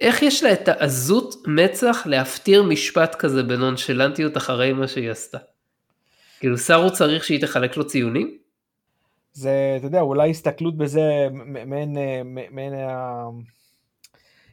[0.00, 5.38] איך יש לה את העזות מצח להפטיר משפט כזה בנונשלנטיות אחרי מה שהיא עשתה?
[6.40, 8.38] כאילו סארו צריך שהיא תחלק לו ציונים?
[9.32, 11.02] זה, אתה יודע, אולי הסתכלות בזה,
[11.66, 11.96] מעין,
[12.50, 12.72] מעין,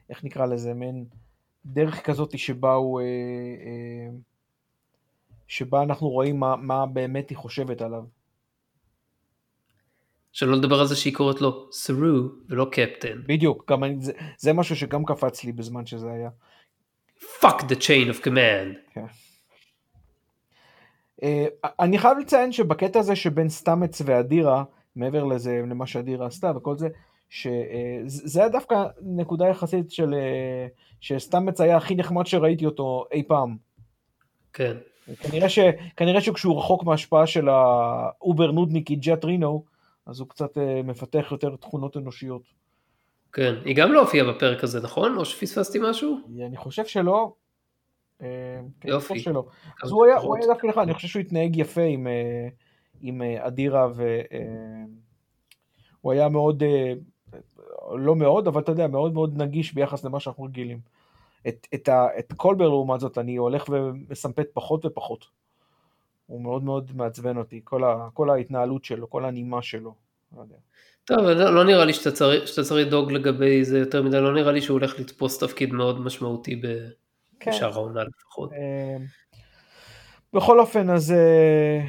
[0.10, 1.06] איך נקרא לזה, מעין
[1.66, 4.16] דרך כזאת שבה הוא, אה, אה,
[5.48, 8.04] שבה אנחנו רואים מה, מה באמת היא חושבת עליו.
[10.32, 13.22] שלא לדבר על זה שהיא קוראת לו סרו ולא קפטן.
[13.28, 16.30] בדיוק, גם אני, זה, זה משהו שגם קפץ לי בזמן שזה היה.
[17.20, 18.94] fuck the chain of command.
[18.94, 19.06] כן.
[21.22, 21.26] Uh,
[21.80, 24.64] אני חייב לציין שבקטע הזה שבין סטאמץ ואדירה,
[24.96, 26.88] מעבר לזה, למה שאדירה עשתה וכל זה,
[27.30, 30.18] שזה היה דווקא נקודה יחסית של uh,
[31.02, 33.58] שסטאמץ היה הכי נחמד שראיתי אותו אי פעם.
[34.54, 34.78] כן.
[35.22, 35.60] כנראה, ש,
[35.98, 39.64] כנראה שכשהוא רחוק מההשפעה של ה over נודניקי ג'אט רינו,
[40.06, 42.42] אז הוא קצת אה, מפתח יותר תכונות אנושיות.
[43.34, 45.18] כן, היא גם לא הופיעה בפרק הזה, נכון?
[45.18, 46.18] או שפספסתי משהו?
[46.48, 47.34] אני חושב שלא.
[48.22, 48.28] אה,
[48.82, 49.20] כן, יופי.
[49.20, 49.46] שלא.
[49.84, 52.48] אז הוא היה, הוא היה דווקא לך, אני חושב שהוא התנהג יפה עם, אה,
[53.02, 53.88] עם אדירה,
[56.02, 56.64] והוא היה מאוד,
[57.92, 60.80] לא מאוד, אבל אתה יודע, מאוד מאוד נגיש ביחס למה שאנחנו רגילים.
[61.48, 65.26] את, את, ה, את קולבר לעומת זאת אני הולך ומסמפת פחות ופחות.
[66.28, 69.94] הוא מאוד מאוד מעצבן אותי, כל, ה, כל ההתנהלות שלו, כל הנימה שלו.
[70.36, 70.56] לא יודע.
[71.06, 74.34] טוב, לא, לא נראה לי שאתה צריך, שאתה צריך לדאוג לגבי זה יותר מדי, לא
[74.34, 76.62] נראה לי שהוא הולך לתפוס תפקיד מאוד משמעותי
[77.40, 77.52] כן.
[77.52, 78.54] בשאר העונה לפחות.
[78.54, 78.98] אה,
[80.34, 81.82] בכל אופן, אז אה,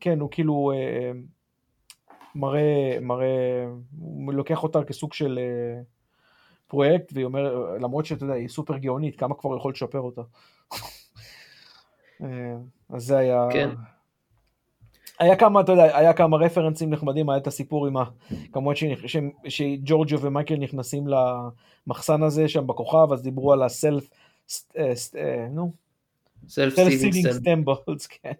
[0.00, 1.12] כן, הוא כאילו אה,
[2.34, 3.66] מראה, מראה,
[3.98, 5.38] הוא לוקח אותה כסוג של
[6.66, 10.22] פרויקט, והיא אומרת, למרות שאתה יודע, היא סופר גאונית, כמה כבר יכול לשפר אותה.
[12.90, 13.48] אז זה היה...
[13.52, 13.70] כן.
[15.18, 18.04] היה כמה, אתה יודע, היה כמה רפרנסים נחמדים, היה את הסיפור עם ה...
[18.52, 18.74] כמובן
[19.48, 21.04] שג'ורג'ו ומייקל נכנסים
[21.86, 24.10] למחסן הזה שם בכוכב, אז דיברו על ה self,
[24.78, 25.72] אה, אה, נו,
[26.48, 28.32] self-sealing stem bolts, כן,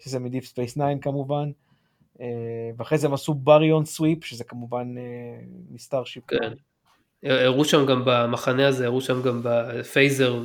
[0.00, 1.71] שזה מ Deep Space 9 כמובן, אה,
[2.76, 4.94] ואחרי זה הם עשו baryon sweep, שזה כמובן
[5.70, 6.24] מ Starship.
[6.26, 6.52] כן,
[7.22, 10.42] הראו שם גם במחנה הזה, הראו שם גם ב phaser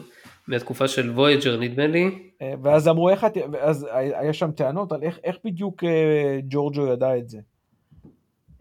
[0.48, 2.30] מהתקופה של וויג'ר נדמה לי.
[2.42, 3.26] אה, ואז אמרו איך.
[3.52, 7.40] ואז היה שם טענות על איך, איך בדיוק אה, ג'ורג'ו ידע את זה.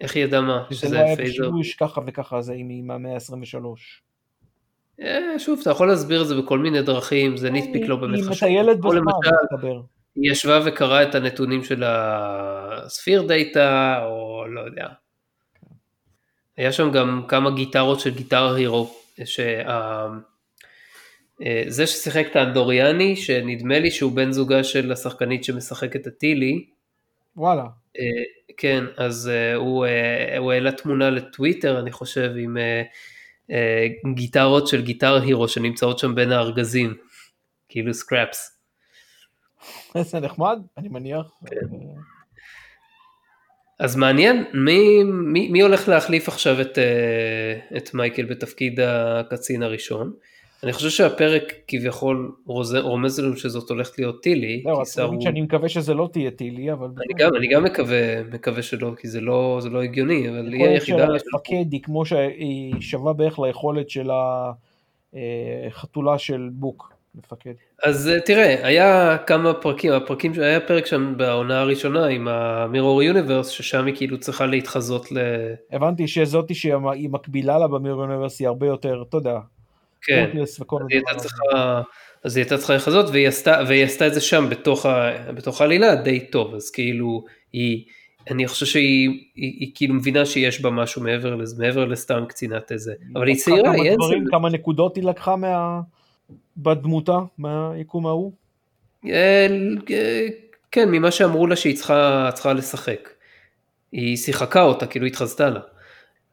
[0.00, 0.64] איך ידע מה?
[0.70, 3.64] שזה לא היה בשימוש ככה וככה זה עם המאה ה-23.
[5.00, 8.28] אה, שוב, אתה יכול להסביר את זה בכל מיני דרכים, זה nitpick לא באמת חשוב.
[8.30, 9.12] היא מטיילת בזמן,
[9.52, 9.80] מסתבר.
[10.16, 14.86] היא ישבה וקראה את הנתונים של ה sphere data, או לא יודע.
[16.56, 19.62] היה שם גם כמה גיטרות של Guitar Hero, שה...
[21.42, 26.66] אה, זה ששיחק את האנדוריאני, שנדמה לי שהוא בן זוגה של השחקנית שמשחקת את טילי.
[27.36, 27.64] וואלה.
[27.98, 28.04] אה,
[28.56, 29.86] כן, אז אה, הוא,
[30.38, 36.94] הוא העלה תמונה לטוויטר, אני חושב, עם גיטרות של Guitar Hero שנמצאות שם בין הארגזים,
[37.68, 38.55] כאילו scraps.
[39.94, 41.26] איזה נחמד, אני מניח.
[41.46, 41.56] כן.
[43.78, 46.78] אז מעניין, מי, מי, מי הולך להחליף עכשיו את,
[47.76, 50.12] את מייקל בתפקיד הקצין הראשון?
[50.62, 52.32] אני חושב שהפרק כביכול
[52.82, 54.62] רומז לנו שזאת הולכת להיות טילי.
[54.84, 56.86] זהו, לא, שאני מקווה שזה לא תהיה טילי, אבל...
[56.86, 60.66] אני גם, אני גם מקווה, מקווה שלא, כי זה לא, זה לא הגיוני, אבל היא
[60.66, 61.06] היחידה...
[61.06, 64.10] שהמפקד היא כמו שהיא שווה בערך ליכולת של
[65.66, 67.52] החתולה של בוק, מפקד.
[67.82, 73.48] אז אה, תראה, היה כמה פרקים, הפרקים, היה פרק שם בעונה הראשונה עם המירור יוניברס,
[73.48, 75.18] ששם היא כאילו צריכה להתחזות ל...
[75.72, 79.38] הבנתי שזאתי שהיא מקבילה לה במירור יוניברס היא הרבה יותר, אתה יודע.
[80.02, 80.60] כן, אז
[80.90, 81.82] היא צריכה...
[82.24, 85.60] אז היא הייתה צריכה לחזות והיא עשתה, והיא עשתה את זה שם בתוך, ה, בתוך
[85.60, 87.84] העלילה די טוב, אז כאילו היא,
[88.30, 92.72] אני חושב שהיא היא, היא כאילו מבינה שיש בה משהו מעבר לזה, מעבר לסתם קצינת
[92.72, 95.80] איזה, אבל היא צעירה, היא אין כמה נקודות היא לקחה מה...
[96.56, 98.32] בדמותה, מהיקום ההוא?
[99.06, 99.46] אה,
[100.70, 103.10] כן, ממה שאמרו לה שהיא צריכה, צריכה לשחק.
[103.92, 105.60] היא שיחקה אותה, כאילו התחזתה לה.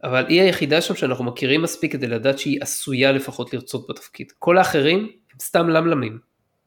[0.04, 4.32] אבל היא היחידה שם שאנחנו מכירים מספיק כדי לדעת שהיא עשויה לפחות לרצות בתפקיד.
[4.40, 6.20] כל האחרים הם סתם למלמים.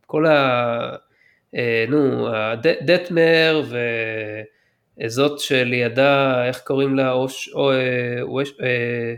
[0.07, 0.97] כל ה...
[1.57, 2.29] אה, נו,
[2.87, 3.63] דטמר
[5.05, 7.13] וזאת שלידה, איך קוראים לה?
[7.13, 7.77] אוש, או, אה,
[8.63, 9.15] אה,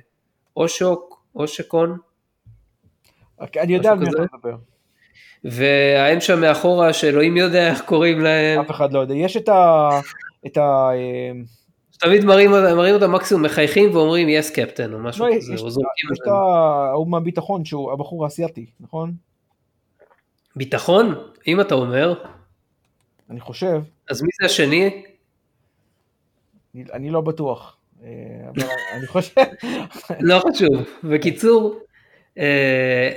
[0.57, 1.99] אושוק, אושקון?
[3.41, 4.57] אני יודע על מי אתה מדבר.
[5.45, 8.61] והאם שם מאחורה שאלוהים יודע איך קוראים להם.
[8.61, 9.15] אף אחד לא יודע.
[9.15, 9.89] יש את ה...
[10.47, 10.91] את ה...
[12.01, 15.55] תמיד מראים, מראים אותם מקסימום מחייכים ואומרים יס קפטן או משהו לא, כזה.
[15.55, 15.63] יש
[16.23, 19.13] את ההוא מהביטחון שהוא הבחור האסייתי, נכון?
[20.57, 21.15] ביטחון?
[21.47, 22.15] אם אתה אומר.
[23.31, 23.81] אני חושב.
[24.11, 25.03] אז מי זה השני?
[26.75, 27.77] אני, אני לא בטוח.
[28.03, 28.09] אה,
[28.49, 29.41] אבל אני חושב...
[30.21, 30.71] לא חשוב.
[31.05, 31.79] בקיצור,
[32.39, 33.11] אה,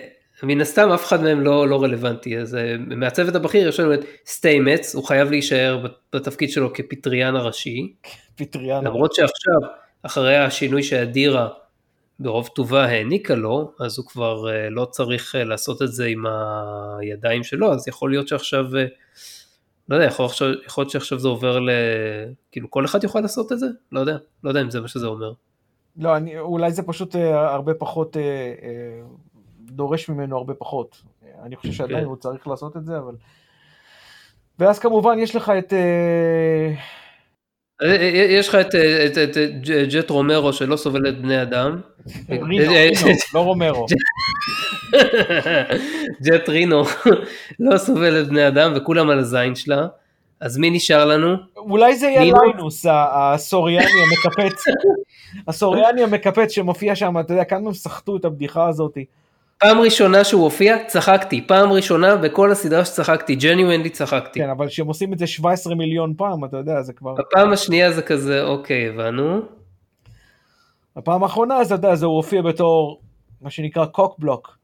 [0.44, 4.00] מן הסתם אף אחד מהם לא, לא רלוונטי, אז אה, מהצוות הבכיר יש לנו את
[4.26, 7.94] סטיימץ, הוא חייב להישאר בתפקיד שלו כפטריין הראשי.
[8.36, 8.84] פטריין.
[8.84, 9.70] למרות שעכשיו,
[10.04, 11.50] אחרי השינוי שאדירה
[12.20, 16.24] ברוב טובה העניקה לו, אז הוא כבר אה, לא צריך לעשות את זה עם
[17.00, 18.66] הידיים שלו, אז יכול להיות שעכשיו,
[19.90, 20.28] לא יודע, יכול,
[20.66, 21.70] יכול להיות שעכשיו זה עובר ל...
[22.52, 23.68] כאילו כל אחד יכול לעשות את זה?
[23.92, 25.34] לא יודע, לא יודע אם זה מה שזה אומר.
[25.98, 28.22] לא, אני, אולי זה פשוט אה, הרבה פחות, אה,
[28.64, 29.02] אה,
[29.76, 31.02] דורש ממנו הרבה פחות.
[31.44, 32.06] אני חושב שעדיין כן.
[32.06, 33.16] הוא צריך לעשות את זה, אבל...
[34.60, 35.74] ואז כמובן יש לך את...
[35.74, 36.74] אה...
[38.30, 41.82] יש לך את, את, את, את ג'ט רומרו שלא סובל את בני אדם.
[42.30, 43.86] רינו, רינו, לא רומרו.
[46.24, 46.84] ג'ט רינו
[47.60, 49.88] לא סובל את בני אדם וכולם על הזין שלה.
[50.40, 51.36] אז מי נשאר לנו?
[51.58, 54.64] אולי זה יהיה ליינוס, הסוריאני המקפץ.
[55.48, 58.98] הסוריאני המקפץ שמופיע שם, אתה יודע, כמה הם סחטו את הבדיחה הזאת.
[59.62, 61.42] פעם ראשונה שהוא הופיע, צחקתי.
[61.48, 64.40] פעם ראשונה בכל הסדרה שצחקתי, ג'ניואנלי צחקתי.
[64.40, 67.14] כן, אבל כשהם עושים את זה 17 מיליון פעם, אתה יודע, זה כבר...
[67.14, 69.42] בפעם השנייה זה כזה, אוקיי, הבנו.
[70.96, 73.02] הפעם האחרונה, אז אתה יודע, זה הוא הופיע בתור,
[73.42, 74.58] מה שנקרא קוקבלוק.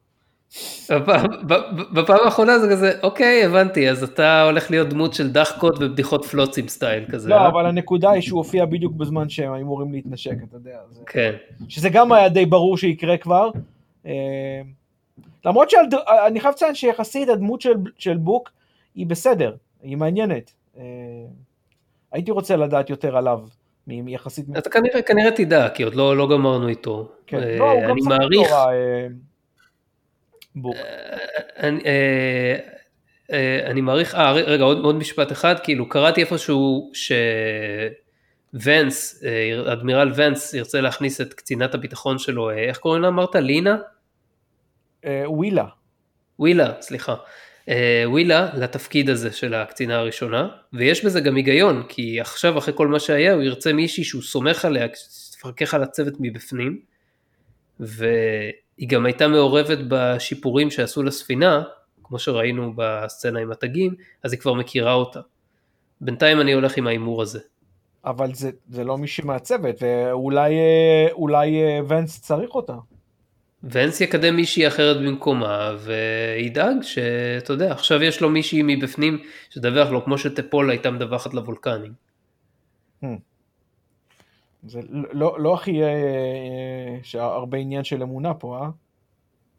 [1.94, 6.68] בפעם האחרונה זה כזה, אוקיי, הבנתי, אז אתה הולך להיות דמות של דחקות ובדיחות פלוצים
[6.68, 7.30] סטייל כזה.
[7.30, 7.48] לא, אה?
[7.48, 10.78] אבל הנקודה היא שהוא הופיע בדיוק בזמן שהם היו אמורים להתנשק, אתה יודע.
[10.92, 11.04] זה...
[11.06, 11.32] כן.
[11.70, 13.50] שזה גם היה די ברור שיקרה כבר.
[15.48, 18.52] אה, למרות שאני חייב לציין שיחסית הדמות של, של בוק
[18.96, 20.52] היא בסדר, היא מעניינת.
[20.78, 20.84] אה,
[22.12, 23.42] הייתי רוצה לדעת יותר עליו.
[23.88, 24.46] יחסית...
[24.58, 27.12] אתה כנראה, כנראה תדע, כי עוד לא, לא גמרנו איתו.
[27.28, 28.52] כן, לא, הוא גם מעריך...
[30.62, 30.76] בוק.
[31.58, 32.58] אני, אה,
[33.32, 36.92] אה, אני מעריך, אה רגע עוד, עוד משפט אחד, כאילו קראתי איפשהו
[38.54, 43.36] שוונס, אה, אדמירל ונס ירצה להכניס את קצינת הביטחון שלו, איך קוראים לה אמרת?
[43.36, 43.78] לינה?
[45.26, 45.66] ווילה.
[46.40, 47.16] ווילה, סליחה.
[48.06, 53.00] ווילה לתפקיד הזה של הקצינה הראשונה, ויש בזה גם היגיון, כי עכשיו אחרי כל מה
[53.00, 56.80] שהיה הוא ירצה מישהי שהוא סומך עליה, שתפקח על הצוות מבפנים,
[57.80, 58.06] ו...
[58.78, 61.64] היא גם הייתה מעורבת בשיפורים שעשו לספינה,
[62.04, 65.20] כמו שראינו בסצנה עם התגים, אז היא כבר מכירה אותה.
[66.02, 67.40] בינתיים אני הולך עם ההימור הזה.
[68.06, 72.74] אבל זה, זה לא מישהי מהצוות, ואולי אה, אולי אה, ונס צריך אותה.
[73.64, 80.04] ונס יקדם מישהי אחרת במקומה, וידאג שאתה יודע, עכשיו יש לו מישהי מבפנים שדווח לו,
[80.04, 81.94] כמו שטפול הייתה מדווחת לוולקנים.
[83.04, 83.08] Hmm.
[84.68, 85.88] זה לא, לא הכי אה,
[87.16, 88.70] אה, הרבה עניין של אמונה פה, אה?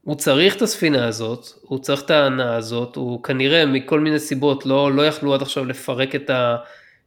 [0.03, 4.67] הוא צריך את הספינה הזאת, הוא צריך את ההנאה הזאת, הוא כנראה מכל מיני סיבות
[4.67, 6.57] לא, לא יכלו עד עכשיו לפרק את, ה,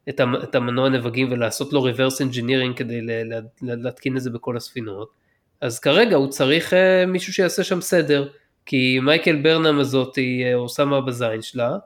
[0.09, 3.39] את, ה, את המנוע נבגים ולעשות לו reverse engineering כדי לה, לה,
[3.75, 5.20] להתקין את זה בכל הספינות.
[5.61, 8.27] אז כרגע הוא צריך אה, מישהו שיעשה שם סדר,
[8.65, 11.77] כי מייקל ברנם הזאת היא אה, עושה בזין שלה,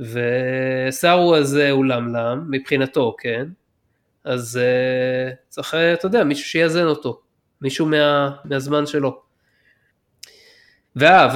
[0.00, 3.46] וסארו הזה הוא למלם, מבחינתו, כן?
[4.24, 7.20] אז uh, צריך, אה, אתה יודע, מישהו שיאזן אותו,
[7.60, 9.22] מישהו מה, מהזמן שלו.
[10.96, 11.28] ואה,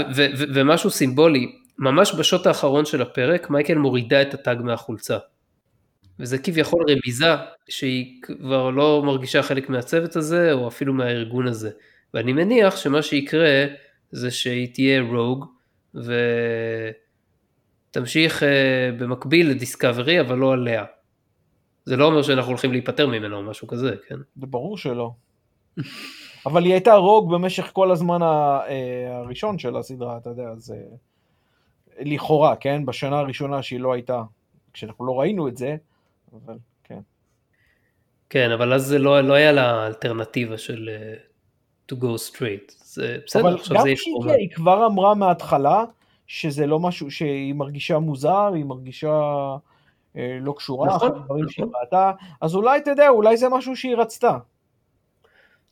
[0.54, 5.18] ומשהו סימבולי, ממש בשוט האחרון של הפרק, מייקל מורידה את הטאג מהחולצה.
[6.20, 7.34] וזה כביכול רמיזה
[7.68, 11.70] שהיא כבר לא מרגישה חלק מהצוות הזה, או אפילו מהארגון הזה.
[12.14, 13.66] ואני מניח שמה שיקרה
[14.10, 15.44] זה שהיא תהיה רוג,
[17.90, 20.84] ותמשיך אה, במקביל לדיסקאברי, אבל לא עליה.
[21.84, 24.16] זה לא אומר שאנחנו הולכים להיפטר ממנו או משהו כזה, כן?
[24.36, 25.10] זה ברור שלא.
[26.46, 30.76] אבל היא הייתה רוג במשך כל הזמן אה, הראשון של הסדרה, אתה יודע, זה
[32.00, 32.86] לכאורה, כן?
[32.86, 34.22] בשנה הראשונה שהיא לא הייתה,
[34.72, 35.76] כשאנחנו לא ראינו את זה,
[36.32, 37.00] אבל כן.
[38.30, 42.72] כן, אבל אז זה לא, לא היה לה אלטרנטיבה של uh, to go straight.
[42.84, 45.84] זה בסדר, אבל עכשיו גם זה יש הגיעה, היא כבר אמרה מההתחלה
[46.26, 49.20] שזה לא משהו, שהיא מרגישה מוזר, היא מרגישה
[50.16, 51.80] אה, לא קשורה, נכון, אחרי דברים שהיא נכון.
[51.80, 54.38] ראתה, אז אולי, אתה יודע, אולי זה משהו שהיא רצתה.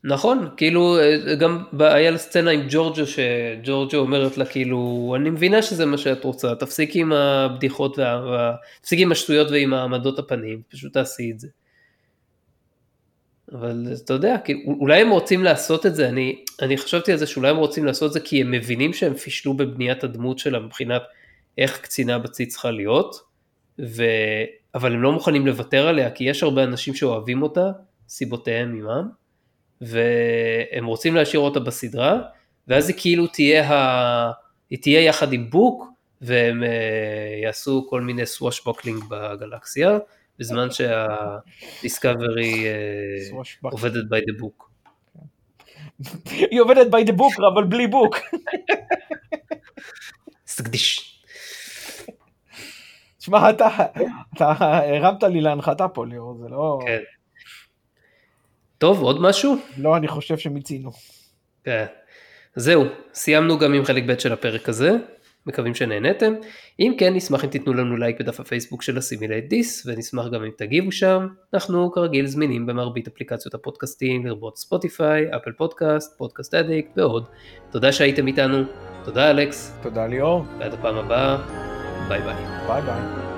[0.03, 5.29] נכון, כאילו אה, גם ב- היה לה סצנה עם ג'ורג'ו, שג'ורג'ו אומרת לה כאילו, אני
[5.29, 8.55] מבינה שזה מה שאת רוצה, תפסיקי עם הבדיחות, וה...
[8.81, 11.47] תפסיקי עם השטויות ועם העמדות הפנים, פשוט תעשי את זה.
[13.51, 14.35] אבל אתה יודע,
[14.79, 18.07] אולי הם רוצים לעשות את זה, אני, אני חשבתי על זה שאולי הם רוצים לעשות
[18.07, 21.01] את זה כי הם מבינים שהם פישלו בבניית הדמות שלה מבחינת
[21.57, 23.15] איך קצינה בצי צריכה להיות,
[23.79, 24.03] ו...
[24.75, 27.71] אבל הם לא מוכנים לוותר עליה כי יש הרבה אנשים שאוהבים אותה,
[28.09, 29.09] סיבותיהם עימם,
[29.81, 32.19] והם רוצים להשאיר אותה בסדרה,
[32.67, 34.31] ואז היא כאילו תהיה, ה...
[34.69, 35.85] היא תהיה יחד עם בוק,
[36.21, 36.67] והם uh,
[37.43, 39.97] יעשו כל מיני swashbuckling בגלקסיה,
[40.39, 42.65] בזמן שהדיסקאברי
[43.31, 43.71] Swashbuckling.
[43.71, 44.63] עובדת by the book.
[46.51, 48.15] היא עובדת by the book, אבל בלי בוק.
[50.47, 51.21] סקדיש.
[53.17, 53.67] תשמע, אתה
[54.35, 56.79] הרמת לי להנחתה פה, ליאור, זה לא...
[56.85, 56.99] כן.
[58.77, 59.55] טוב, עוד משהו?
[59.77, 60.91] לא, אני חושב שמיצינו.
[61.63, 61.85] כן.
[62.55, 64.91] זהו, סיימנו גם עם חלק ב' של הפרק הזה,
[65.45, 66.33] מקווים שנהנתם.
[66.79, 70.49] אם כן, נשמח אם תיתנו לנו לייק בדף הפייסבוק של Assimilate This, ונשמח גם אם
[70.57, 71.27] תגיבו שם.
[71.53, 77.25] אנחנו כרגיל זמינים במרבית אפליקציות הפודקאסטים, לרבות ספוטיפיי, Apple Podcast, Podcast Addict ועוד.
[77.71, 78.63] תודה שהייתם איתנו,
[79.05, 81.37] תודה אלכס, תודה ליאור, ועד הפעם הבאה,
[82.07, 82.35] ביי ביי.
[82.67, 83.36] ביי ביי.